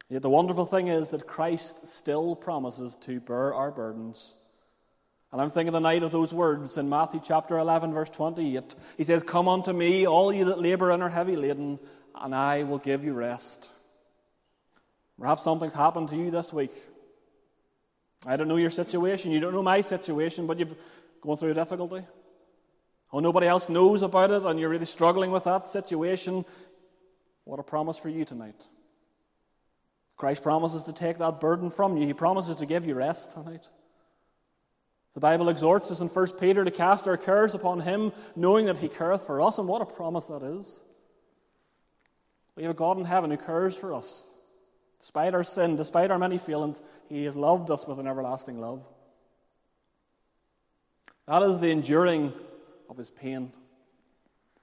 Yet 0.08 0.22
the 0.22 0.30
wonderful 0.30 0.64
thing 0.64 0.86
is 0.86 1.10
that 1.10 1.26
Christ 1.26 1.88
still 1.88 2.36
promises 2.36 2.94
to 3.00 3.18
bear 3.18 3.52
our 3.52 3.72
burdens. 3.72 4.34
And 5.34 5.42
I'm 5.42 5.50
thinking 5.50 5.72
tonight 5.72 6.04
of 6.04 6.12
those 6.12 6.32
words 6.32 6.76
in 6.76 6.88
Matthew 6.88 7.20
chapter 7.20 7.58
11, 7.58 7.92
verse 7.92 8.08
28. 8.08 8.76
He 8.96 9.02
says, 9.02 9.24
Come 9.24 9.48
unto 9.48 9.72
me, 9.72 10.06
all 10.06 10.32
you 10.32 10.44
that 10.44 10.60
labor 10.60 10.92
and 10.92 11.02
are 11.02 11.08
heavy 11.08 11.34
laden, 11.34 11.80
and 12.14 12.32
I 12.32 12.62
will 12.62 12.78
give 12.78 13.02
you 13.02 13.14
rest. 13.14 13.68
Perhaps 15.18 15.42
something's 15.42 15.74
happened 15.74 16.10
to 16.10 16.16
you 16.16 16.30
this 16.30 16.52
week. 16.52 16.70
I 18.24 18.36
don't 18.36 18.46
know 18.46 18.54
your 18.54 18.70
situation. 18.70 19.32
You 19.32 19.40
don't 19.40 19.52
know 19.52 19.60
my 19.60 19.80
situation, 19.80 20.46
but 20.46 20.60
you've 20.60 20.76
gone 21.20 21.36
through 21.36 21.50
a 21.50 21.54
difficulty. 21.54 22.04
Oh, 23.12 23.18
nobody 23.18 23.48
else 23.48 23.68
knows 23.68 24.02
about 24.02 24.30
it, 24.30 24.44
and 24.44 24.60
you're 24.60 24.68
really 24.68 24.84
struggling 24.84 25.32
with 25.32 25.42
that 25.42 25.66
situation. 25.66 26.44
What 27.42 27.58
a 27.58 27.64
promise 27.64 27.98
for 27.98 28.08
you 28.08 28.24
tonight. 28.24 28.68
Christ 30.16 30.44
promises 30.44 30.84
to 30.84 30.92
take 30.92 31.18
that 31.18 31.40
burden 31.40 31.70
from 31.70 31.96
you. 31.96 32.06
He 32.06 32.14
promises 32.14 32.54
to 32.58 32.66
give 32.66 32.86
you 32.86 32.94
rest 32.94 33.32
tonight. 33.32 33.68
The 35.14 35.20
Bible 35.20 35.48
exhorts 35.48 35.90
us 35.92 36.00
in 36.00 36.08
1 36.08 36.32
Peter 36.38 36.64
to 36.64 36.70
cast 36.70 37.06
our 37.06 37.16
cares 37.16 37.54
upon 37.54 37.80
Him, 37.80 38.12
knowing 38.34 38.66
that 38.66 38.78
He 38.78 38.88
careth 38.88 39.24
for 39.24 39.40
us, 39.40 39.58
and 39.58 39.68
what 39.68 39.82
a 39.82 39.86
promise 39.86 40.26
that 40.26 40.42
is. 40.42 40.80
We 42.56 42.64
have 42.64 42.72
a 42.72 42.74
God 42.74 42.98
in 42.98 43.04
heaven 43.04 43.30
who 43.30 43.36
cares 43.36 43.76
for 43.76 43.94
us. 43.94 44.24
Despite 45.00 45.34
our 45.34 45.44
sin, 45.44 45.76
despite 45.76 46.10
our 46.10 46.18
many 46.18 46.38
failings, 46.38 46.82
He 47.08 47.24
has 47.24 47.36
loved 47.36 47.70
us 47.70 47.86
with 47.86 48.00
an 48.00 48.08
everlasting 48.08 48.60
love. 48.60 48.82
That 51.26 51.42
is 51.42 51.60
the 51.60 51.70
enduring 51.70 52.32
of 52.90 52.96
His 52.96 53.10
pain. 53.10 53.52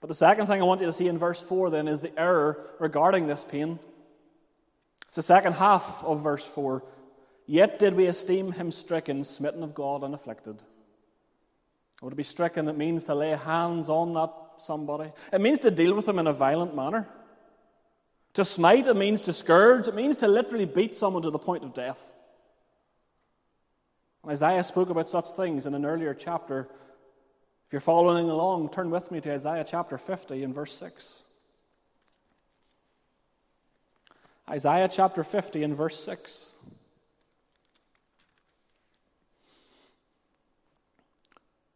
But 0.02 0.08
the 0.08 0.16
second 0.16 0.48
thing 0.48 0.62
I 0.62 0.66
want 0.66 0.82
you 0.82 0.88
to 0.88 0.94
see 0.94 1.08
in 1.08 1.18
verse 1.18 1.42
4 1.42 1.70
then 1.70 1.88
is 1.88 2.02
the 2.02 2.20
error 2.20 2.66
regarding 2.80 3.28
this 3.28 3.46
pain. 3.46 3.80
It's 5.06 5.16
the 5.16 5.22
second 5.22 5.54
half 5.54 6.04
of 6.04 6.24
verse 6.24 6.44
4. 6.46 6.84
Yet 7.46 7.80
did 7.80 7.96
we 7.96 8.08
esteem 8.08 8.54
him 8.54 8.72
stricken, 8.72 9.24
smitten 9.24 9.64
of 9.64 9.74
God, 9.74 10.04
and 10.04 10.14
afflicted. 10.14 10.62
Or 12.02 12.10
to 12.10 12.16
be 12.16 12.24
stricken, 12.24 12.68
it 12.68 12.78
means 12.78 13.04
to 13.06 13.16
lay 13.16 13.32
hands 13.32 13.90
on 13.90 14.14
that 14.14 14.34
somebody. 14.58 15.12
It 15.32 15.42
means 15.42 15.60
to 15.60 15.72
deal 15.72 15.94
with 15.94 16.06
them 16.06 16.20
in 16.20 16.28
a 16.28 16.34
violent 16.34 16.76
manner. 16.76 17.08
To 18.36 18.46
smite, 18.46 18.88
it 18.88 18.96
means 18.96 19.22
to 19.22 19.34
scourge. 19.34 19.88
It 19.88 19.96
means 19.96 20.18
to 20.18 20.28
literally 20.28 20.66
beat 20.66 20.96
someone 20.96 21.24
to 21.24 21.30
the 21.30 21.40
point 21.40 21.64
of 21.64 21.74
death. 21.74 22.12
And 24.24 24.32
Isaiah 24.32 24.64
spoke 24.64 24.90
about 24.90 25.10
such 25.10 25.32
things 25.32 25.66
in 25.66 25.74
an 25.74 25.86
earlier 25.86 26.14
chapter. 26.14 26.70
If 27.68 27.74
you're 27.74 27.82
following 27.82 28.30
along, 28.30 28.70
turn 28.70 28.90
with 28.90 29.12
me 29.12 29.20
to 29.22 29.34
Isaiah 29.34 29.66
chapter 29.68 29.98
50 29.98 30.44
and 30.44 30.54
verse 30.54 30.74
6. 30.74 31.24
Isaiah 34.50 34.90
chapter 34.90 35.24
50 35.24 35.64
and 35.64 35.76
verse 35.76 36.00
6. 36.04 36.51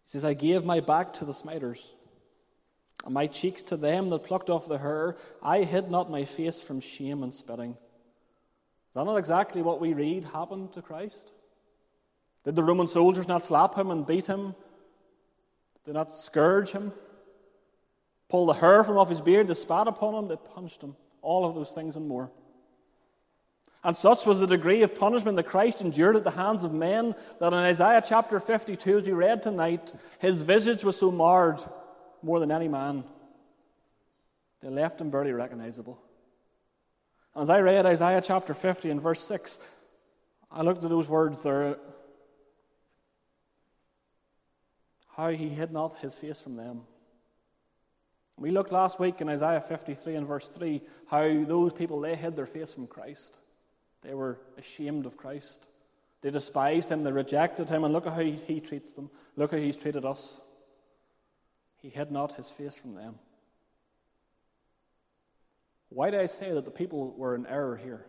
He 0.06 0.12
says, 0.12 0.26
I 0.26 0.34
gave 0.34 0.64
my 0.64 0.80
back 0.80 1.14
to 1.14 1.26
the 1.26 1.34
smiters, 1.34 1.84
and 3.04 3.14
my 3.14 3.28
cheeks 3.28 3.64
to 3.64 3.78
them 3.78 4.10
that 4.12 4.24
plucked 4.24 4.50
off 4.50 4.68
the 4.68 4.78
hair. 4.78 5.18
I 5.42 5.64
hid 5.64 5.90
not 5.90 6.12
my 6.12 6.26
face 6.26 6.62
from 6.62 6.80
shame 6.80 7.24
and 7.24 7.34
spitting. 7.34 7.72
Is 7.72 8.94
that 8.94 9.06
not 9.06 9.18
exactly 9.18 9.62
what 9.62 9.82
we 9.82 9.94
read 9.94 10.26
happened 10.26 10.74
to 10.74 10.82
Christ? 10.82 11.32
Did 12.44 12.56
the 12.56 12.64
Roman 12.64 12.88
soldiers 12.88 13.28
not 13.28 13.44
slap 13.44 13.76
him 13.76 13.90
and 13.90 14.06
beat 14.06 14.28
him? 14.28 14.56
Did 15.74 15.86
they 15.86 15.92
not 15.94 16.16
scourge 16.16 16.72
him? 16.72 16.94
Pull 18.30 18.46
the 18.46 18.54
hair 18.54 18.84
from 18.84 18.98
off 18.98 19.10
his 19.10 19.22
beard? 19.22 19.48
They 19.48 19.54
spat 19.56 19.88
upon 19.88 20.14
him? 20.14 20.28
They 20.28 20.38
punched 20.54 20.82
him? 20.82 20.96
All 21.22 21.46
of 21.46 21.56
those 21.56 21.72
things 21.72 21.96
and 21.96 22.08
more. 22.08 22.32
And 23.86 23.96
such 23.96 24.26
was 24.26 24.40
the 24.40 24.48
degree 24.48 24.82
of 24.82 24.96
punishment 24.96 25.38
that 25.38 25.44
Christ 25.44 25.80
endured 25.80 26.16
at 26.16 26.24
the 26.24 26.32
hands 26.32 26.64
of 26.64 26.74
men 26.74 27.14
that 27.40 27.54
in 27.54 27.60
Isaiah 27.60 28.04
chapter 28.04 28.40
52, 28.40 28.98
as 28.98 29.04
we 29.06 29.12
read 29.12 29.44
tonight, 29.44 29.94
his 30.18 30.42
visage 30.42 30.84
was 30.84 30.98
so 30.98 31.12
marred 31.12 31.62
more 32.24 32.40
than 32.40 32.52
any 32.52 32.68
man. 32.68 33.04
They 34.64 34.70
left 34.70 35.00
him 35.00 35.12
barely 35.12 35.34
recognizable. 35.34 36.02
As 37.36 37.52
I 37.52 37.60
read 37.60 37.86
Isaiah 37.86 38.24
chapter 38.26 38.56
50 38.56 38.90
and 38.90 39.00
verse 39.00 39.22
6, 39.22 39.60
I 40.52 40.64
looked 40.64 40.84
at 40.84 40.90
those 40.90 41.08
words 41.08 41.42
there. 41.42 41.78
How 45.16 45.30
he 45.30 45.50
hid 45.50 45.72
not 45.72 46.00
his 46.00 46.16
face 46.16 46.42
from 46.42 46.56
them. 46.56 46.82
We 48.36 48.50
looked 48.50 48.72
last 48.72 49.00
week 49.00 49.22
in 49.22 49.30
Isaiah 49.30 49.62
53 49.62 50.16
and 50.16 50.28
verse 50.28 50.50
3 50.50 50.82
how 51.06 51.44
those 51.44 51.72
people 51.72 52.02
they 52.02 52.16
hid 52.16 52.36
their 52.36 52.48
face 52.48 52.74
from 52.74 52.88
Christ. 52.88 53.38
They 54.06 54.14
were 54.14 54.38
ashamed 54.58 55.06
of 55.06 55.18
Christ. 55.18 55.66
They 56.22 56.30
despised 56.30 56.90
him, 56.90 57.04
they 57.04 57.12
rejected 57.12 57.70
him, 57.70 57.84
and 57.84 57.94
look 57.94 58.06
at 58.06 58.14
how 58.14 58.22
he, 58.22 58.60
treats 58.60 58.94
them. 58.94 59.10
Look 59.36 59.52
how 59.52 59.58
he's 59.58 59.76
treated 59.76 60.06
us. 60.06 60.40
He 61.82 61.90
hid 61.90 62.12
not 62.12 62.34
his 62.34 62.52
face 62.52 62.76
from 62.76 62.96
them. 62.96 63.16
Why 65.90 66.12
do 66.12 66.20
I 66.20 66.26
say 66.26 66.52
that 66.52 66.66
the 66.66 66.72
people 66.72 67.14
were 67.18 67.36
in 67.36 67.48
error 67.48 67.78
here? 67.78 68.06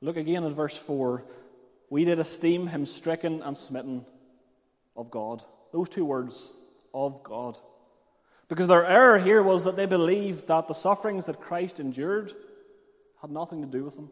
Look 0.00 0.16
again 0.16 0.44
at 0.44 0.52
verse 0.52 0.76
4. 0.76 1.24
We 1.88 2.04
did 2.04 2.18
esteem 2.18 2.66
him 2.66 2.86
stricken 2.86 3.42
and 3.42 3.56
smitten 3.56 4.04
of 4.96 5.10
God. 5.10 5.42
Those 5.72 5.88
two 5.88 6.04
words, 6.04 6.50
of 6.92 7.22
God. 7.22 7.58
Because 8.48 8.68
their 8.68 8.84
error 8.84 9.18
here 9.18 9.42
was 9.42 9.64
that 9.64 9.76
they 9.76 9.86
believed 9.86 10.48
that 10.48 10.68
the 10.68 10.74
sufferings 10.74 11.26
that 11.26 11.40
Christ 11.40 11.80
endured 11.80 12.34
had 13.22 13.30
nothing 13.30 13.62
to 13.62 13.68
do 13.68 13.84
with 13.84 13.96
them. 13.96 14.10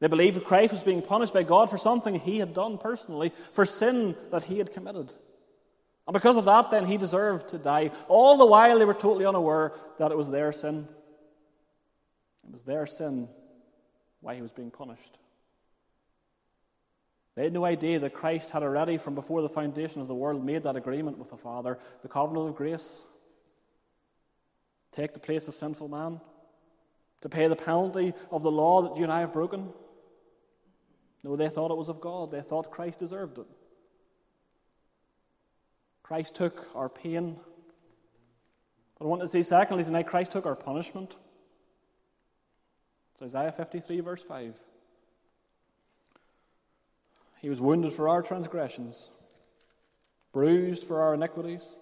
They 0.00 0.08
believed 0.08 0.36
that 0.36 0.46
Christ 0.46 0.72
was 0.72 0.82
being 0.82 1.02
punished 1.02 1.34
by 1.34 1.42
God 1.42 1.68
for 1.68 1.76
something 1.76 2.14
he 2.18 2.38
had 2.38 2.54
done 2.54 2.78
personally, 2.78 3.32
for 3.52 3.66
sin 3.66 4.16
that 4.30 4.42
he 4.44 4.56
had 4.56 4.72
committed. 4.72 5.12
And 6.06 6.14
because 6.14 6.38
of 6.38 6.46
that, 6.46 6.70
then 6.70 6.86
he 6.86 6.96
deserved 6.96 7.48
to 7.48 7.58
die. 7.58 7.90
All 8.08 8.38
the 8.38 8.46
while 8.46 8.78
they 8.78 8.86
were 8.86 8.94
totally 8.94 9.26
unaware 9.26 9.74
that 9.98 10.10
it 10.10 10.16
was 10.16 10.30
their 10.30 10.50
sin. 10.52 10.88
It 12.46 12.52
was 12.52 12.64
their 12.64 12.86
sin 12.86 13.28
why 14.22 14.34
he 14.34 14.42
was 14.42 14.50
being 14.50 14.70
punished. 14.70 15.18
They 17.36 17.44
had 17.44 17.52
no 17.52 17.64
idea 17.64 17.98
that 18.00 18.14
Christ 18.14 18.50
had 18.50 18.62
already, 18.62 18.96
from 18.96 19.14
before 19.14 19.42
the 19.42 19.48
foundation 19.48 20.00
of 20.00 20.08
the 20.08 20.14
world, 20.14 20.44
made 20.44 20.62
that 20.62 20.76
agreement 20.76 21.18
with 21.18 21.30
the 21.30 21.36
Father, 21.36 21.78
the 22.02 22.08
covenant 22.08 22.48
of 22.48 22.56
grace. 22.56 23.04
Take 24.92 25.12
the 25.12 25.20
place 25.20 25.46
of 25.46 25.54
sinful 25.54 25.88
man 25.88 26.20
to 27.22 27.28
pay 27.28 27.48
the 27.48 27.56
penalty 27.56 28.14
of 28.30 28.42
the 28.42 28.50
law 28.50 28.82
that 28.82 28.96
you 28.96 29.04
and 29.04 29.12
I 29.12 29.20
have 29.20 29.32
broken? 29.32 29.68
No, 31.22 31.36
they 31.36 31.48
thought 31.48 31.70
it 31.70 31.76
was 31.76 31.88
of 31.88 32.00
God. 32.00 32.30
They 32.30 32.40
thought 32.40 32.70
Christ 32.70 32.98
deserved 32.98 33.38
it. 33.38 33.46
Christ 36.02 36.34
took 36.34 36.66
our 36.74 36.88
pain. 36.88 37.36
But 38.98 39.04
I 39.04 39.08
want 39.08 39.22
to 39.22 39.28
say, 39.28 39.42
secondly, 39.42 39.84
tonight, 39.84 40.06
Christ 40.06 40.32
took 40.32 40.46
our 40.46 40.56
punishment. 40.56 41.16
It's 43.14 43.22
Isaiah 43.22 43.52
53, 43.52 44.00
verse 44.00 44.22
5. 44.22 44.54
He 47.40 47.48
was 47.48 47.60
wounded 47.60 47.92
for 47.92 48.08
our 48.08 48.22
transgressions, 48.22 49.10
bruised 50.32 50.84
for 50.84 51.00
our 51.00 51.14
iniquities. 51.14 51.76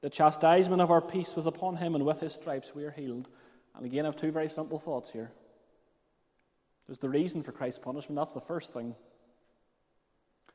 The 0.00 0.10
chastisement 0.10 0.80
of 0.80 0.90
our 0.90 1.02
peace 1.02 1.34
was 1.34 1.46
upon 1.46 1.76
him, 1.76 1.94
and 1.94 2.04
with 2.06 2.20
his 2.20 2.34
stripes 2.34 2.74
we 2.74 2.84
are 2.84 2.90
healed. 2.90 3.28
And 3.76 3.84
again, 3.84 4.04
I 4.04 4.08
have 4.08 4.16
two 4.16 4.32
very 4.32 4.48
simple 4.48 4.78
thoughts 4.78 5.10
here. 5.10 5.32
There's 6.86 6.98
the 6.98 7.08
reason 7.08 7.42
for 7.42 7.52
Christ's 7.52 7.80
punishment. 7.80 8.16
That's 8.16 8.32
the 8.32 8.40
first 8.40 8.72
thing. 8.72 8.94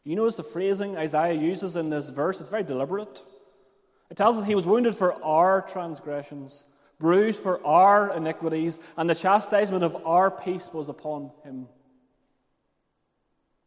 You 0.04 0.16
notice 0.16 0.36
the 0.36 0.44
phrasing 0.44 0.98
Isaiah 0.98 1.34
uses 1.34 1.76
in 1.76 1.90
this 1.90 2.10
verse, 2.10 2.40
it's 2.40 2.50
very 2.50 2.64
deliberate. 2.64 3.22
It 4.10 4.18
tells 4.18 4.38
us 4.38 4.46
he 4.46 4.56
was 4.56 4.66
wounded 4.66 4.96
for 4.96 5.22
our 5.24 5.62
transgressions, 5.62 6.64
bruised 7.00 7.44
for 7.44 7.66
our 7.66 8.16
iniquities, 8.16 8.80
and 8.98 9.10
the 9.10 9.16
chastisement 9.16 9.84
of 9.84 9.96
our 10.08 10.32
peace 10.32 10.70
was 10.74 10.90
upon 10.90 11.32
him. 11.44 11.68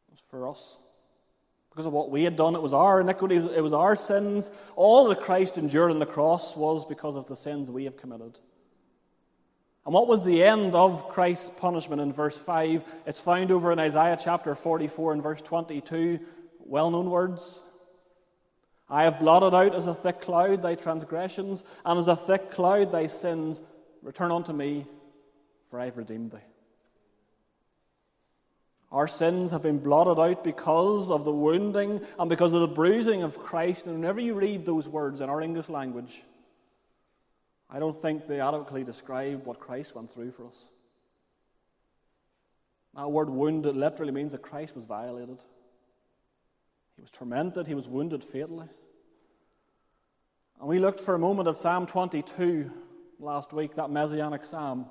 It 0.08 0.12
was 0.12 0.20
for 0.30 0.48
us. 0.48 0.78
Because 1.70 1.86
of 1.86 1.92
what 1.92 2.10
we 2.10 2.24
had 2.24 2.36
done, 2.36 2.54
it 2.54 2.62
was 2.62 2.72
our 2.72 3.00
iniquities, 3.00 3.44
it 3.44 3.62
was 3.62 3.72
our 3.72 3.96
sins. 3.96 4.50
All 4.74 5.08
that 5.08 5.22
Christ 5.22 5.58
endured 5.58 5.90
on 5.90 6.00
the 6.00 6.06
cross 6.06 6.56
was 6.56 6.84
because 6.84 7.16
of 7.16 7.26
the 7.26 7.36
sins 7.36 7.70
we 7.70 7.84
have 7.84 7.96
committed. 7.96 8.38
And 9.84 9.92
what 9.92 10.06
was 10.06 10.24
the 10.24 10.44
end 10.44 10.74
of 10.74 11.08
Christ's 11.08 11.50
punishment 11.50 12.00
in 12.00 12.12
verse 12.12 12.38
5? 12.38 12.84
It's 13.06 13.20
found 13.20 13.50
over 13.50 13.72
in 13.72 13.80
Isaiah 13.80 14.18
chapter 14.22 14.54
44 14.54 15.14
and 15.14 15.22
verse 15.22 15.40
22. 15.40 16.20
Well 16.60 16.90
known 16.90 17.10
words. 17.10 17.58
I 18.88 19.04
have 19.04 19.18
blotted 19.18 19.54
out 19.54 19.74
as 19.74 19.86
a 19.86 19.94
thick 19.94 20.20
cloud 20.20 20.62
thy 20.62 20.76
transgressions, 20.76 21.64
and 21.84 21.98
as 21.98 22.08
a 22.08 22.14
thick 22.14 22.50
cloud 22.50 22.92
thy 22.92 23.06
sins. 23.06 23.60
Return 24.02 24.30
unto 24.30 24.52
me, 24.52 24.84
for 25.70 25.80
I 25.80 25.86
have 25.86 25.96
redeemed 25.96 26.32
thee. 26.32 26.38
Our 28.92 29.08
sins 29.08 29.50
have 29.52 29.62
been 29.62 29.78
blotted 29.78 30.20
out 30.20 30.44
because 30.44 31.10
of 31.10 31.24
the 31.24 31.32
wounding 31.32 32.02
and 32.18 32.28
because 32.28 32.52
of 32.52 32.60
the 32.60 32.68
bruising 32.68 33.22
of 33.22 33.38
Christ. 33.38 33.86
And 33.86 33.94
whenever 33.94 34.20
you 34.20 34.34
read 34.34 34.66
those 34.66 34.86
words 34.86 35.22
in 35.22 35.30
our 35.30 35.40
English 35.40 35.70
language, 35.70 36.22
I 37.74 37.78
don't 37.78 37.96
think 37.96 38.26
they 38.26 38.38
adequately 38.38 38.84
describe 38.84 39.46
what 39.46 39.58
Christ 39.58 39.94
went 39.94 40.12
through 40.12 40.32
for 40.32 40.46
us. 40.46 40.66
That 42.94 43.10
word 43.10 43.30
wounded 43.30 43.74
literally 43.74 44.12
means 44.12 44.32
that 44.32 44.42
Christ 44.42 44.76
was 44.76 44.84
violated. 44.84 45.42
He 46.96 47.00
was 47.00 47.10
tormented, 47.10 47.66
he 47.66 47.74
was 47.74 47.88
wounded 47.88 48.22
fatally. 48.22 48.68
And 50.60 50.68
we 50.68 50.78
looked 50.78 51.00
for 51.00 51.14
a 51.14 51.18
moment 51.18 51.48
at 51.48 51.56
Psalm 51.56 51.86
22 51.86 52.70
last 53.18 53.54
week, 53.54 53.76
that 53.76 53.90
messianic 53.90 54.44
psalm. 54.44 54.84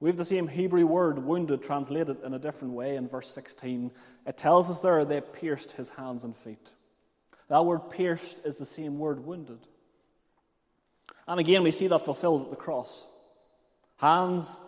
We 0.00 0.08
have 0.08 0.16
the 0.16 0.24
same 0.24 0.48
Hebrew 0.48 0.86
word, 0.86 1.18
wounded, 1.18 1.62
translated 1.62 2.20
in 2.24 2.32
a 2.32 2.38
different 2.38 2.72
way 2.72 2.96
in 2.96 3.06
verse 3.06 3.30
16. 3.34 3.90
It 4.26 4.38
tells 4.38 4.70
us 4.70 4.80
there 4.80 5.04
they 5.04 5.20
pierced 5.20 5.72
his 5.72 5.90
hands 5.90 6.24
and 6.24 6.34
feet. 6.34 6.72
That 7.48 7.66
word 7.66 7.90
pierced 7.90 8.40
is 8.46 8.56
the 8.56 8.64
same 8.64 8.98
word 8.98 9.24
wounded. 9.26 9.58
And 11.26 11.40
again, 11.40 11.62
we 11.62 11.70
see 11.70 11.86
that 11.86 12.04
fulfilled 12.04 12.42
at 12.42 12.50
the 12.50 12.56
cross. 12.56 13.04
Hands, 13.96 14.58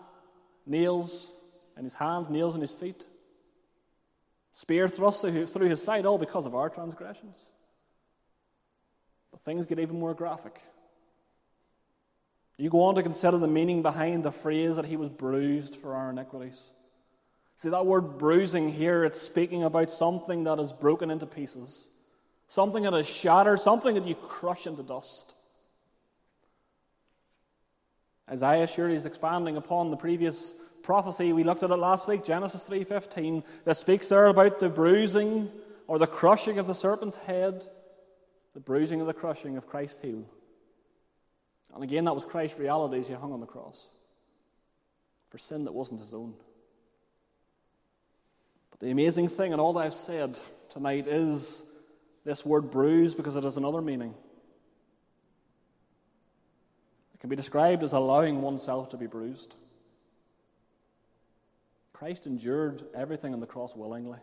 nails 0.66 1.32
in 1.76 1.84
his 1.84 1.94
hands, 1.94 2.30
nails 2.30 2.54
in 2.54 2.60
his 2.60 2.72
feet. 2.72 3.04
Spear 4.52 4.88
thrust 4.88 5.20
through 5.20 5.68
his 5.68 5.82
side, 5.82 6.06
all 6.06 6.16
because 6.16 6.46
of 6.46 6.54
our 6.54 6.70
transgressions. 6.70 7.38
But 9.30 9.42
things 9.42 9.66
get 9.66 9.78
even 9.78 10.00
more 10.00 10.14
graphic. 10.14 10.60
You 12.56 12.70
go 12.70 12.84
on 12.84 12.94
to 12.94 13.02
consider 13.02 13.36
the 13.36 13.46
meaning 13.46 13.82
behind 13.82 14.24
the 14.24 14.32
phrase 14.32 14.76
that 14.76 14.86
he 14.86 14.96
was 14.96 15.10
bruised 15.10 15.76
for 15.76 15.94
our 15.94 16.08
iniquities. 16.08 16.70
See, 17.58 17.68
that 17.68 17.84
word 17.84 18.16
bruising 18.16 18.72
here, 18.72 19.04
it's 19.04 19.20
speaking 19.20 19.62
about 19.62 19.90
something 19.90 20.44
that 20.44 20.58
is 20.58 20.72
broken 20.72 21.10
into 21.10 21.26
pieces, 21.26 21.88
something 22.48 22.84
that 22.84 22.94
is 22.94 23.06
shattered, 23.06 23.60
something 23.60 23.94
that 23.94 24.06
you 24.06 24.14
crush 24.14 24.66
into 24.66 24.82
dust. 24.82 25.34
Isaiah 28.30 28.66
surely 28.66 28.96
is 28.96 29.06
expanding 29.06 29.56
upon 29.56 29.90
the 29.90 29.96
previous 29.96 30.54
prophecy 30.82 31.32
we 31.32 31.44
looked 31.44 31.62
at 31.62 31.70
it 31.70 31.76
last 31.76 32.06
week, 32.06 32.24
Genesis 32.24 32.64
3:15, 32.64 33.42
that 33.64 33.76
speaks 33.76 34.08
there 34.08 34.26
about 34.26 34.58
the 34.58 34.68
bruising 34.68 35.50
or 35.86 35.98
the 35.98 36.06
crushing 36.06 36.58
of 36.58 36.66
the 36.66 36.74
serpent's 36.74 37.16
head, 37.16 37.66
the 38.54 38.60
bruising 38.60 39.00
of 39.00 39.06
the 39.06 39.14
crushing 39.14 39.56
of 39.56 39.66
Christ's 39.66 40.00
heel. 40.00 40.24
And 41.74 41.84
again, 41.84 42.04
that 42.04 42.14
was 42.14 42.24
Christ's 42.24 42.58
reality 42.58 42.98
as 43.00 43.08
he 43.08 43.14
hung 43.14 43.32
on 43.32 43.40
the 43.40 43.46
cross 43.46 43.88
for 45.28 45.38
sin 45.38 45.64
that 45.64 45.74
wasn't 45.74 46.00
his 46.00 46.14
own. 46.14 46.34
But 48.70 48.80
the 48.80 48.90
amazing 48.90 49.28
thing 49.28 49.52
in 49.52 49.60
all 49.60 49.72
that 49.74 49.80
I've 49.80 49.94
said 49.94 50.38
tonight 50.70 51.06
is 51.06 51.64
this 52.24 52.44
word 52.44 52.70
bruise 52.70 53.14
because 53.14 53.36
it 53.36 53.44
has 53.44 53.56
another 53.56 53.82
meaning. 53.82 54.14
It 57.16 57.20
can 57.20 57.30
be 57.30 57.36
described 57.36 57.82
as 57.82 57.94
allowing 57.94 58.42
oneself 58.42 58.90
to 58.90 58.98
be 58.98 59.06
bruised. 59.06 59.56
Christ 61.94 62.26
endured 62.26 62.84
everything 62.94 63.32
on 63.32 63.40
the 63.40 63.46
cross 63.46 63.74
willingly. 63.74 64.18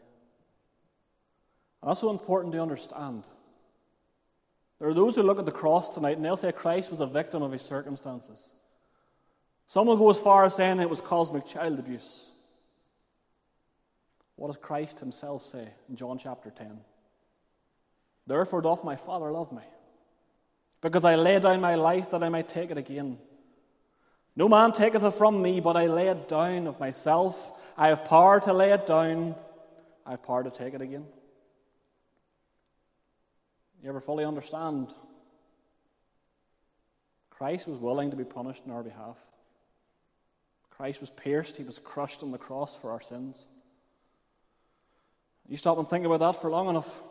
And 1.82 1.90
that's 1.90 2.02
so 2.02 2.12
important 2.12 2.54
to 2.54 2.62
understand. 2.62 3.24
There 4.78 4.90
are 4.90 4.94
those 4.94 5.16
who 5.16 5.24
look 5.24 5.40
at 5.40 5.48
the 5.48 5.52
cross 5.52 5.90
tonight 5.90 6.18
and 6.18 6.24
they'll 6.24 6.38
say 6.38 6.52
Christ 6.52 6.92
was 6.92 7.00
a 7.00 7.08
victim 7.08 7.42
of 7.42 7.52
his 7.52 7.64
circumstances. 7.64 8.54
Some 9.66 9.88
will 9.88 9.98
go 9.98 10.12
as 10.12 10.20
far 10.20 10.46
as 10.46 10.54
saying 10.54 10.80
it 10.80 10.90
was 10.90 11.02
cosmic 11.02 11.48
child 11.48 11.80
abuse. 11.80 12.30
What 14.36 14.50
does 14.50 14.58
Christ 14.58 15.00
himself 15.00 15.44
say 15.44 15.68
in 15.90 15.96
John 15.96 16.20
chapter 16.20 16.52
10? 16.52 16.80
Therefore 18.28 18.62
doth 18.62 18.84
my 18.84 18.98
Father 18.98 19.32
love 19.32 19.52
me, 19.52 19.64
because 20.84 21.06
I 21.06 21.16
lay 21.16 21.40
down 21.40 21.62
my 21.62 21.76
life 21.76 22.12
that 22.12 22.22
I 22.22 22.30
might 22.30 22.50
take 22.50 22.70
it 22.70 22.78
again. 22.78 23.18
No 24.36 24.50
man 24.50 24.74
taketh 24.74 25.04
it 25.04 25.14
from 25.14 25.42
me, 25.42 25.62
but 25.62 25.78
I 25.78 25.88
lay 25.88 26.10
it 26.10 26.28
down 26.28 26.68
of 26.68 26.80
myself. 26.80 27.54
I 27.78 27.88
have 27.88 28.04
power 28.04 28.42
to 28.42 28.54
lay 28.54 28.74
it 28.74 28.86
down, 28.86 29.36
I 30.06 30.12
have 30.12 30.24
power 30.24 30.44
to 30.44 30.52
take 30.52 30.74
it 30.74 30.82
again. 30.82 31.06
You 33.82 33.90
ever 33.90 34.02
fully 34.02 34.26
understand? 34.26 34.94
Christ 37.30 37.68
was 37.68 37.80
willing 37.80 38.12
to 38.12 38.18
be 38.18 38.26
punished 38.26 38.64
on 38.66 38.74
our 38.74 38.84
behalf. 38.84 39.18
Christ 40.70 41.00
was 41.00 41.10
pierced, 41.10 41.56
he 41.56 41.64
was 41.64 41.80
crushed 41.80 42.24
on 42.24 42.32
the 42.32 42.38
cross 42.38 42.76
for 42.76 42.92
our 42.92 43.02
sins. 43.02 43.48
You 45.48 45.56
stop 45.56 45.78
and 45.78 45.88
think 45.88 46.06
about 46.06 46.20
that 46.20 46.42
for 46.42 46.50
long 46.50 46.68
enough. 46.68 47.02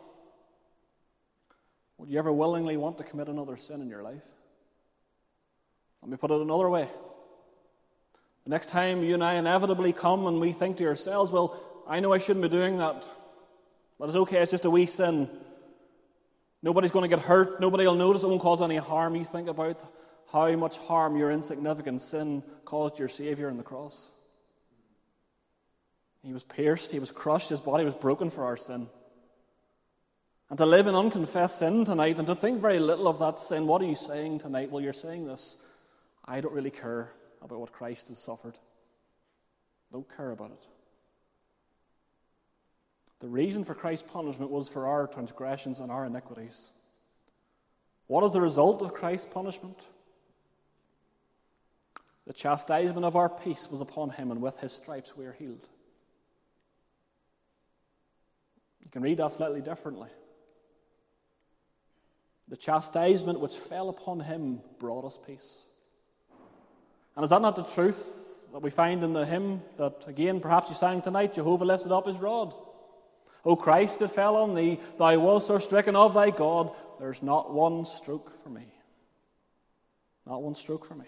Would 2.03 2.11
you 2.11 2.19
ever 2.19 2.33
willingly 2.33 2.75
want 2.75 2.97
to 2.97 3.05
commit 3.05 3.29
another 3.29 3.55
sin 3.55 3.81
in 3.81 3.87
your 3.87 4.03
life? 4.03 4.25
Let 6.01 6.11
me 6.11 6.17
put 6.17 6.31
it 6.31 6.41
another 6.41 6.69
way. 6.69 6.89
The 8.43 8.49
next 8.49 8.67
time 8.67 9.05
you 9.05 9.13
and 9.13 9.23
I 9.23 9.35
inevitably 9.35 9.93
come 9.93 10.27
and 10.27 10.41
we 10.41 10.51
think 10.51 10.75
to 10.79 10.85
ourselves, 10.85 11.31
well, 11.31 11.57
I 11.87 12.01
know 12.01 12.11
I 12.11 12.17
shouldn't 12.17 12.43
be 12.43 12.49
doing 12.49 12.79
that, 12.79 13.07
but 13.97 14.07
it's 14.07 14.17
okay, 14.17 14.39
it's 14.39 14.51
just 14.51 14.65
a 14.65 14.69
wee 14.69 14.85
sin. 14.85 15.29
Nobody's 16.61 16.91
going 16.91 17.09
to 17.09 17.15
get 17.15 17.23
hurt, 17.23 17.61
nobody 17.61 17.85
will 17.85 17.95
notice, 17.95 18.23
it 18.23 18.27
won't 18.27 18.41
cause 18.41 18.61
any 18.61 18.75
harm. 18.75 19.15
You 19.15 19.23
think 19.23 19.47
about 19.47 19.81
how 20.29 20.53
much 20.57 20.75
harm 20.79 21.15
your 21.15 21.31
insignificant 21.31 22.01
sin 22.01 22.43
caused 22.65 22.99
your 22.99 23.07
Savior 23.07 23.49
on 23.49 23.55
the 23.55 23.63
cross. 23.63 24.09
He 26.21 26.33
was 26.33 26.43
pierced, 26.43 26.91
he 26.91 26.99
was 26.99 27.11
crushed, 27.11 27.47
his 27.47 27.61
body 27.61 27.85
was 27.85 27.95
broken 27.95 28.29
for 28.29 28.43
our 28.43 28.57
sin. 28.57 28.89
And 30.49 30.57
to 30.57 30.65
live 30.65 30.87
in 30.87 30.95
unconfessed 30.95 31.59
sin 31.59 31.85
tonight 31.85 32.19
and 32.19 32.27
to 32.27 32.35
think 32.35 32.61
very 32.61 32.79
little 32.79 33.07
of 33.07 33.19
that 33.19 33.39
sin, 33.39 33.65
what 33.65 33.81
are 33.81 33.85
you 33.85 33.95
saying 33.95 34.39
tonight? 34.39 34.69
Well, 34.69 34.83
you're 34.83 34.93
saying 34.93 35.25
this 35.25 35.57
I 36.25 36.41
don't 36.41 36.53
really 36.53 36.71
care 36.71 37.11
about 37.41 37.59
what 37.59 37.71
Christ 37.71 38.09
has 38.09 38.19
suffered. 38.19 38.57
Don't 39.91 40.07
care 40.15 40.31
about 40.31 40.51
it. 40.51 40.67
The 43.19 43.27
reason 43.29 43.63
for 43.63 43.73
Christ's 43.73 44.07
punishment 44.11 44.51
was 44.51 44.67
for 44.67 44.85
our 44.85 45.07
transgressions 45.07 45.79
and 45.79 45.91
our 45.91 46.05
iniquities. 46.05 46.71
What 48.07 48.23
is 48.23 48.33
the 48.33 48.41
result 48.41 48.81
of 48.81 48.93
Christ's 48.93 49.27
punishment? 49.31 49.79
The 52.27 52.33
chastisement 52.33 53.05
of 53.05 53.15
our 53.15 53.29
peace 53.29 53.69
was 53.69 53.81
upon 53.81 54.09
him, 54.09 54.31
and 54.31 54.41
with 54.41 54.59
his 54.59 54.71
stripes 54.71 55.15
we 55.15 55.25
are 55.25 55.33
healed. 55.33 55.67
You 58.83 58.89
can 58.89 59.01
read 59.01 59.17
that 59.17 59.31
slightly 59.31 59.61
differently. 59.61 60.09
The 62.49 62.57
chastisement 62.57 63.39
which 63.39 63.55
fell 63.55 63.89
upon 63.89 64.19
him 64.19 64.61
brought 64.79 65.05
us 65.05 65.17
peace. 65.25 65.63
And 67.15 67.23
is 67.23 67.29
that 67.29 67.41
not 67.41 67.55
the 67.55 67.63
truth 67.63 68.05
that 68.51 68.61
we 68.61 68.69
find 68.69 69.03
in 69.03 69.13
the 69.13 69.25
hymn 69.25 69.61
that, 69.77 70.03
again, 70.07 70.39
perhaps 70.39 70.69
you 70.69 70.75
sang 70.75 71.01
tonight? 71.01 71.33
Jehovah 71.33 71.65
lifted 71.65 71.91
up 71.91 72.07
his 72.07 72.17
rod. 72.17 72.53
O 73.45 73.55
Christ, 73.55 74.01
it 74.01 74.09
fell 74.09 74.37
on 74.37 74.55
thee, 74.55 74.79
thou 74.97 75.17
wast 75.19 75.47
so 75.47 75.59
stricken 75.59 75.95
of 75.95 76.13
thy 76.13 76.29
God, 76.29 76.71
there's 76.99 77.21
not 77.21 77.53
one 77.53 77.85
stroke 77.85 78.41
for 78.41 78.49
me. 78.49 78.65
Not 80.25 80.41
one 80.41 80.55
stroke 80.55 80.85
for 80.85 80.95
me. 80.95 81.05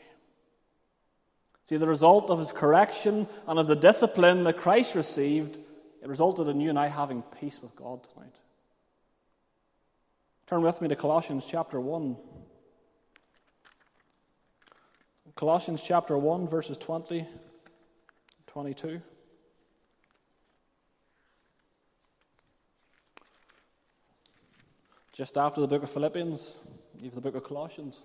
See, 1.70 1.78
the 1.78 1.88
result 1.88 2.30
of 2.30 2.40
his 2.40 2.52
correction 2.52 3.28
and 3.48 3.58
of 3.58 3.68
the 3.68 3.76
discipline 3.76 4.44
that 4.44 4.58
Christ 4.58 4.94
received, 4.94 5.58
it 6.02 6.08
resulted 6.08 6.48
in 6.48 6.60
you 6.60 6.70
and 6.70 6.78
I 6.78 6.88
having 6.88 7.24
peace 7.40 7.62
with 7.62 7.76
God 7.76 8.04
tonight. 8.04 8.36
Turn 10.48 10.62
with 10.62 10.80
me 10.80 10.88
to 10.88 10.96
Colossians 10.96 11.44
chapter 11.50 11.80
1. 11.80 12.16
Colossians 15.36 15.82
chapter 15.82 16.16
1, 16.18 16.48
verses 16.48 16.78
20 16.78 17.28
22. 18.46 19.02
Just 25.12 25.36
after 25.36 25.62
the 25.62 25.68
book 25.68 25.82
of 25.82 25.90
Philippians, 25.90 26.54
you 27.00 27.06
have 27.06 27.16
the 27.16 27.22
book 27.22 27.36
of 27.36 27.44
Colossians. 27.44 28.04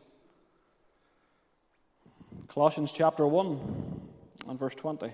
Colossians 2.49 2.91
chapter 2.91 3.27
1 3.27 4.01
and 4.49 4.59
verse 4.59 4.75
20. 4.75 5.13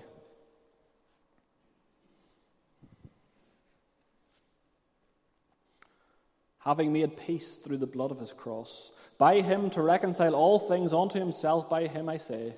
Having 6.67 6.91
made 6.91 7.15
peace 7.15 7.55
through 7.55 7.77
the 7.77 7.87
blood 7.87 8.11
of 8.11 8.19
his 8.19 8.33
cross 8.33 8.91
by 9.17 9.39
him 9.39 9.69
to 9.69 9.81
reconcile 9.81 10.35
all 10.35 10.59
things 10.59 10.91
unto 10.93 11.17
himself, 11.17 11.69
by 11.69 11.87
him 11.87 12.09
I 12.09 12.17
say, 12.17 12.55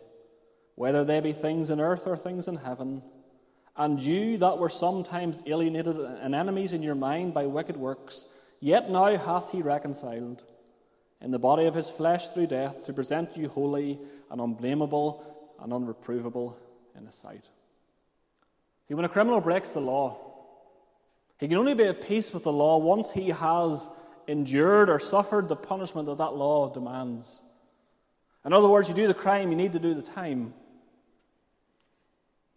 whether 0.74 1.06
they 1.06 1.20
be 1.20 1.32
things 1.32 1.70
in 1.70 1.80
earth 1.80 2.08
or 2.08 2.18
things 2.18 2.48
in 2.48 2.56
heaven. 2.56 3.04
And 3.78 4.00
you 4.00 4.40
that 4.40 4.58
were 4.58 4.68
sometimes 4.68 5.40
alienated 5.46 5.96
and 5.96 6.34
enemies 6.34 6.74
in 6.74 6.82
your 6.82 6.96
mind 6.96 7.36
by 7.36 7.46
wicked 7.46 7.78
works, 7.78 8.26
yet 8.60 8.90
now 8.90 9.16
hath 9.16 9.52
he 9.52 9.62
reconciled 9.62 10.42
in 11.22 11.30
the 11.30 11.38
body 11.38 11.66
of 11.66 11.76
his 11.76 11.92
flesh 11.92 12.30
through 12.30 12.48
death 12.48 12.88
to 12.88 12.94
present 12.94 13.38
you 13.38 13.48
holy 13.48 14.00
and 14.32 14.42
unblameable 14.42 15.24
and 15.62 15.72
unreprovable 15.72 16.56
in 16.98 17.06
his 17.06 17.14
sight. 17.14 17.46
See, 18.88 18.96
when 18.96 19.06
a 19.06 19.10
criminal 19.10 19.40
breaks 19.40 19.74
the 19.74 19.82
law, 19.82 20.29
he 21.40 21.48
can 21.48 21.58
only 21.58 21.74
be 21.74 21.86
at 21.86 22.06
peace 22.06 22.34
with 22.34 22.44
the 22.44 22.52
law 22.52 22.78
once 22.78 23.12
he 23.12 23.30
has 23.30 23.90
endured 24.28 24.90
or 24.90 25.00
suffered 25.00 25.48
the 25.48 25.56
punishment 25.56 26.08
that 26.08 26.18
that 26.18 26.36
law 26.36 26.72
demands. 26.72 27.42
In 28.46 28.54
other 28.54 28.68
words, 28.68 28.90
you 28.90 28.96
do 28.96 29.08
the 29.08 29.14
crime, 29.14 29.50
you 29.50 29.58
need 29.58 29.74
to 29.74 29.80
do 29.80 29.94
the 29.94 30.02
time. 30.02 30.54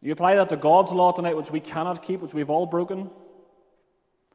You 0.00 0.12
apply 0.12 0.34
that 0.34 0.48
to 0.48 0.56
God's 0.56 0.92
law 0.92 1.12
tonight, 1.12 1.36
which 1.36 1.52
we 1.52 1.60
cannot 1.60 2.02
keep, 2.02 2.20
which 2.20 2.34
we've 2.34 2.50
all 2.50 2.66
broken. 2.66 3.08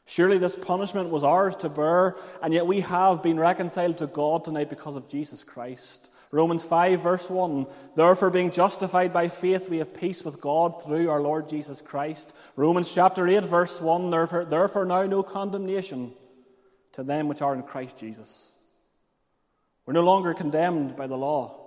Surely 0.06 0.38
this 0.38 0.56
punishment 0.56 1.10
was 1.10 1.26
ours 1.26 1.57
to 1.57 1.68
bear, 1.68 2.15
and 2.41 2.53
yet 2.53 2.65
we 2.65 2.80
have 2.80 3.22
been 3.22 3.38
reconciled 3.38 3.98
to 3.98 4.07
God 4.07 4.45
tonight 4.45 4.69
because 4.69 4.95
of 4.95 5.10
Jesus 5.10 5.44
Christ. 5.44 6.10
Romans 6.32 6.64
5, 6.64 7.02
verse 7.02 7.30
1 7.30 7.66
Therefore, 7.95 8.30
being 8.30 8.52
justified 8.52 9.14
by 9.14 9.30
faith, 9.30 9.70
we 9.70 9.78
have 9.78 9.94
peace 9.94 10.24
with 10.24 10.41
God 10.41 10.84
through 10.84 11.10
our 11.10 11.22
Lord 11.22 11.48
Jesus 11.48 11.82
Christ. 11.82 12.34
Romans 12.56 12.94
chapter 12.94 13.28
8, 13.28 13.45
verse 13.45 13.80
1 13.80 14.10
Therefore, 14.10 14.45
therefore 14.45 14.86
now 14.86 15.04
no 15.04 15.24
condemnation 15.24 16.14
to 16.94 17.04
them 17.04 17.28
which 17.28 17.41
are 17.41 17.54
in 17.54 17.64
Christ 17.64 17.98
Jesus. 17.98 18.52
We're 19.86 19.94
no 19.94 20.04
longer 20.04 20.34
condemned 20.34 20.95
by 20.95 21.08
the 21.08 21.18
law. 21.18 21.64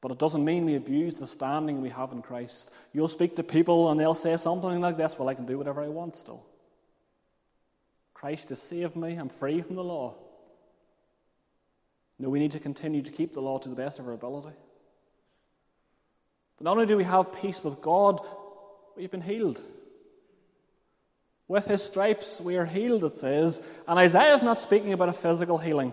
But 0.00 0.10
it 0.10 0.18
doesn't 0.18 0.44
mean 0.44 0.64
we 0.64 0.74
abuse 0.74 1.14
the 1.14 1.26
standing 1.26 1.80
we 1.80 1.90
have 1.90 2.10
in 2.10 2.22
Christ. 2.22 2.72
You'll 2.92 3.08
speak 3.08 3.36
to 3.36 3.42
people 3.44 3.90
and 3.90 4.00
they'll 4.00 4.14
say 4.14 4.36
something 4.36 4.80
like 4.80 4.96
this 4.96 5.18
Well, 5.18 5.28
I 5.28 5.34
can 5.34 5.46
do 5.46 5.58
whatever 5.58 5.82
I 5.82 5.88
want 5.88 6.16
still. 6.16 6.44
Christ 8.14 8.48
has 8.48 8.62
saved 8.62 8.96
me, 8.96 9.14
I'm 9.16 9.28
free 9.28 9.60
from 9.62 9.76
the 9.76 9.84
law. 9.84 10.14
No, 12.22 12.30
we 12.30 12.38
need 12.38 12.52
to 12.52 12.60
continue 12.60 13.02
to 13.02 13.10
keep 13.10 13.34
the 13.34 13.42
law 13.42 13.58
to 13.58 13.68
the 13.68 13.74
best 13.74 13.98
of 13.98 14.06
our 14.06 14.12
ability. 14.12 14.56
But 16.56 16.64
not 16.64 16.76
only 16.76 16.86
do 16.86 16.96
we 16.96 17.02
have 17.02 17.32
peace 17.32 17.64
with 17.64 17.82
God, 17.82 18.20
we've 18.96 19.10
been 19.10 19.20
healed. 19.20 19.60
With 21.48 21.66
his 21.66 21.82
stripes 21.82 22.40
we 22.40 22.56
are 22.56 22.64
healed, 22.64 23.02
it 23.02 23.16
says. 23.16 23.60
And 23.88 23.98
Isaiah 23.98 24.34
is 24.34 24.42
not 24.42 24.58
speaking 24.58 24.92
about 24.92 25.08
a 25.08 25.12
physical 25.12 25.58
healing. 25.58 25.92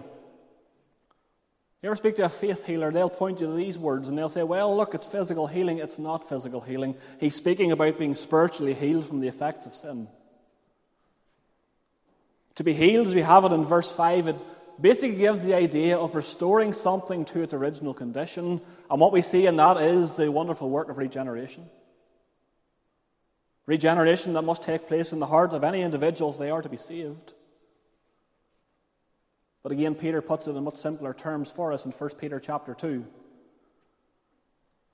You 1.82 1.90
ever 1.90 1.96
speak 1.96 2.18
to 2.18 2.26
a 2.26 2.30
faith 2.30 2.64
healer, 2.64 2.92
they'll 2.92 3.10
point 3.10 3.42
you 3.42 3.48
to 3.48 3.54
these 3.54 3.80
words 3.80 4.08
and 4.08 4.16
they'll 4.16 4.30
say, 4.30 4.44
Well, 4.44 4.78
look, 4.78 4.94
it's 4.94 5.08
physical 5.08 5.48
healing. 5.48 5.80
It's 5.80 5.98
not 5.98 6.30
physical 6.30 6.62
healing. 6.62 6.96
He's 7.20 7.34
speaking 7.34 7.72
about 7.72 7.98
being 7.98 8.14
spiritually 8.14 8.76
healed 8.76 9.08
from 9.08 9.20
the 9.20 9.28
effects 9.28 9.66
of 9.66 9.74
sin. 9.74 10.08
To 12.54 12.64
be 12.64 12.74
healed, 12.74 13.08
as 13.08 13.16
we 13.16 13.24
have 13.24 13.46
it 13.46 13.52
in 13.52 13.66
verse 13.66 13.92
5, 13.92 14.28
it 14.28 14.36
basically 14.82 15.18
gives 15.18 15.44
the 15.44 15.54
idea 15.54 15.98
of 15.98 16.16
restoring 16.16 16.74
something 16.74 17.26
to 17.26 17.42
its 17.42 17.54
original 17.54 17.94
condition. 17.94 18.62
And 18.90 19.00
what 19.00 19.12
we 19.12 19.22
see 19.22 19.46
in 19.46 19.58
that 19.58 19.78
is 19.78 20.16
the 20.16 20.32
wonderful 20.32 20.70
work 20.70 20.90
of 20.90 20.98
regeneration. 20.98 21.70
Regeneration 23.66 24.34
that 24.34 24.44
must 24.44 24.64
take 24.64 24.88
place 24.88 25.12
in 25.12 25.20
the 25.20 25.28
heart 25.28 25.54
of 25.54 25.64
any 25.64 25.82
individual 25.82 26.32
if 26.32 26.40
they 26.40 26.50
are 26.50 26.62
to 26.62 26.70
be 26.70 26.78
saved. 26.78 27.34
But 29.62 29.72
again, 29.72 29.96
Peter 29.96 30.22
puts 30.22 30.48
it 30.48 30.56
in 30.56 30.64
much 30.64 30.78
simpler 30.78 31.14
terms 31.14 31.52
for 31.52 31.74
us 31.74 31.86
in 31.86 31.92
1 31.92 32.10
Peter 32.20 32.40
chapter 32.40 32.74
2. 32.74 33.06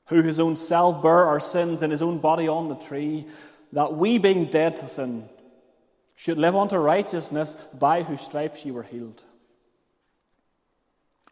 Who 0.07 0.21
his 0.21 0.39
own 0.39 0.55
self 0.55 1.01
bare 1.01 1.25
our 1.25 1.39
sins 1.39 1.81
in 1.81 1.91
his 1.91 2.01
own 2.01 2.19
body 2.19 2.47
on 2.47 2.67
the 2.67 2.75
tree, 2.75 3.27
that 3.71 3.93
we 3.93 4.17
being 4.17 4.45
dead 4.45 4.77
to 4.77 4.87
sin 4.87 5.29
should 6.15 6.37
live 6.37 6.55
unto 6.55 6.77
righteousness, 6.77 7.57
by 7.77 8.03
whose 8.03 8.21
stripes 8.21 8.65
ye 8.65 8.71
were 8.71 8.83
healed. 8.83 9.21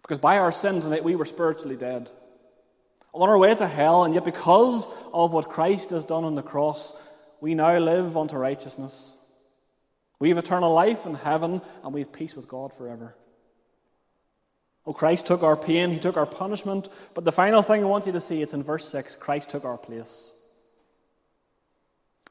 Because 0.03 0.19
by 0.19 0.37
our 0.37 0.51
sin 0.51 0.81
tonight 0.81 1.03
we 1.03 1.15
were 1.15 1.25
spiritually 1.25 1.77
dead. 1.77 2.11
On 3.13 3.27
our 3.27 3.37
way 3.37 3.55
to 3.55 3.67
hell, 3.67 4.03
and 4.03 4.13
yet 4.13 4.25
because 4.25 4.87
of 5.13 5.33
what 5.33 5.49
Christ 5.49 5.91
has 5.91 6.03
done 6.03 6.23
on 6.23 6.35
the 6.35 6.41
cross, 6.41 6.93
we 7.41 7.55
now 7.55 7.77
live 7.77 8.17
unto 8.17 8.35
righteousness. 8.37 9.13
We 10.19 10.29
have 10.29 10.37
eternal 10.37 10.73
life 10.73 11.05
in 11.05 11.15
heaven, 11.15 11.61
and 11.83 11.93
we 11.93 12.01
have 12.01 12.11
peace 12.11 12.35
with 12.35 12.47
God 12.47 12.73
forever. 12.73 13.15
Oh, 14.85 14.93
Christ 14.93 15.25
took 15.25 15.43
our 15.43 15.55
pain, 15.55 15.91
He 15.91 15.99
took 15.99 16.17
our 16.17 16.25
punishment. 16.25 16.89
But 17.13 17.23
the 17.23 17.31
final 17.31 17.61
thing 17.61 17.81
I 17.83 17.87
want 17.87 18.05
you 18.05 18.11
to 18.11 18.19
see, 18.19 18.41
it's 18.41 18.53
in 18.53 18.63
verse 18.63 18.87
6 18.89 19.15
Christ 19.15 19.49
took 19.51 19.63
our 19.63 19.77
place. 19.77 20.31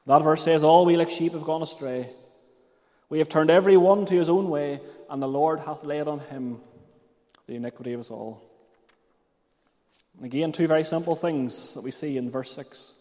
That 0.07 0.23
verse 0.23 0.43
says, 0.43 0.62
All 0.62 0.85
we 0.85 0.97
like 0.97 1.11
sheep 1.11 1.32
have 1.32 1.44
gone 1.44 1.62
astray. 1.62 2.11
We 3.09 3.19
have 3.19 3.28
turned 3.28 3.51
every 3.51 3.77
one 3.77 4.05
to 4.07 4.15
his 4.15 4.28
own 4.28 4.51
way, 4.51 4.81
and 5.09 5.23
the 5.23 5.28
Lord 5.28 5.61
hath 5.61 5.85
laid 5.85 6.09
on 6.09 6.20
him 6.20 6.61
the 7.53 7.57
iniquity 7.57 7.93
of 7.93 8.01
us 8.01 8.11
all. 8.11 8.43
And 10.16 10.24
again, 10.24 10.53
two 10.53 10.66
very 10.66 10.85
simple 10.85 11.15
things 11.15 11.74
that 11.74 11.83
we 11.83 11.91
see 11.91 12.16
in 12.16 12.31
verse 12.31 12.51
6. 12.53 12.93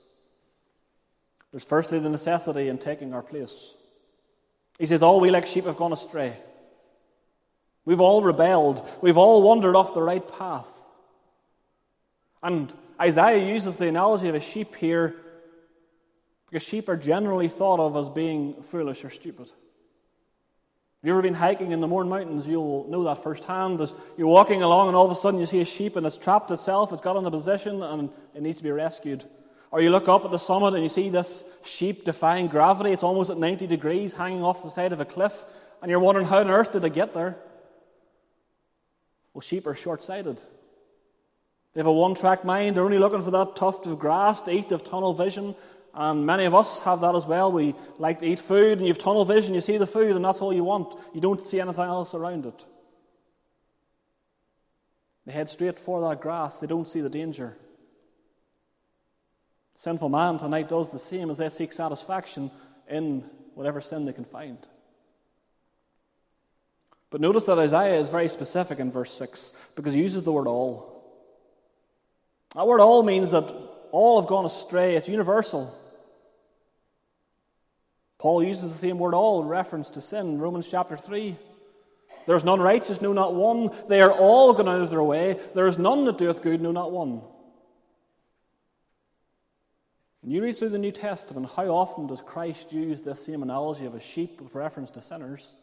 There's 1.51 1.63
firstly 1.63 1.99
the 1.99 2.09
necessity 2.09 2.67
in 2.67 2.77
taking 2.77 3.13
our 3.13 3.21
place. 3.21 3.73
He 4.77 4.85
says, 4.85 5.01
All 5.01 5.21
we 5.21 5.31
like 5.31 5.47
sheep 5.47 5.65
have 5.65 5.77
gone 5.77 5.93
astray. 5.93 6.35
We've 7.85 8.01
all 8.01 8.21
rebelled. 8.21 8.85
We've 9.01 9.17
all 9.17 9.41
wandered 9.41 9.75
off 9.75 9.93
the 9.93 10.01
right 10.01 10.25
path. 10.37 10.67
And 12.43 12.73
Isaiah 12.99 13.53
uses 13.53 13.77
the 13.77 13.87
analogy 13.87 14.27
of 14.27 14.35
a 14.35 14.41
sheep 14.41 14.75
here 14.75 15.15
because 16.49 16.67
sheep 16.67 16.89
are 16.89 16.97
generally 16.97 17.47
thought 17.47 17.79
of 17.79 17.95
as 17.95 18.09
being 18.09 18.63
foolish 18.63 19.05
or 19.05 19.09
stupid. 19.09 19.49
Have 21.01 21.07
you've 21.07 21.15
ever 21.15 21.23
been 21.23 21.33
hiking 21.33 21.71
in 21.71 21.81
the 21.81 21.87
Mourne 21.87 22.09
Mountains? 22.09 22.47
You'll 22.47 22.85
know 22.87 23.03
that 23.05 23.23
firsthand. 23.23 23.81
As 23.81 23.91
you're 24.17 24.27
walking 24.27 24.61
along 24.61 24.87
and 24.87 24.95
all 24.95 25.03
of 25.03 25.09
a 25.09 25.15
sudden 25.15 25.39
you 25.39 25.47
see 25.47 25.59
a 25.59 25.65
sheep 25.65 25.95
and 25.95 26.05
it's 26.05 26.15
trapped 26.15 26.51
itself, 26.51 26.93
it's 26.93 27.01
got 27.01 27.17
into 27.17 27.31
position 27.31 27.81
and 27.81 28.11
it 28.35 28.43
needs 28.43 28.57
to 28.57 28.63
be 28.63 28.69
rescued. 28.69 29.25
Or 29.71 29.81
you 29.81 29.89
look 29.89 30.07
up 30.07 30.25
at 30.25 30.29
the 30.29 30.37
summit 30.37 30.75
and 30.75 30.83
you 30.83 30.89
see 30.89 31.09
this 31.09 31.43
sheep 31.65 32.05
defying 32.05 32.45
gravity. 32.45 32.91
It's 32.91 33.01
almost 33.01 33.31
at 33.31 33.39
90 33.39 33.65
degrees 33.65 34.13
hanging 34.13 34.43
off 34.43 34.61
the 34.61 34.69
side 34.69 34.93
of 34.93 34.99
a 34.99 35.05
cliff. 35.05 35.43
And 35.81 35.89
you're 35.89 35.99
wondering, 35.99 36.27
how 36.27 36.37
on 36.37 36.51
earth 36.51 36.71
did 36.71 36.85
it 36.85 36.93
get 36.93 37.15
there? 37.15 37.35
Well, 39.33 39.41
sheep 39.41 39.65
are 39.65 39.73
short 39.73 40.03
sighted. 40.03 40.43
They 41.73 41.79
have 41.79 41.87
a 41.87 41.91
one 41.91 42.13
track 42.13 42.45
mind. 42.45 42.77
They're 42.77 42.85
only 42.85 42.99
looking 42.99 43.23
for 43.23 43.31
that 43.31 43.55
tuft 43.55 43.87
of 43.87 43.97
grass 43.97 44.41
to 44.41 44.51
eat. 44.51 44.69
They 44.69 44.75
have 44.75 44.83
tunnel 44.83 45.15
vision. 45.15 45.55
And 45.93 46.25
many 46.25 46.45
of 46.45 46.55
us 46.55 46.79
have 46.79 47.01
that 47.01 47.15
as 47.15 47.25
well. 47.25 47.51
We 47.51 47.75
like 47.97 48.19
to 48.19 48.25
eat 48.25 48.39
food, 48.39 48.77
and 48.77 48.87
you 48.87 48.93
have 48.93 48.97
tunnel 48.97 49.25
vision, 49.25 49.53
you 49.53 49.61
see 49.61 49.77
the 49.77 49.87
food, 49.87 50.15
and 50.15 50.23
that's 50.23 50.41
all 50.41 50.53
you 50.53 50.63
want. 50.63 50.95
You 51.13 51.19
don't 51.19 51.45
see 51.45 51.59
anything 51.59 51.83
else 51.83 52.13
around 52.13 52.45
it. 52.45 52.65
They 55.25 55.33
head 55.33 55.49
straight 55.49 55.79
for 55.79 56.01
that 56.09 56.21
grass, 56.21 56.59
they 56.59 56.67
don't 56.67 56.87
see 56.87 57.01
the 57.01 57.09
danger. 57.09 57.57
Sinful 59.75 60.09
man 60.09 60.37
tonight 60.37 60.69
does 60.69 60.91
the 60.91 60.99
same 60.99 61.29
as 61.29 61.39
they 61.39 61.49
seek 61.49 61.73
satisfaction 61.73 62.51
in 62.87 63.21
whatever 63.55 63.81
sin 63.81 64.05
they 64.05 64.13
can 64.13 64.25
find. 64.25 64.57
But 67.09 67.19
notice 67.19 67.45
that 67.45 67.59
Isaiah 67.59 67.99
is 67.99 68.09
very 68.09 68.29
specific 68.29 68.79
in 68.79 68.91
verse 68.91 69.11
6 69.13 69.57
because 69.75 69.93
he 69.93 70.01
uses 70.01 70.23
the 70.23 70.31
word 70.31 70.47
all. 70.47 71.03
That 72.55 72.67
word 72.67 72.79
all 72.79 73.03
means 73.03 73.31
that 73.31 73.53
all 73.91 74.21
have 74.21 74.29
gone 74.29 74.45
astray, 74.45 74.95
it's 74.95 75.09
universal. 75.09 75.75
Paul 78.21 78.43
uses 78.43 78.71
the 78.71 78.77
same 78.77 78.99
word 78.99 79.15
all 79.15 79.41
in 79.41 79.47
reference 79.47 79.89
to 79.89 79.99
sin, 79.99 80.37
Romans 80.37 80.67
chapter 80.69 80.95
3. 80.95 81.35
There 82.27 82.35
is 82.35 82.43
none 82.43 82.59
righteous, 82.59 83.01
no, 83.01 83.13
not 83.13 83.33
one. 83.33 83.71
They 83.87 83.99
are 83.99 84.11
all 84.11 84.53
gone 84.53 84.69
out 84.69 84.79
of 84.79 84.91
their 84.91 85.01
way. 85.01 85.39
There 85.55 85.65
is 85.65 85.79
none 85.79 86.05
that 86.05 86.19
doeth 86.19 86.43
good, 86.43 86.61
no, 86.61 86.71
not 86.71 86.91
one. 86.91 87.23
When 90.21 90.31
you 90.31 90.43
read 90.43 90.55
through 90.55 90.69
the 90.69 90.77
New 90.77 90.91
Testament, 90.91 91.49
how 91.55 91.65
often 91.69 92.05
does 92.05 92.21
Christ 92.21 92.71
use 92.71 93.01
this 93.01 93.25
same 93.25 93.41
analogy 93.41 93.87
of 93.87 93.95
a 93.95 93.99
sheep 93.99 94.39
with 94.39 94.53
reference 94.53 94.91
to 94.91 95.01
sinners? 95.01 95.55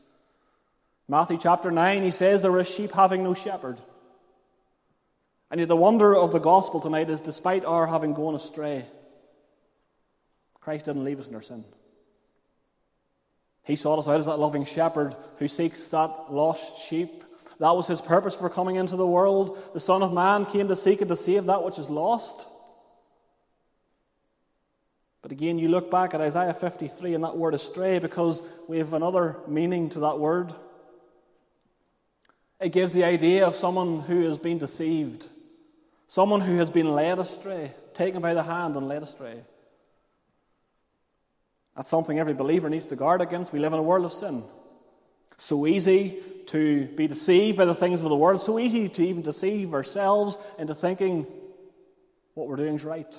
Matthew 1.06 1.38
chapter 1.40 1.70
9, 1.70 2.02
he 2.02 2.10
says 2.10 2.42
there 2.42 2.58
is 2.58 2.68
sheep 2.68 2.90
having 2.90 3.22
no 3.22 3.34
shepherd. 3.34 3.80
And 5.52 5.60
yet, 5.60 5.68
the 5.68 5.76
wonder 5.76 6.12
of 6.12 6.32
the 6.32 6.40
gospel 6.40 6.80
tonight 6.80 7.08
is 7.08 7.20
despite 7.20 7.64
our 7.64 7.86
having 7.86 8.14
gone 8.14 8.34
astray, 8.34 8.84
Christ 10.60 10.86
didn't 10.86 11.04
leave 11.04 11.20
us 11.20 11.28
in 11.28 11.36
our 11.36 11.40
sin. 11.40 11.64
He 13.68 13.76
sought 13.76 13.98
us 13.98 14.08
out 14.08 14.18
as 14.18 14.26
that 14.26 14.38
loving 14.38 14.64
shepherd 14.64 15.14
who 15.36 15.46
seeks 15.46 15.90
that 15.90 16.32
lost 16.32 16.88
sheep. 16.88 17.22
That 17.60 17.76
was 17.76 17.86
his 17.86 18.00
purpose 18.00 18.34
for 18.34 18.48
coming 18.48 18.76
into 18.76 18.96
the 18.96 19.06
world. 19.06 19.58
The 19.74 19.80
Son 19.80 20.02
of 20.02 20.10
Man 20.10 20.46
came 20.46 20.68
to 20.68 20.74
seek 20.74 21.02
and 21.02 21.08
to 21.10 21.16
save 21.16 21.44
that 21.44 21.62
which 21.62 21.78
is 21.78 21.90
lost. 21.90 22.46
But 25.20 25.32
again, 25.32 25.58
you 25.58 25.68
look 25.68 25.90
back 25.90 26.14
at 26.14 26.22
Isaiah 26.22 26.54
53 26.54 27.12
and 27.12 27.24
that 27.24 27.36
word 27.36 27.54
astray 27.54 27.98
because 27.98 28.42
we 28.68 28.78
have 28.78 28.94
another 28.94 29.36
meaning 29.46 29.90
to 29.90 30.00
that 30.00 30.18
word. 30.18 30.54
It 32.58 32.70
gives 32.70 32.94
the 32.94 33.04
idea 33.04 33.46
of 33.46 33.54
someone 33.54 34.00
who 34.00 34.30
has 34.30 34.38
been 34.38 34.56
deceived, 34.56 35.28
someone 36.06 36.40
who 36.40 36.56
has 36.56 36.70
been 36.70 36.94
led 36.94 37.18
astray, 37.18 37.72
taken 37.92 38.22
by 38.22 38.32
the 38.32 38.44
hand 38.44 38.76
and 38.76 38.88
led 38.88 39.02
astray. 39.02 39.42
That's 41.78 41.88
something 41.88 42.18
every 42.18 42.34
believer 42.34 42.68
needs 42.68 42.88
to 42.88 42.96
guard 42.96 43.20
against. 43.20 43.52
We 43.52 43.60
live 43.60 43.72
in 43.72 43.78
a 43.78 43.82
world 43.82 44.04
of 44.04 44.10
sin. 44.10 44.42
So 45.36 45.64
easy 45.64 46.18
to 46.46 46.86
be 46.86 47.06
deceived 47.06 47.56
by 47.56 47.66
the 47.66 47.74
things 47.74 48.02
of 48.02 48.08
the 48.08 48.16
world, 48.16 48.40
so 48.40 48.58
easy 48.58 48.88
to 48.88 49.02
even 49.06 49.22
deceive 49.22 49.72
ourselves 49.72 50.36
into 50.58 50.74
thinking 50.74 51.24
what 52.34 52.48
we're 52.48 52.56
doing 52.56 52.74
is 52.74 52.84
right. 52.84 53.16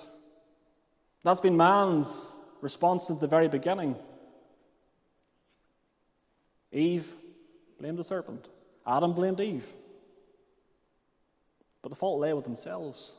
That's 1.23 1.39
been 1.39 1.55
man's 1.55 2.35
response 2.59 3.07
since 3.07 3.21
the 3.21 3.27
very 3.27 3.47
beginning. 3.47 3.95
Eve 6.73 7.13
blamed 7.79 7.97
the 7.97 8.03
serpent, 8.03 8.49
Adam 8.85 9.13
blamed 9.13 9.39
Eve. 9.39 9.73
But 11.81 11.89
the 11.91 11.95
fault 11.95 12.19
lay 12.19 12.33
with 12.33 12.43
themselves. 12.43 13.13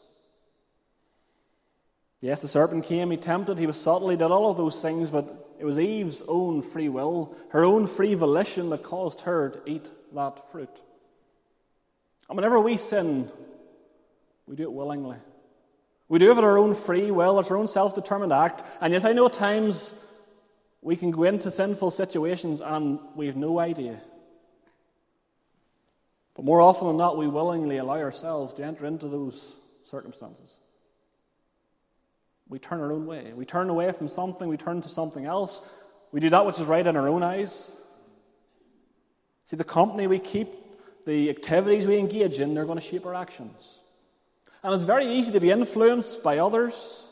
Yes, 2.20 2.42
the 2.42 2.48
serpent 2.48 2.84
came, 2.84 3.10
he 3.10 3.16
tempted, 3.16 3.58
he 3.58 3.66
was 3.66 3.80
subtle, 3.80 4.10
he 4.10 4.16
did 4.16 4.30
all 4.30 4.50
of 4.50 4.58
those 4.58 4.82
things, 4.82 5.10
but 5.10 5.54
it 5.58 5.64
was 5.64 5.78
Eve's 5.78 6.22
own 6.28 6.62
free 6.62 6.88
will, 6.88 7.34
her 7.50 7.64
own 7.64 7.86
free 7.86 8.14
volition 8.14 8.70
that 8.70 8.82
caused 8.82 9.22
her 9.22 9.50
to 9.50 9.70
eat 9.70 9.90
that 10.14 10.50
fruit. 10.50 10.80
And 12.28 12.36
whenever 12.36 12.60
we 12.60 12.76
sin, 12.76 13.30
we 14.46 14.56
do 14.56 14.64
it 14.64 14.72
willingly. 14.72 15.16
We 16.08 16.18
do 16.18 16.30
it 16.30 16.38
of 16.38 16.44
our 16.44 16.58
own 16.58 16.74
free 16.74 17.10
will, 17.10 17.40
it's 17.40 17.50
our 17.50 17.56
own 17.56 17.68
self 17.68 17.94
determined 17.94 18.32
act. 18.32 18.64
And 18.80 18.92
yes, 18.92 19.04
I 19.04 19.12
know 19.12 19.26
at 19.26 19.32
times 19.32 19.94
we 20.82 20.96
can 20.96 21.10
go 21.10 21.24
into 21.24 21.50
sinful 21.50 21.90
situations 21.90 22.60
and 22.60 22.98
we 23.14 23.26
have 23.26 23.36
no 23.36 23.58
idea. 23.58 24.00
But 26.34 26.44
more 26.44 26.60
often 26.60 26.88
than 26.88 26.96
not, 26.96 27.16
we 27.16 27.28
willingly 27.28 27.78
allow 27.78 27.98
ourselves 27.98 28.54
to 28.54 28.64
enter 28.64 28.86
into 28.86 29.08
those 29.08 29.54
circumstances. 29.84 30.56
We 32.50 32.58
turn 32.58 32.80
our 32.80 32.92
own 32.92 33.06
way. 33.06 33.32
We 33.34 33.46
turn 33.46 33.70
away 33.70 33.92
from 33.92 34.08
something, 34.08 34.48
we 34.48 34.56
turn 34.56 34.82
to 34.82 34.88
something 34.88 35.24
else. 35.24 35.66
We 36.12 36.18
do 36.18 36.28
that 36.30 36.44
which 36.44 36.58
is 36.58 36.66
right 36.66 36.84
in 36.84 36.96
our 36.96 37.08
own 37.08 37.22
eyes. 37.22 37.72
See, 39.46 39.56
the 39.56 39.64
company 39.64 40.08
we 40.08 40.18
keep, 40.18 40.48
the 41.06 41.30
activities 41.30 41.86
we 41.86 41.96
engage 41.98 42.40
in, 42.40 42.52
they're 42.52 42.64
going 42.64 42.78
to 42.78 42.84
shape 42.84 43.06
our 43.06 43.14
actions. 43.14 43.68
And 44.62 44.74
it's 44.74 44.82
very 44.82 45.06
easy 45.06 45.32
to 45.32 45.40
be 45.40 45.50
influenced 45.50 46.22
by 46.22 46.38
others. 46.38 47.04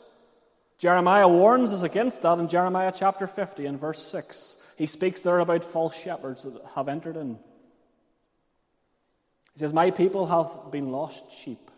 Jeremiah 0.77 1.27
warns 1.27 1.73
us 1.73 1.83
against 1.83 2.21
that 2.21 2.37
in 2.37 2.47
Jeremiah 2.47 2.93
chapter 2.95 3.25
50 3.25 3.65
and 3.65 3.79
verse 3.79 4.01
6. 4.05 4.57
He 4.75 4.87
speaks 4.87 5.23
there 5.23 5.39
about 5.39 5.63
false 5.63 5.97
shepherds 5.97 6.43
that 6.43 6.53
have 6.75 6.87
entered 6.87 7.17
in. 7.17 7.39
He 9.53 9.59
says, 9.59 9.73
My 9.73 9.91
people 9.91 10.27
have 10.27 10.71
been 10.71 10.91
lost 10.91 11.31
sheep. 11.31 11.68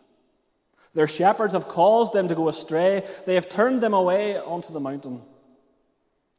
Their 0.93 1.07
shepherds 1.07 1.53
have 1.53 1.67
caused 1.67 2.13
them 2.13 2.27
to 2.27 2.35
go 2.35 2.49
astray. 2.49 3.03
They 3.25 3.35
have 3.35 3.47
turned 3.47 3.81
them 3.81 3.93
away 3.93 4.37
onto 4.37 4.73
the 4.73 4.79
mountain. 4.79 5.21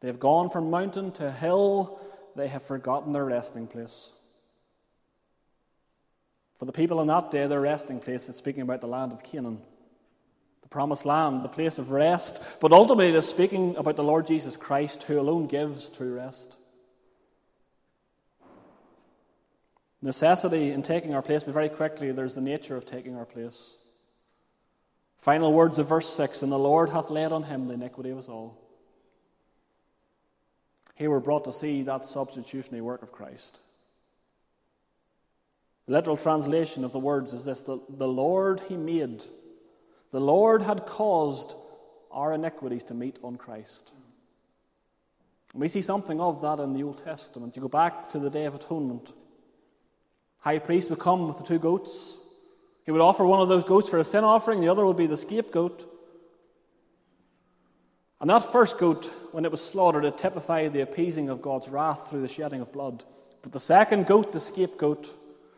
They 0.00 0.08
have 0.08 0.20
gone 0.20 0.50
from 0.50 0.70
mountain 0.70 1.12
to 1.12 1.32
hill. 1.32 2.00
They 2.36 2.48
have 2.48 2.62
forgotten 2.62 3.12
their 3.12 3.24
resting 3.24 3.66
place. 3.66 4.10
For 6.56 6.66
the 6.66 6.72
people 6.72 7.00
in 7.00 7.08
that 7.08 7.30
day, 7.30 7.46
their 7.46 7.60
resting 7.60 7.98
place 7.98 8.28
is 8.28 8.36
speaking 8.36 8.62
about 8.62 8.80
the 8.80 8.86
land 8.86 9.12
of 9.12 9.22
Canaan, 9.22 9.60
the 10.60 10.68
promised 10.68 11.04
land, 11.04 11.42
the 11.42 11.48
place 11.48 11.78
of 11.78 11.90
rest. 11.90 12.60
But 12.60 12.72
ultimately, 12.72 13.08
it 13.08 13.14
is 13.14 13.28
speaking 13.28 13.76
about 13.76 13.96
the 13.96 14.04
Lord 14.04 14.26
Jesus 14.26 14.56
Christ, 14.56 15.02
who 15.04 15.18
alone 15.18 15.46
gives 15.46 15.90
true 15.90 16.14
rest. 16.14 16.56
Necessity 20.02 20.72
in 20.72 20.82
taking 20.82 21.14
our 21.14 21.22
place, 21.22 21.42
but 21.42 21.54
very 21.54 21.68
quickly, 21.68 22.12
there's 22.12 22.34
the 22.34 22.40
nature 22.40 22.76
of 22.76 22.84
taking 22.84 23.16
our 23.16 23.24
place. 23.24 23.74
Final 25.22 25.52
words 25.52 25.78
of 25.78 25.88
verse 25.88 26.08
6 26.08 26.42
And 26.42 26.52
the 26.52 26.58
Lord 26.58 26.90
hath 26.90 27.08
laid 27.08 27.32
on 27.32 27.44
him 27.44 27.68
the 27.68 27.74
iniquity 27.74 28.10
of 28.10 28.18
us 28.18 28.28
all. 28.28 28.58
Here 30.96 31.08
we're 31.08 31.20
brought 31.20 31.44
to 31.44 31.52
see 31.52 31.82
that 31.84 32.04
substitutionary 32.04 32.82
work 32.82 33.02
of 33.02 33.12
Christ. 33.12 33.58
The 35.86 35.92
literal 35.92 36.16
translation 36.16 36.84
of 36.84 36.92
the 36.92 36.98
words 36.98 37.32
is 37.32 37.44
this 37.44 37.62
the, 37.62 37.78
the 37.88 38.08
Lord 38.08 38.60
He 38.68 38.76
made. 38.76 39.24
The 40.10 40.20
Lord 40.20 40.62
had 40.62 40.86
caused 40.86 41.54
our 42.10 42.34
iniquities 42.34 42.84
to 42.84 42.94
meet 42.94 43.18
on 43.22 43.36
Christ. 43.36 43.92
We 45.54 45.68
see 45.68 45.82
something 45.82 46.20
of 46.20 46.42
that 46.42 46.58
in 46.60 46.72
the 46.72 46.82
Old 46.82 47.02
Testament. 47.04 47.54
You 47.56 47.62
go 47.62 47.68
back 47.68 48.08
to 48.10 48.18
the 48.18 48.30
Day 48.30 48.44
of 48.44 48.54
Atonement. 48.54 49.12
High 50.40 50.58
priest 50.58 50.90
would 50.90 50.98
come 50.98 51.28
with 51.28 51.38
the 51.38 51.44
two 51.44 51.58
goats. 51.58 52.18
He 52.84 52.90
would 52.90 53.00
offer 53.00 53.24
one 53.24 53.40
of 53.40 53.48
those 53.48 53.64
goats 53.64 53.88
for 53.88 53.98
a 53.98 54.04
sin 54.04 54.24
offering, 54.24 54.60
the 54.60 54.68
other 54.68 54.84
would 54.84 54.96
be 54.96 55.06
the 55.06 55.16
scapegoat. 55.16 55.88
And 58.20 58.30
that 58.30 58.52
first 58.52 58.78
goat, 58.78 59.06
when 59.32 59.44
it 59.44 59.50
was 59.50 59.64
slaughtered, 59.64 60.04
it 60.04 60.18
typified 60.18 60.72
the 60.72 60.82
appeasing 60.82 61.28
of 61.28 61.42
God's 61.42 61.68
wrath 61.68 62.08
through 62.08 62.22
the 62.22 62.28
shedding 62.28 62.60
of 62.60 62.72
blood. 62.72 63.02
But 63.42 63.52
the 63.52 63.60
second 63.60 64.06
goat, 64.06 64.32
the 64.32 64.40
scapegoat, 64.40 65.12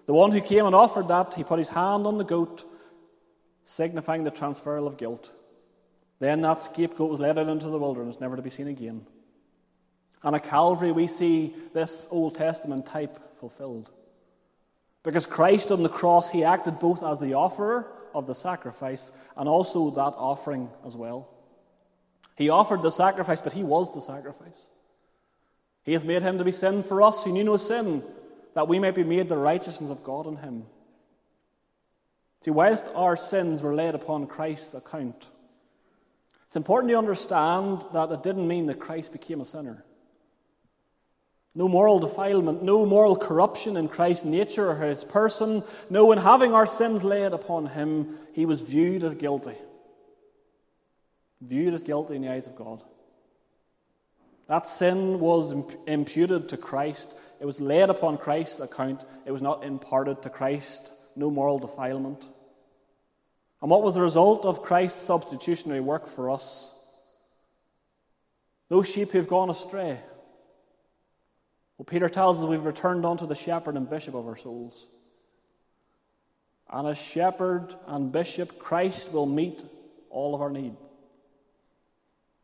the 0.06 0.14
one 0.14 0.32
who 0.32 0.40
came 0.40 0.64
and 0.64 0.74
offered 0.74 1.08
that, 1.08 1.34
he 1.34 1.44
put 1.44 1.58
his 1.58 1.68
hand 1.68 2.06
on 2.06 2.18
the 2.18 2.24
goat, 2.24 2.64
signifying 3.66 4.24
the 4.24 4.30
transferal 4.30 4.86
of 4.86 4.96
guilt. 4.96 5.30
Then 6.20 6.40
that 6.42 6.60
scapegoat 6.60 7.10
was 7.10 7.20
led 7.20 7.38
out 7.38 7.48
into 7.48 7.68
the 7.68 7.78
wilderness, 7.78 8.20
never 8.20 8.36
to 8.36 8.42
be 8.42 8.50
seen 8.50 8.68
again. 8.68 9.06
And 10.22 10.34
at 10.34 10.44
Calvary, 10.44 10.92
we 10.92 11.06
see 11.06 11.54
this 11.74 12.06
Old 12.10 12.34
Testament 12.34 12.86
type 12.86 13.36
fulfilled. 13.38 13.90
Because 15.04 15.26
Christ 15.26 15.70
on 15.70 15.84
the 15.84 15.88
cross, 15.88 16.30
he 16.30 16.42
acted 16.42 16.80
both 16.80 17.04
as 17.04 17.20
the 17.20 17.34
offerer 17.34 17.86
of 18.14 18.26
the 18.26 18.34
sacrifice 18.34 19.12
and 19.36 19.48
also 19.48 19.90
that 19.90 20.14
offering 20.16 20.70
as 20.84 20.96
well. 20.96 21.28
He 22.36 22.48
offered 22.48 22.82
the 22.82 22.90
sacrifice, 22.90 23.40
but 23.40 23.52
he 23.52 23.62
was 23.62 23.94
the 23.94 24.00
sacrifice. 24.00 24.68
He 25.84 25.92
hath 25.92 26.04
made 26.04 26.22
him 26.22 26.38
to 26.38 26.44
be 26.44 26.52
sin 26.52 26.82
for 26.82 27.02
us 27.02 27.22
who 27.22 27.32
knew 27.32 27.44
no 27.44 27.58
sin, 27.58 28.02
that 28.54 28.66
we 28.66 28.78
might 28.78 28.94
be 28.94 29.04
made 29.04 29.28
the 29.28 29.36
righteousness 29.36 29.90
of 29.90 30.02
God 30.02 30.26
in 30.26 30.36
him. 30.36 30.64
See, 32.42 32.50
whilst 32.50 32.86
our 32.94 33.16
sins 33.16 33.62
were 33.62 33.74
laid 33.74 33.94
upon 33.94 34.26
Christ's 34.26 34.74
account, 34.74 35.28
it's 36.46 36.56
important 36.56 36.90
to 36.90 36.98
understand 36.98 37.84
that 37.92 38.10
it 38.10 38.22
didn't 38.22 38.48
mean 38.48 38.66
that 38.66 38.80
Christ 38.80 39.12
became 39.12 39.40
a 39.40 39.44
sinner. 39.44 39.84
No 41.54 41.68
moral 41.68 42.00
defilement, 42.00 42.62
no 42.62 42.84
moral 42.84 43.14
corruption 43.14 43.76
in 43.76 43.88
Christ's 43.88 44.24
nature 44.24 44.70
or 44.70 44.76
his 44.76 45.04
person. 45.04 45.62
No, 45.88 46.10
in 46.10 46.18
having 46.18 46.52
our 46.52 46.66
sins 46.66 47.04
laid 47.04 47.32
upon 47.32 47.66
him, 47.66 48.18
he 48.32 48.44
was 48.44 48.60
viewed 48.60 49.04
as 49.04 49.14
guilty. 49.14 49.54
Viewed 51.40 51.74
as 51.74 51.84
guilty 51.84 52.16
in 52.16 52.22
the 52.22 52.32
eyes 52.32 52.48
of 52.48 52.56
God. 52.56 52.82
That 54.48 54.66
sin 54.66 55.20
was 55.20 55.54
imputed 55.86 56.48
to 56.48 56.56
Christ. 56.56 57.16
It 57.40 57.46
was 57.46 57.60
laid 57.60 57.88
upon 57.88 58.18
Christ's 58.18 58.60
account. 58.60 59.02
It 59.24 59.30
was 59.30 59.40
not 59.40 59.64
imparted 59.64 60.22
to 60.22 60.30
Christ. 60.30 60.92
No 61.14 61.30
moral 61.30 61.60
defilement. 61.60 62.26
And 63.62 63.70
what 63.70 63.82
was 63.82 63.94
the 63.94 64.02
result 64.02 64.44
of 64.44 64.62
Christ's 64.62 65.00
substitutionary 65.00 65.80
work 65.80 66.08
for 66.08 66.30
us? 66.30 66.78
Those 68.68 68.90
sheep 68.90 69.12
who 69.12 69.18
have 69.18 69.28
gone 69.28 69.50
astray. 69.50 70.00
Well, 71.76 71.86
Peter 71.86 72.08
tells 72.08 72.38
us 72.38 72.44
we've 72.44 72.64
returned 72.64 73.04
unto 73.04 73.26
the 73.26 73.34
shepherd 73.34 73.76
and 73.76 73.88
bishop 73.88 74.14
of 74.14 74.26
our 74.26 74.36
souls. 74.36 74.86
And 76.70 76.88
as 76.88 76.98
shepherd 76.98 77.74
and 77.86 78.10
bishop, 78.10 78.58
Christ 78.58 79.12
will 79.12 79.26
meet 79.26 79.64
all 80.10 80.34
of 80.34 80.40
our 80.40 80.50
needs. 80.50 80.76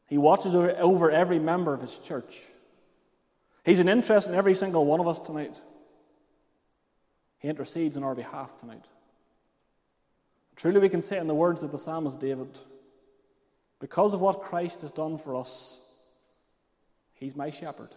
He 0.09 0.19
watches 0.19 0.57
over 0.57 1.11
every 1.11 1.39
member 1.39 1.73
of 1.73 1.81
his 1.81 1.97
church. 2.01 2.37
He's 3.65 3.79
an 3.79 3.89
interest 3.89 4.27
in 4.27 4.35
every 4.35 4.55
single 4.55 4.85
one 4.85 4.99
of 4.99 5.07
us 5.07 5.21
tonight. 5.21 5.57
He 7.39 7.49
intercedes 7.49 7.97
on 7.97 8.03
our 8.03 8.17
behalf 8.17 8.59
tonight. 8.59 8.85
Truly, 10.57 10.81
we 10.81 10.89
can 10.89 11.01
say 11.01 11.19
in 11.19 11.29
the 11.29 11.35
words 11.35 11.63
of 11.63 11.71
the 11.71 11.79
psalmist 11.79 12.21
David, 12.21 12.59
because 13.79 14.13
of 14.13 14.21
what 14.21 14.43
Christ 14.43 14.83
has 14.83 14.91
done 14.91 15.17
for 15.17 15.37
us, 15.37 15.79
He's 17.15 17.37
my 17.37 17.51
shepherd, 17.51 17.95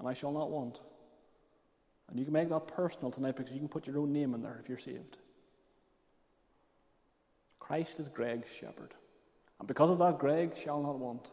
and 0.00 0.08
I 0.08 0.14
shall 0.14 0.32
not 0.32 0.50
want. 0.50 0.80
And 2.08 2.18
you 2.18 2.24
can 2.24 2.32
make 2.32 2.48
that 2.48 2.66
personal 2.66 3.12
tonight 3.12 3.36
because 3.36 3.52
you 3.52 3.60
can 3.60 3.68
put 3.68 3.86
your 3.86 3.98
own 3.98 4.12
name 4.12 4.34
in 4.34 4.42
there 4.42 4.58
if 4.60 4.68
you're 4.68 4.78
saved. 4.78 5.18
Christ 7.60 8.00
is 8.00 8.08
Greg's 8.08 8.50
shepherd. 8.52 8.94
And 9.60 9.68
because 9.68 9.90
of 9.90 9.98
that, 9.98 10.18
Greg 10.18 10.56
shall 10.56 10.82
not 10.82 10.98
want. 10.98 11.28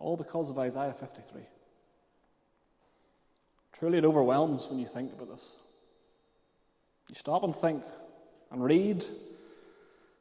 All 0.00 0.16
because 0.16 0.50
of 0.50 0.58
Isaiah 0.58 0.94
53. 0.98 1.42
Truly, 3.78 3.98
it 3.98 4.04
overwhelms 4.04 4.66
when 4.68 4.78
you 4.78 4.86
think 4.86 5.12
about 5.12 5.30
this. 5.30 5.52
You 7.08 7.14
stop 7.14 7.44
and 7.44 7.54
think 7.54 7.84
and 8.50 8.64
read 8.64 9.04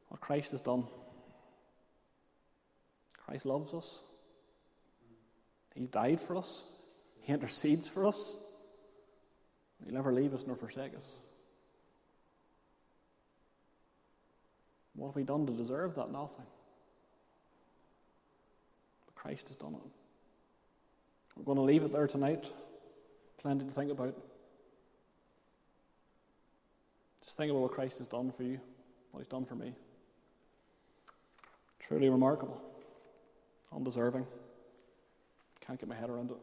what 0.10 0.22
Christ 0.22 0.52
has 0.52 0.62
done. 0.62 0.86
Christ 3.26 3.46
loves 3.46 3.74
us. 3.74 4.00
He 5.76 5.86
died 5.86 6.22
for 6.22 6.36
us. 6.36 6.64
He 7.22 7.34
intercedes 7.34 7.88
for 7.88 8.06
us. 8.06 8.36
He'll 9.84 9.94
never 9.94 10.14
leave 10.14 10.34
us 10.34 10.46
nor 10.46 10.56
forsake 10.56 10.96
us. 10.96 11.16
What 14.96 15.08
have 15.08 15.16
we 15.16 15.24
done 15.24 15.46
to 15.48 15.54
deserve 15.54 15.96
that? 15.96 16.12
Nothing. 16.12 16.46
But 19.06 19.16
Christ 19.16 19.48
has 19.48 19.58
done 19.58 19.74
it. 19.74 19.92
We're 21.36 21.46
going 21.46 21.58
to 21.58 21.64
leave 21.64 21.84
it 21.84 21.92
there 21.92 22.08
tonight. 22.08 22.52
Plenty 23.40 23.66
to 23.66 23.72
think 23.72 23.92
about. 23.92 24.16
Just 27.24 27.38
think 27.38 27.50
about 27.50 27.62
what 27.62 27.72
Christ 27.72 27.98
has 27.98 28.08
done 28.08 28.32
for 28.32 28.44
you, 28.44 28.60
what 29.12 29.22
He's 29.22 29.28
done 29.28 29.46
for 29.46 29.56
me. 29.56 29.74
Truly 31.80 32.10
remarkable, 32.10 32.62
undeserving. 33.76 34.26
Can't 35.62 35.80
get 35.80 35.88
my 35.90 35.96
head 35.96 36.10
around 36.10 36.32
it. 36.32 36.38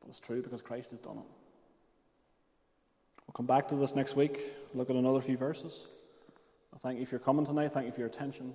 But 0.00 0.10
it's 0.10 0.20
true 0.20 0.42
because 0.42 0.60
Christ 0.60 0.90
has 0.90 1.00
done 1.00 1.18
it. 1.18 1.24
We'll 3.26 3.34
come 3.34 3.46
back 3.46 3.68
to 3.68 3.74
this 3.74 3.94
next 3.94 4.16
week, 4.16 4.40
look 4.74 4.88
at 4.90 4.96
another 4.96 5.20
few 5.20 5.36
verses. 5.36 5.86
I 6.74 6.78
thank 6.78 6.98
you 6.98 7.06
for 7.06 7.16
your 7.16 7.20
coming 7.20 7.44
tonight. 7.44 7.72
Thank 7.72 7.86
you 7.86 7.92
for 7.92 8.00
your 8.00 8.08
attention. 8.08 8.54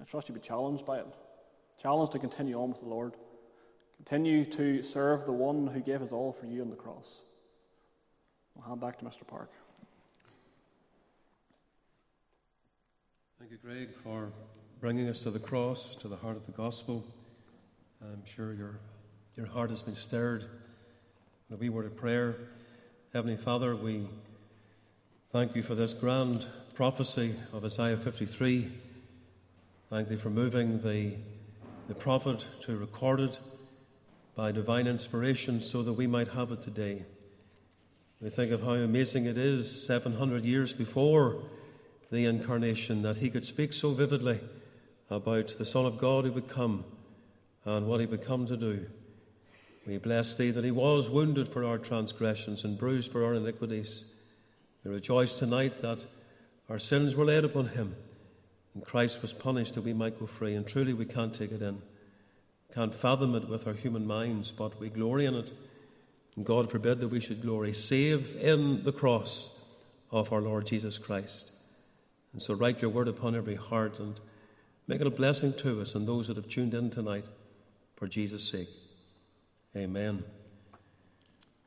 I 0.00 0.04
trust 0.04 0.28
you'll 0.28 0.38
be 0.38 0.46
challenged 0.46 0.84
by 0.84 0.98
it. 0.98 1.06
Challenged 1.80 2.12
to 2.12 2.18
continue 2.18 2.60
on 2.60 2.70
with 2.70 2.80
the 2.80 2.88
Lord. 2.88 3.14
Continue 3.96 4.44
to 4.44 4.82
serve 4.82 5.26
the 5.26 5.32
one 5.32 5.66
who 5.66 5.80
gave 5.80 6.00
his 6.00 6.12
all 6.12 6.32
for 6.32 6.46
you 6.46 6.62
on 6.62 6.70
the 6.70 6.76
cross. 6.76 7.16
I'll 8.56 8.68
hand 8.68 8.80
back 8.80 8.98
to 8.98 9.04
Mr. 9.04 9.26
Park. 9.26 9.50
Thank 13.38 13.52
you, 13.52 13.58
Greg, 13.62 13.94
for 13.94 14.32
bringing 14.80 15.10
us 15.10 15.24
to 15.24 15.30
the 15.30 15.38
cross, 15.38 15.94
to 15.94 16.08
the 16.08 16.16
heart 16.16 16.38
of 16.38 16.46
the 16.46 16.52
gospel. 16.52 17.04
I'm 18.00 18.24
sure 18.24 18.54
your, 18.54 18.78
your 19.36 19.44
heart 19.44 19.68
has 19.68 19.82
been 19.82 19.94
stirred. 19.94 20.44
In 21.48 21.54
a 21.54 21.56
wee 21.58 21.68
word 21.68 21.84
of 21.84 21.98
prayer. 21.98 22.36
Heavenly 23.12 23.36
Father, 23.36 23.76
we 23.76 24.08
thank 25.32 25.54
you 25.54 25.62
for 25.62 25.74
this 25.74 25.92
grand 25.92 26.46
prophecy 26.72 27.34
of 27.52 27.62
Isaiah 27.62 27.98
53. 27.98 28.72
Thank 29.90 30.10
you 30.10 30.16
for 30.16 30.30
moving 30.30 30.80
the, 30.80 31.12
the 31.86 31.94
prophet 31.94 32.46
to 32.62 32.74
record 32.74 33.20
it 33.20 33.38
by 34.34 34.50
divine 34.50 34.86
inspiration 34.86 35.60
so 35.60 35.82
that 35.82 35.92
we 35.92 36.06
might 36.06 36.28
have 36.28 36.52
it 36.52 36.62
today. 36.62 37.04
We 38.22 38.30
think 38.30 38.50
of 38.50 38.62
how 38.62 38.72
amazing 38.72 39.26
it 39.26 39.36
is 39.36 39.86
700 39.86 40.46
years 40.46 40.72
before 40.72 41.42
the 42.10 42.24
incarnation 42.24 43.02
that 43.02 43.18
he 43.18 43.28
could 43.28 43.44
speak 43.44 43.74
so 43.74 43.90
vividly 43.90 44.40
about 45.10 45.58
the 45.58 45.64
Son 45.64 45.84
of 45.84 45.98
God 45.98 46.24
who 46.24 46.32
would 46.32 46.48
come 46.48 46.84
and 47.64 47.86
what 47.86 48.00
he 48.00 48.06
would 48.06 48.24
come 48.24 48.46
to 48.46 48.56
do. 48.56 48.86
We 49.86 49.98
bless 49.98 50.34
thee 50.34 50.50
that 50.52 50.64
he 50.64 50.70
was 50.70 51.10
wounded 51.10 51.48
for 51.48 51.64
our 51.64 51.78
transgressions 51.78 52.64
and 52.64 52.78
bruised 52.78 53.10
for 53.10 53.24
our 53.24 53.34
iniquities. 53.34 54.04
We 54.84 54.92
rejoice 54.92 55.38
tonight 55.38 55.82
that 55.82 56.04
our 56.68 56.78
sins 56.78 57.16
were 57.16 57.24
laid 57.24 57.44
upon 57.44 57.68
him 57.68 57.96
and 58.74 58.84
Christ 58.84 59.22
was 59.22 59.32
punished 59.32 59.74
that 59.74 59.84
we 59.84 59.92
might 59.92 60.18
go 60.18 60.26
free. 60.26 60.54
And 60.54 60.66
truly, 60.66 60.92
we 60.92 61.04
can't 61.04 61.34
take 61.34 61.52
it 61.52 61.62
in, 61.62 61.82
can't 62.74 62.94
fathom 62.94 63.34
it 63.34 63.48
with 63.48 63.66
our 63.66 63.72
human 63.72 64.06
minds, 64.06 64.52
but 64.52 64.78
we 64.78 64.88
glory 64.88 65.26
in 65.26 65.34
it. 65.34 65.52
And 66.36 66.46
God 66.46 66.70
forbid 66.70 67.00
that 67.00 67.08
we 67.08 67.20
should 67.20 67.42
glory 67.42 67.72
save 67.72 68.36
in 68.36 68.84
the 68.84 68.92
cross 68.92 69.50
of 70.10 70.32
our 70.32 70.40
Lord 70.40 70.66
Jesus 70.66 70.98
Christ. 70.98 71.50
And 72.32 72.40
so 72.40 72.54
write 72.54 72.80
your 72.80 72.90
word 72.90 73.08
upon 73.08 73.34
every 73.34 73.56
heart 73.56 73.98
and 73.98 74.20
make 74.90 75.00
it 75.00 75.06
a 75.06 75.10
blessing 75.10 75.52
to 75.52 75.80
us 75.80 75.94
and 75.94 76.04
those 76.08 76.26
that 76.26 76.36
have 76.36 76.48
tuned 76.48 76.74
in 76.74 76.90
tonight 76.90 77.24
for 77.94 78.08
Jesus' 78.08 78.42
sake. 78.42 78.66
Amen. 79.76 80.24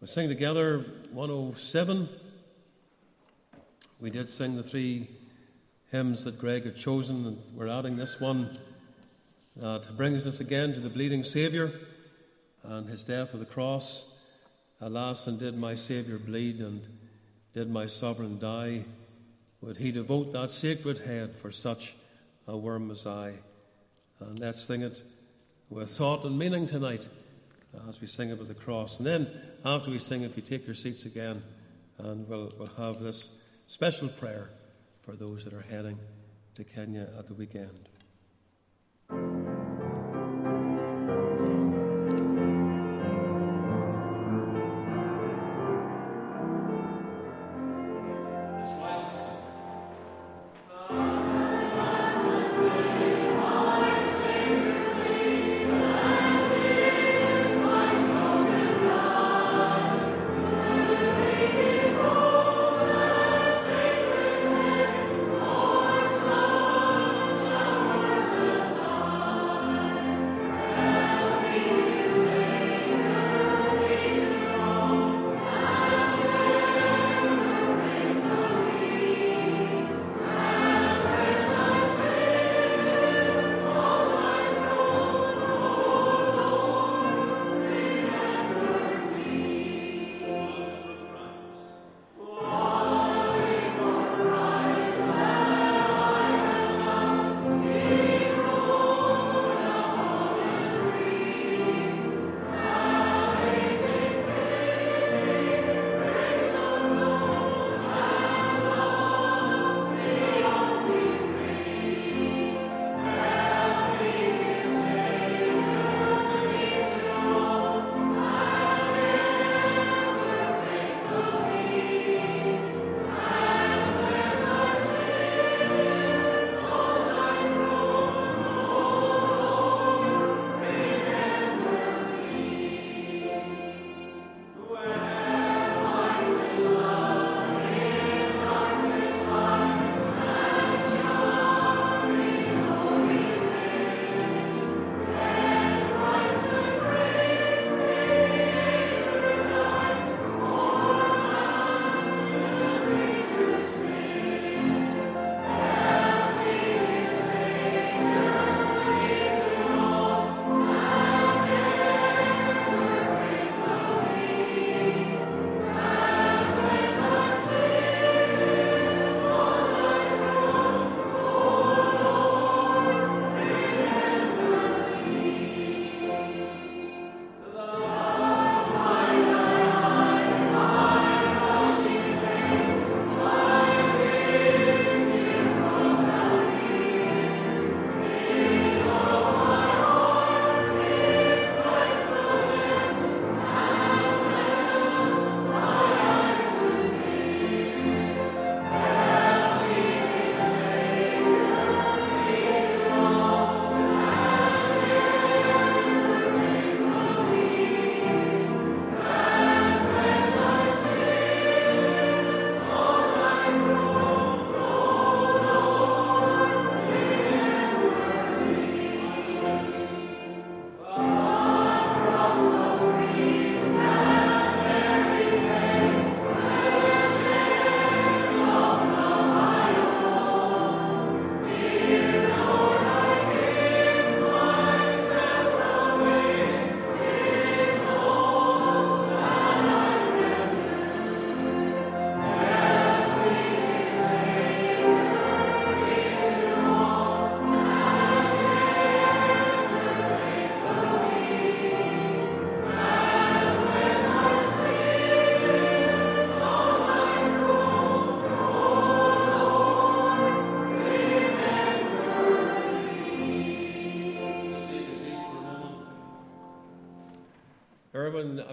We 0.02 0.08
sing 0.08 0.28
together 0.28 0.86
107. 1.14 2.10
We 4.02 4.10
did 4.10 4.28
sing 4.28 4.58
the 4.58 4.62
three 4.62 5.10
hymns 5.90 6.26
that 6.26 6.38
Greg 6.38 6.66
had 6.66 6.76
chosen, 6.76 7.26
and 7.26 7.41
we're 7.56 7.70
adding 7.70 7.95
this 7.95 8.20
one 8.20 8.58
uh, 9.62 9.78
that 9.78 9.95
brings 9.95 10.28
us 10.28 10.41
again 10.41 10.74
to 10.74 10.82
the 10.82 10.90
bleeding 10.90 11.24
Saviour 11.24 11.72
and 12.62 12.90
his 12.90 13.04
death 13.04 13.34
on 13.34 13.40
the 13.40 13.45
cross. 13.45 14.18
Alas, 14.82 15.28
and 15.28 15.40
did 15.40 15.58
my 15.58 15.76
Saviour 15.76 16.18
bleed, 16.18 16.60
and 16.60 16.86
did 17.54 17.72
my 17.72 17.86
sovereign 17.86 18.38
die? 18.38 18.84
Would 19.62 19.78
he 19.78 19.94
devote 19.94 20.34
that 20.34 20.52
sacred 20.52 21.00
head 21.00 21.38
for 21.38 21.52
such 21.52 21.95
a 22.48 22.57
worm 22.57 22.91
as 22.91 23.06
I? 23.06 23.34
And 24.20 24.40
let's 24.40 24.64
sing 24.64 24.82
it 24.82 25.03
with 25.70 25.91
thought 25.91 26.24
and 26.24 26.38
meaning 26.38 26.68
tonight 26.68 27.07
uh, 27.76 27.90
as 27.90 27.99
we 27.99 28.07
sing 28.07 28.32
about 28.32 28.48
the 28.48 28.53
cross. 28.53 28.98
And 28.98 29.06
then 29.06 29.28
after 29.65 29.91
we 29.91 29.99
sing, 29.99 30.22
if 30.24 30.36
you 30.36 30.44
take 30.44 30.65
your 30.65 30.76
seats 30.76 31.06
again, 31.06 31.41
and 31.98 32.28
we'll, 32.28 32.53
we'll 32.57 32.68
have 32.78 33.02
this 33.02 33.38
special 33.68 34.07
prayer 34.07 34.49
for 35.02 35.14
those 35.14 35.44
that 35.44 35.53
are 35.53 35.61
heading 35.61 35.98
to 36.56 36.64
Kenya 36.64 37.07
at 37.18 37.28
the 37.28 37.34
weekend. 37.34 37.90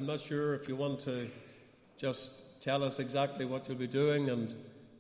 I'm 0.01 0.07
not 0.07 0.23
sure 0.23 0.55
if 0.55 0.67
you 0.67 0.77
want 0.77 0.99
to 1.01 1.29
just 1.99 2.33
tell 2.63 2.83
us 2.83 3.01
exactly 3.01 3.45
what 3.45 3.69
you'll 3.69 3.77
be 3.77 3.87
doing 3.87 4.31
and 4.31 4.55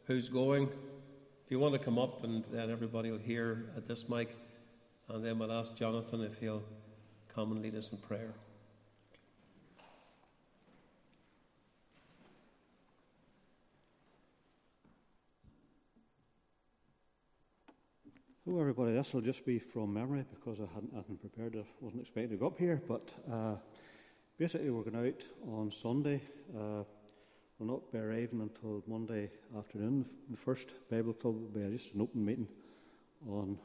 who's 0.04 0.28
going. 0.28 0.64
If 0.64 1.50
you 1.50 1.58
want 1.58 1.72
to 1.72 1.78
come 1.78 1.98
up, 1.98 2.22
and 2.22 2.44
then 2.52 2.70
everybody 2.70 3.10
will 3.10 3.16
hear 3.16 3.72
at 3.78 3.88
this 3.88 4.10
mic, 4.10 4.36
and 5.08 5.24
then 5.24 5.38
we'll 5.38 5.52
ask 5.52 5.74
Jonathan 5.74 6.20
if 6.20 6.36
he'll 6.36 6.62
come 7.34 7.50
and 7.50 7.62
lead 7.62 7.76
us 7.76 7.92
in 7.92 7.96
prayer. 7.96 8.34
Hello, 18.44 18.60
everybody. 18.60 18.92
This 18.92 19.14
will 19.14 19.22
just 19.22 19.46
be 19.46 19.58
from 19.58 19.94
memory 19.94 20.26
because 20.34 20.60
I 20.60 20.66
hadn't 20.74 20.92
nothing 20.92 21.16
prepared. 21.16 21.56
I 21.56 21.64
wasn't 21.80 22.02
expecting 22.02 22.32
to 22.32 22.36
go 22.36 22.48
up 22.48 22.58
here, 22.58 22.82
but 22.86 23.08
uh, 23.32 23.54
basically, 24.40 24.70
we're 24.70 24.82
going 24.82 25.06
out 25.06 25.22
on 25.52 25.70
Sunday. 25.70 26.18
Uh, 26.56 26.82
we'll 27.58 27.68
not 27.68 27.92
be 27.92 27.98
arriving 27.98 28.40
until 28.40 28.82
Monday 28.86 29.28
afternoon. 29.58 30.06
The 30.30 30.36
first 30.38 30.70
Bible 30.90 31.12
club 31.12 31.34
will 31.34 31.60
be 31.62 31.76
just 31.76 31.92
an 31.92 32.00
open 32.00 32.24
meeting 32.24 32.48
on 33.28 33.58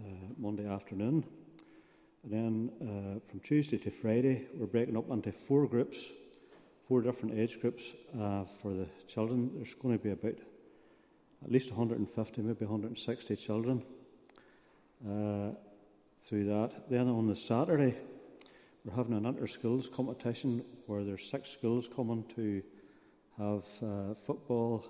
uh, 0.00 0.02
Monday 0.36 0.66
afternoon. 0.66 1.22
And 2.24 2.32
then 2.32 2.70
uh, 2.82 3.20
from 3.30 3.38
Tuesday 3.44 3.78
to 3.78 3.92
Friday, 3.92 4.48
we're 4.54 4.66
breaking 4.66 4.96
up 4.96 5.08
into 5.08 5.30
four 5.30 5.68
groups, 5.68 5.98
four 6.88 7.00
different 7.00 7.38
age 7.38 7.60
groups 7.60 7.84
uh, 8.20 8.42
for 8.42 8.72
the 8.72 8.88
children. 9.06 9.52
There's 9.54 9.74
going 9.74 9.96
to 9.96 10.02
be 10.02 10.10
about 10.10 10.34
at 11.44 11.52
least 11.52 11.70
150, 11.70 12.42
maybe 12.42 12.64
160 12.64 13.36
children 13.36 13.84
uh, 15.08 15.50
through 16.26 16.46
that. 16.46 16.90
Then 16.90 17.06
on 17.06 17.28
the 17.28 17.36
Saturday, 17.36 17.94
we're 18.88 18.96
having 18.96 19.16
an 19.16 19.26
inter 19.26 19.46
schools 19.46 19.88
competition 19.94 20.64
where 20.86 21.04
there's 21.04 21.28
six 21.28 21.50
schools 21.50 21.86
coming 21.94 22.24
to 22.34 22.62
have 23.36 23.64
uh, 23.82 24.14
football 24.14 24.82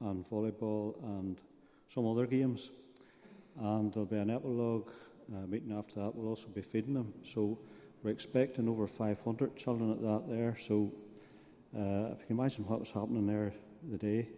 and 0.00 0.28
volleyball 0.28 0.96
and 1.04 1.38
some 1.94 2.06
other 2.08 2.26
games. 2.26 2.70
And 3.60 3.92
there'll 3.92 4.06
be 4.06 4.16
an 4.16 4.30
epilogue 4.30 4.88
uh, 5.32 5.46
meeting 5.46 5.76
after 5.76 6.00
that. 6.00 6.14
We'll 6.14 6.28
also 6.28 6.48
be 6.48 6.60
feeding 6.60 6.94
them. 6.94 7.12
So 7.32 7.56
we're 8.02 8.10
expecting 8.10 8.68
over 8.68 8.88
500 8.88 9.56
children 9.56 9.92
at 9.92 10.02
that 10.02 10.24
there. 10.28 10.56
So 10.66 10.90
uh, 11.76 12.12
if 12.12 12.20
you 12.20 12.26
can 12.26 12.40
imagine 12.40 12.64
what 12.66 12.80
was 12.80 12.90
happening 12.90 13.26
there 13.26 13.52
the 13.88 13.98
day 13.98 14.28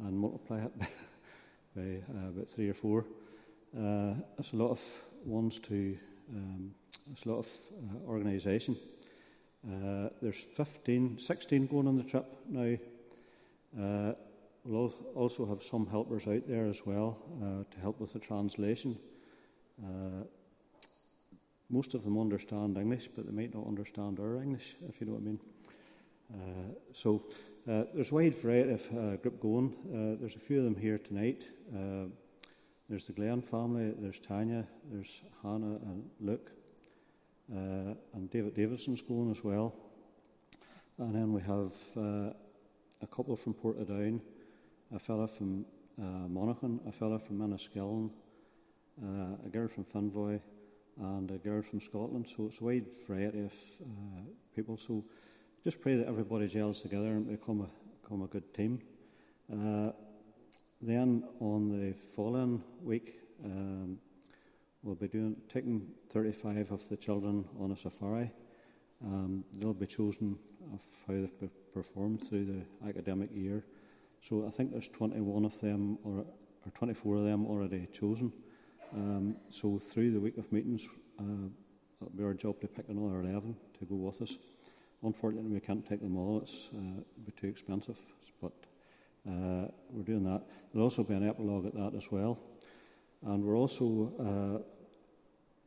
and 0.00 0.16
multiply 0.16 0.60
it 0.60 0.72
by 1.76 1.82
uh, 2.14 2.28
about 2.28 2.48
three 2.48 2.68
or 2.68 2.74
four, 2.74 3.04
uh, 3.76 4.14
it's 4.38 4.52
a 4.52 4.56
lot 4.56 4.70
of 4.70 4.80
ones 5.24 5.58
to, 5.60 5.98
um, 6.32 6.70
it's 7.10 7.24
a 7.24 7.28
lot 7.28 7.38
of 7.38 7.48
uh, 7.72 8.08
organisation. 8.08 8.76
Uh, 9.66 10.08
there's 10.20 10.46
15, 10.56 11.18
16 11.18 11.66
going 11.66 11.88
on 11.88 11.96
the 11.96 12.02
trip 12.02 12.26
now. 12.48 12.76
Uh, 13.80 14.12
we'll 14.64 14.94
also 15.14 15.46
have 15.46 15.62
some 15.62 15.86
helpers 15.86 16.26
out 16.26 16.46
there 16.46 16.66
as 16.66 16.84
well 16.84 17.18
uh, 17.42 17.64
to 17.72 17.80
help 17.80 17.98
with 18.00 18.12
the 18.12 18.18
translation. 18.18 18.98
Uh, 19.82 20.24
most 21.70 21.94
of 21.94 22.04
them 22.04 22.18
understand 22.18 22.76
English, 22.76 23.08
but 23.16 23.26
they 23.26 23.32
might 23.32 23.54
not 23.54 23.66
understand 23.66 24.20
our 24.20 24.36
English, 24.42 24.76
if 24.88 25.00
you 25.00 25.06
know 25.06 25.14
what 25.14 25.22
I 25.22 25.24
mean. 25.24 25.40
Uh, 26.32 26.74
so 26.92 27.22
there's 27.66 28.10
a 28.10 28.14
wide 28.14 28.34
variety 28.34 28.72
of 28.72 29.22
group 29.22 29.40
going. 29.40 29.74
there's 30.20 30.36
a 30.36 30.40
few 30.40 30.58
of 30.58 30.64
them 30.64 30.76
here 30.76 30.98
tonight. 30.98 31.44
there's 32.88 33.06
the 33.06 33.12
Glenn 33.12 33.40
family, 33.40 33.94
there's 33.98 34.18
Tanya, 34.20 34.66
there's 34.92 35.22
Hannah 35.42 35.78
and 35.86 36.04
Luke, 36.20 36.50
and 37.48 38.30
David 38.30 38.54
Davidson's 38.54 39.02
going 39.02 39.30
as 39.30 39.42
well. 39.44 39.74
And 40.98 41.14
then 41.14 41.32
we 41.32 41.42
have 41.42 41.72
a 41.96 43.06
couple 43.06 43.36
from 43.36 43.54
Portadown, 43.54 44.20
a 44.94 44.98
fella 44.98 45.28
from 45.28 45.64
uh, 46.00 46.28
Monaghan, 46.28 46.80
a 46.88 46.92
fella 46.92 47.18
from 47.18 47.38
Enniskillen, 47.38 48.10
uh, 49.02 49.46
a 49.46 49.48
girl 49.48 49.68
from 49.68 49.84
Finvoy, 49.84 50.40
and 51.00 51.30
a 51.30 51.38
girl 51.38 51.62
from 51.62 51.80
Scotland. 51.80 52.26
So 52.36 52.46
it's 52.46 52.60
a 52.60 52.64
wide 52.64 52.86
variety 53.06 53.40
of 53.40 53.52
uh, 53.82 54.20
people. 54.54 54.78
So 54.78 55.04
just 55.64 55.80
pray 55.80 55.96
that 55.96 56.06
everybody 56.06 56.48
gels 56.48 56.82
together 56.82 57.08
and 57.08 57.28
become 57.28 57.60
a, 57.60 57.68
become 58.02 58.22
a 58.22 58.26
good 58.26 58.52
team. 58.54 58.80
Uh, 59.52 59.92
then 60.80 61.24
on 61.40 61.68
the 61.70 61.94
following 62.14 62.62
week, 62.82 63.18
um, 63.44 63.98
we'll 64.84 64.94
be 64.94 65.08
doing 65.08 65.34
taking 65.52 65.86
35 66.12 66.70
of 66.70 66.88
the 66.90 66.96
children 66.96 67.44
on 67.58 67.72
a 67.72 67.76
safari. 67.76 68.30
Um, 69.02 69.44
they'll 69.54 69.72
be 69.72 69.86
chosen 69.86 70.38
of 70.72 70.80
how 71.08 71.14
they've 71.14 71.72
performed 71.72 72.28
through 72.28 72.44
the 72.44 72.88
academic 72.88 73.30
year. 73.34 73.64
So 74.28 74.46
I 74.46 74.50
think 74.50 74.72
there's 74.72 74.88
21 74.88 75.44
of 75.44 75.58
them, 75.60 75.98
or, 76.04 76.18
or 76.18 76.72
24 76.74 77.16
of 77.16 77.24
them 77.24 77.46
already 77.46 77.88
chosen. 77.98 78.32
Um, 78.94 79.36
so 79.50 79.78
through 79.78 80.12
the 80.12 80.20
week 80.20 80.36
of 80.36 80.50
meetings, 80.52 80.82
uh, 81.18 81.48
it'll 82.00 82.16
be 82.16 82.22
our 82.22 82.34
job 82.34 82.60
to 82.60 82.68
pick 82.68 82.88
another 82.88 83.20
11 83.20 83.56
to 83.78 83.84
go 83.86 83.96
with 83.96 84.20
us. 84.22 84.36
Unfortunately, 85.02 85.50
we 85.50 85.60
can't 85.60 85.86
take 85.86 86.00
them 86.00 86.16
all, 86.16 86.40
it's 86.42 86.68
uh, 86.74 87.00
be 87.24 87.32
too 87.32 87.48
expensive, 87.48 87.98
but 88.40 88.52
uh, 89.28 89.68
we're 89.90 90.04
doing 90.04 90.24
that. 90.24 90.42
There'll 90.72 90.86
also 90.86 91.02
be 91.02 91.14
an 91.14 91.28
epilogue 91.28 91.66
at 91.66 91.74
that 91.74 91.94
as 91.96 92.10
well. 92.10 92.38
And 93.26 93.42
we're 93.42 93.56
also, 93.56 94.12
uh, 94.20 94.62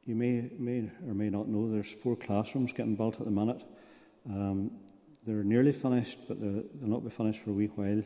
you 0.07 0.15
may, 0.15 0.49
may 0.57 0.89
or 1.05 1.13
may 1.13 1.29
not 1.29 1.49
know, 1.49 1.69
there's 1.69 1.91
four 1.91 2.15
classrooms 2.15 2.71
getting 2.71 2.95
built 2.95 3.19
at 3.19 3.25
the 3.25 3.31
minute. 3.31 3.63
Um, 4.29 4.71
they're 5.25 5.43
nearly 5.43 5.73
finished, 5.73 6.17
but 6.29 6.39
they'll 6.39 6.63
not 6.79 7.03
be 7.03 7.09
finished 7.09 7.41
for 7.43 7.49
a 7.49 7.53
wee 7.53 7.67
while. 7.75 8.01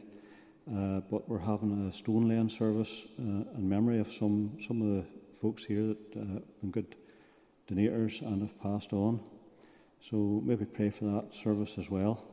Uh, 0.68 1.02
but 1.12 1.30
we're 1.30 1.40
having 1.40 1.88
a 1.88 1.94
stone 1.94 2.28
laying 2.28 2.50
service 2.50 3.04
uh, 3.20 3.44
in 3.56 3.70
memory 3.70 4.00
of 4.00 4.12
some, 4.12 4.58
some 4.68 4.82
of 4.82 4.88
the 4.88 5.06
folks 5.40 5.64
here 5.64 5.88
that 5.88 5.98
uh, 6.16 6.20
have 6.20 6.62
been 6.62 6.72
good 6.72 6.96
donators 7.70 8.22
and 8.22 8.42
have 8.42 8.60
passed 8.60 8.94
on. 8.94 9.20
So 10.00 10.42
maybe 10.44 10.66
pray 10.66 10.90
for 10.90 11.06
that 11.06 11.36
service 11.36 11.76
as 11.78 11.90
well. 11.90 12.24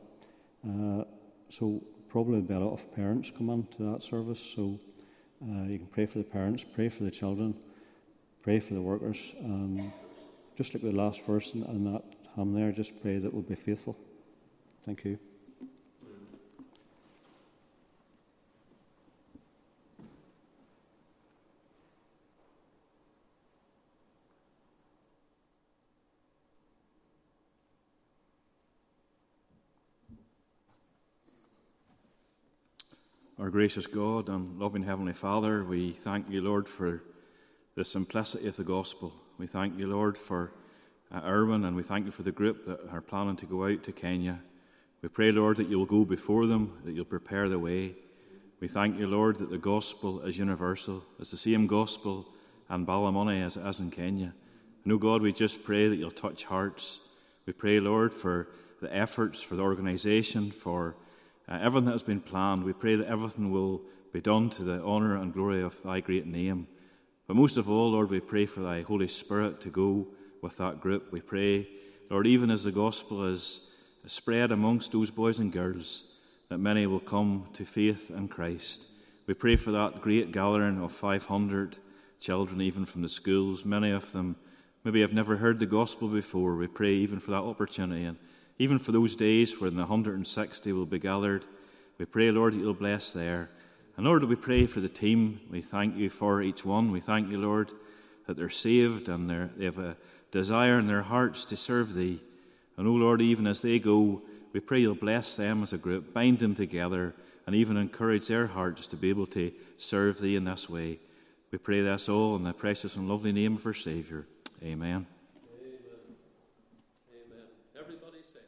Uh, 0.67 1.03
so 1.49 1.83
probably 2.09 2.41
be 2.41 2.55
a 2.55 2.59
lot 2.59 2.73
of 2.73 2.95
parents 2.95 3.31
come 3.35 3.51
on 3.51 3.67
to 3.77 3.91
that 3.91 4.03
service. 4.03 4.39
So 4.55 4.79
uh, 5.43 5.63
you 5.63 5.77
can 5.77 5.87
pray 5.91 6.07
for 6.07 6.17
the 6.17 6.23
parents, 6.23 6.65
pray 6.73 6.89
for 6.89 7.03
the 7.03 7.11
children, 7.11 7.53
pray 8.41 8.59
for 8.59 8.73
the 8.73 8.81
workers. 8.81 9.17
Um, 9.43 9.91
just 10.57 10.73
like 10.73 10.83
the 10.83 10.91
last 10.91 11.25
verse 11.25 11.53
in, 11.53 11.63
in 11.63 11.91
that 11.91 12.03
hymn 12.35 12.53
there, 12.53 12.71
just 12.71 13.01
pray 13.01 13.17
that 13.17 13.33
we'll 13.33 13.43
be 13.43 13.55
faithful. 13.55 13.97
Thank 14.85 15.05
you. 15.05 15.19
Our 33.39 33.49
gracious 33.49 33.87
God 33.87 34.27
and 34.27 34.59
loving 34.59 34.83
Heavenly 34.83 35.13
Father, 35.13 35.63
we 35.63 35.91
thank 35.91 36.29
you, 36.29 36.41
Lord, 36.41 36.67
for 36.67 37.01
the 37.79 37.85
simplicity 37.85 38.45
of 38.45 38.57
the 38.57 38.63
gospel. 38.65 39.13
We 39.37 39.47
thank 39.47 39.79
you, 39.79 39.87
Lord, 39.87 40.17
for 40.17 40.51
uh, 41.13 41.21
Erwin, 41.23 41.63
and 41.63 41.77
we 41.77 41.81
thank 41.81 42.05
you 42.05 42.11
for 42.11 42.23
the 42.23 42.31
group 42.33 42.65
that 42.65 42.89
are 42.91 42.99
planning 42.99 43.37
to 43.37 43.45
go 43.45 43.67
out 43.67 43.85
to 43.85 43.93
Kenya. 43.93 44.41
We 45.01 45.07
pray, 45.07 45.31
Lord, 45.31 45.55
that 45.55 45.69
you'll 45.69 45.85
go 45.85 46.03
before 46.03 46.45
them, 46.45 46.73
that 46.83 46.91
you'll 46.91 47.05
prepare 47.05 47.47
the 47.47 47.57
way. 47.57 47.95
We 48.59 48.67
thank 48.67 48.99
you, 48.99 49.07
Lord, 49.07 49.37
that 49.37 49.49
the 49.49 49.57
gospel 49.57 50.19
is 50.23 50.37
universal. 50.37 51.05
It's 51.21 51.31
the 51.31 51.37
same 51.37 51.67
gospel 51.67 52.27
in 52.69 52.85
Ballymoney 52.85 53.45
as, 53.45 53.55
as 53.55 53.79
in 53.79 53.91
Kenya. 53.91 54.33
And, 54.83 54.91
oh 54.91 54.97
God, 54.97 55.21
we 55.21 55.31
just 55.31 55.63
pray 55.63 55.87
that 55.87 55.95
you'll 55.95 56.11
touch 56.11 56.43
hearts. 56.43 56.99
We 57.45 57.53
pray, 57.53 57.79
Lord, 57.79 58.13
for 58.13 58.49
the 58.81 58.93
efforts, 58.93 59.41
for 59.41 59.55
the 59.55 59.63
organisation, 59.63 60.51
for 60.51 60.97
uh, 61.47 61.59
everything 61.61 61.85
that 61.85 61.93
has 61.93 62.03
been 62.03 62.19
planned. 62.19 62.65
We 62.65 62.73
pray 62.73 62.97
that 62.97 63.07
everything 63.07 63.51
will 63.51 63.83
be 64.11 64.19
done 64.19 64.49
to 64.49 64.63
the 64.63 64.83
honour 64.83 65.15
and 65.15 65.33
glory 65.33 65.63
of 65.63 65.81
thy 65.81 66.01
great 66.01 66.27
name. 66.27 66.67
But 67.29 67.35
most 67.35 67.57
of 67.57 67.69
all, 67.69 67.91
Lord, 67.91 68.09
we 68.09 68.21
pray 68.21 68.47
for 68.47 68.61
thy 68.61 68.81
Holy 68.81 69.07
Spirit 69.07 69.61
to 69.61 69.69
go 69.69 70.07
with 70.41 70.57
that 70.57 70.81
group. 70.81 71.11
We 71.11 71.21
pray, 71.21 71.67
Lord, 72.09 72.25
even 72.25 72.49
as 72.49 72.63
the 72.63 72.71
gospel 72.71 73.23
is 73.23 73.69
spread 74.07 74.51
amongst 74.51 74.93
those 74.93 75.11
boys 75.11 75.37
and 75.37 75.53
girls, 75.53 76.15
that 76.47 76.57
many 76.57 76.87
will 76.87 76.99
come 76.99 77.47
to 77.53 77.65
faith 77.65 78.09
in 78.09 78.29
Christ. 78.29 78.83
We 79.27 79.35
pray 79.35 79.57
for 79.57 79.69
that 79.69 80.01
great 80.01 80.31
gathering 80.31 80.81
of 80.81 80.91
500 80.91 81.77
children, 82.19 82.61
even 82.61 82.83
from 82.83 83.03
the 83.03 83.09
schools. 83.09 83.63
Many 83.63 83.91
of 83.91 84.11
them 84.11 84.35
maybe 84.83 85.01
have 85.01 85.13
never 85.13 85.37
heard 85.37 85.59
the 85.59 85.67
gospel 85.67 86.07
before. 86.07 86.55
We 86.55 86.65
pray 86.65 86.93
even 86.93 87.19
for 87.19 87.29
that 87.29 87.43
opportunity 87.43 88.05
and 88.05 88.17
even 88.57 88.79
for 88.79 88.91
those 88.91 89.15
days 89.15 89.61
when 89.61 89.75
the 89.75 89.81
160 89.81 90.73
will 90.73 90.87
be 90.87 90.97
gathered. 90.97 91.45
We 91.99 92.05
pray, 92.05 92.31
Lord, 92.31 92.55
that 92.55 92.57
you'll 92.57 92.73
bless 92.73 93.11
there. 93.11 93.51
And 93.99 94.07
Lord, 94.07 94.23
we 94.23 94.37
pray 94.37 94.65
for 94.65 94.79
the 94.79 94.87
team. 94.87 95.41
We 95.51 95.59
thank 95.59 95.97
you 95.97 96.09
for 96.09 96.41
each 96.41 96.63
one. 96.63 96.93
We 96.93 97.01
thank 97.01 97.29
you, 97.29 97.37
Lord, 97.37 97.69
that 98.27 98.37
they're 98.37 98.49
saved 98.49 99.09
and 99.09 99.29
they're, 99.29 99.49
they 99.57 99.65
have 99.65 99.77
a 99.77 99.97
desire 100.31 100.79
in 100.79 100.87
their 100.87 101.01
hearts 101.01 101.43
to 101.43 101.57
serve 101.57 101.95
thee. 101.95 102.21
And, 102.77 102.87
oh 102.87 102.93
Lord, 102.93 103.21
even 103.21 103.45
as 103.45 103.59
they 103.59 103.77
go 103.77 104.21
we 104.53 104.61
pray 104.61 104.79
you'll 104.79 104.95
bless 104.95 105.35
them 105.35 105.63
as 105.63 105.73
a 105.73 105.77
group, 105.77 106.13
bind 106.13 106.39
them 106.39 106.55
together, 106.55 107.13
and 107.45 107.53
even 107.53 107.75
encourage 107.75 108.27
their 108.27 108.47
hearts 108.47 108.87
to 108.87 108.95
be 108.95 109.09
able 109.09 109.27
to 109.27 109.51
serve 109.77 110.21
thee 110.21 110.37
in 110.37 110.45
this 110.45 110.69
way. 110.69 110.99
We 111.51 111.57
pray 111.57 111.81
this 111.81 112.07
all 112.07 112.37
in 112.37 112.45
the 112.45 112.53
precious 112.53 112.95
and 112.95 113.09
lovely 113.09 113.33
name 113.33 113.57
of 113.57 113.65
our 113.65 113.73
Saviour. 113.73 114.25
Amen. 114.63 115.05
Amen. 117.11 117.45
Everybody 117.77 118.19
say 118.23 118.39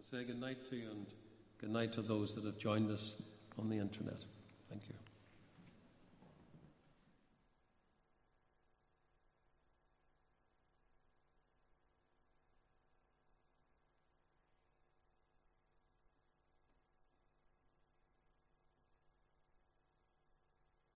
Say 0.00 0.24
good 0.24 0.40
night 0.40 0.64
to 0.70 0.76
you 0.76 0.90
and 0.90 1.06
good 1.60 1.70
night 1.70 1.92
to 1.92 2.00
those 2.00 2.34
that 2.34 2.44
have 2.44 2.56
joined 2.56 2.90
us 2.90 3.16
on 3.60 3.68
the 3.68 3.76
internet. 3.76 4.24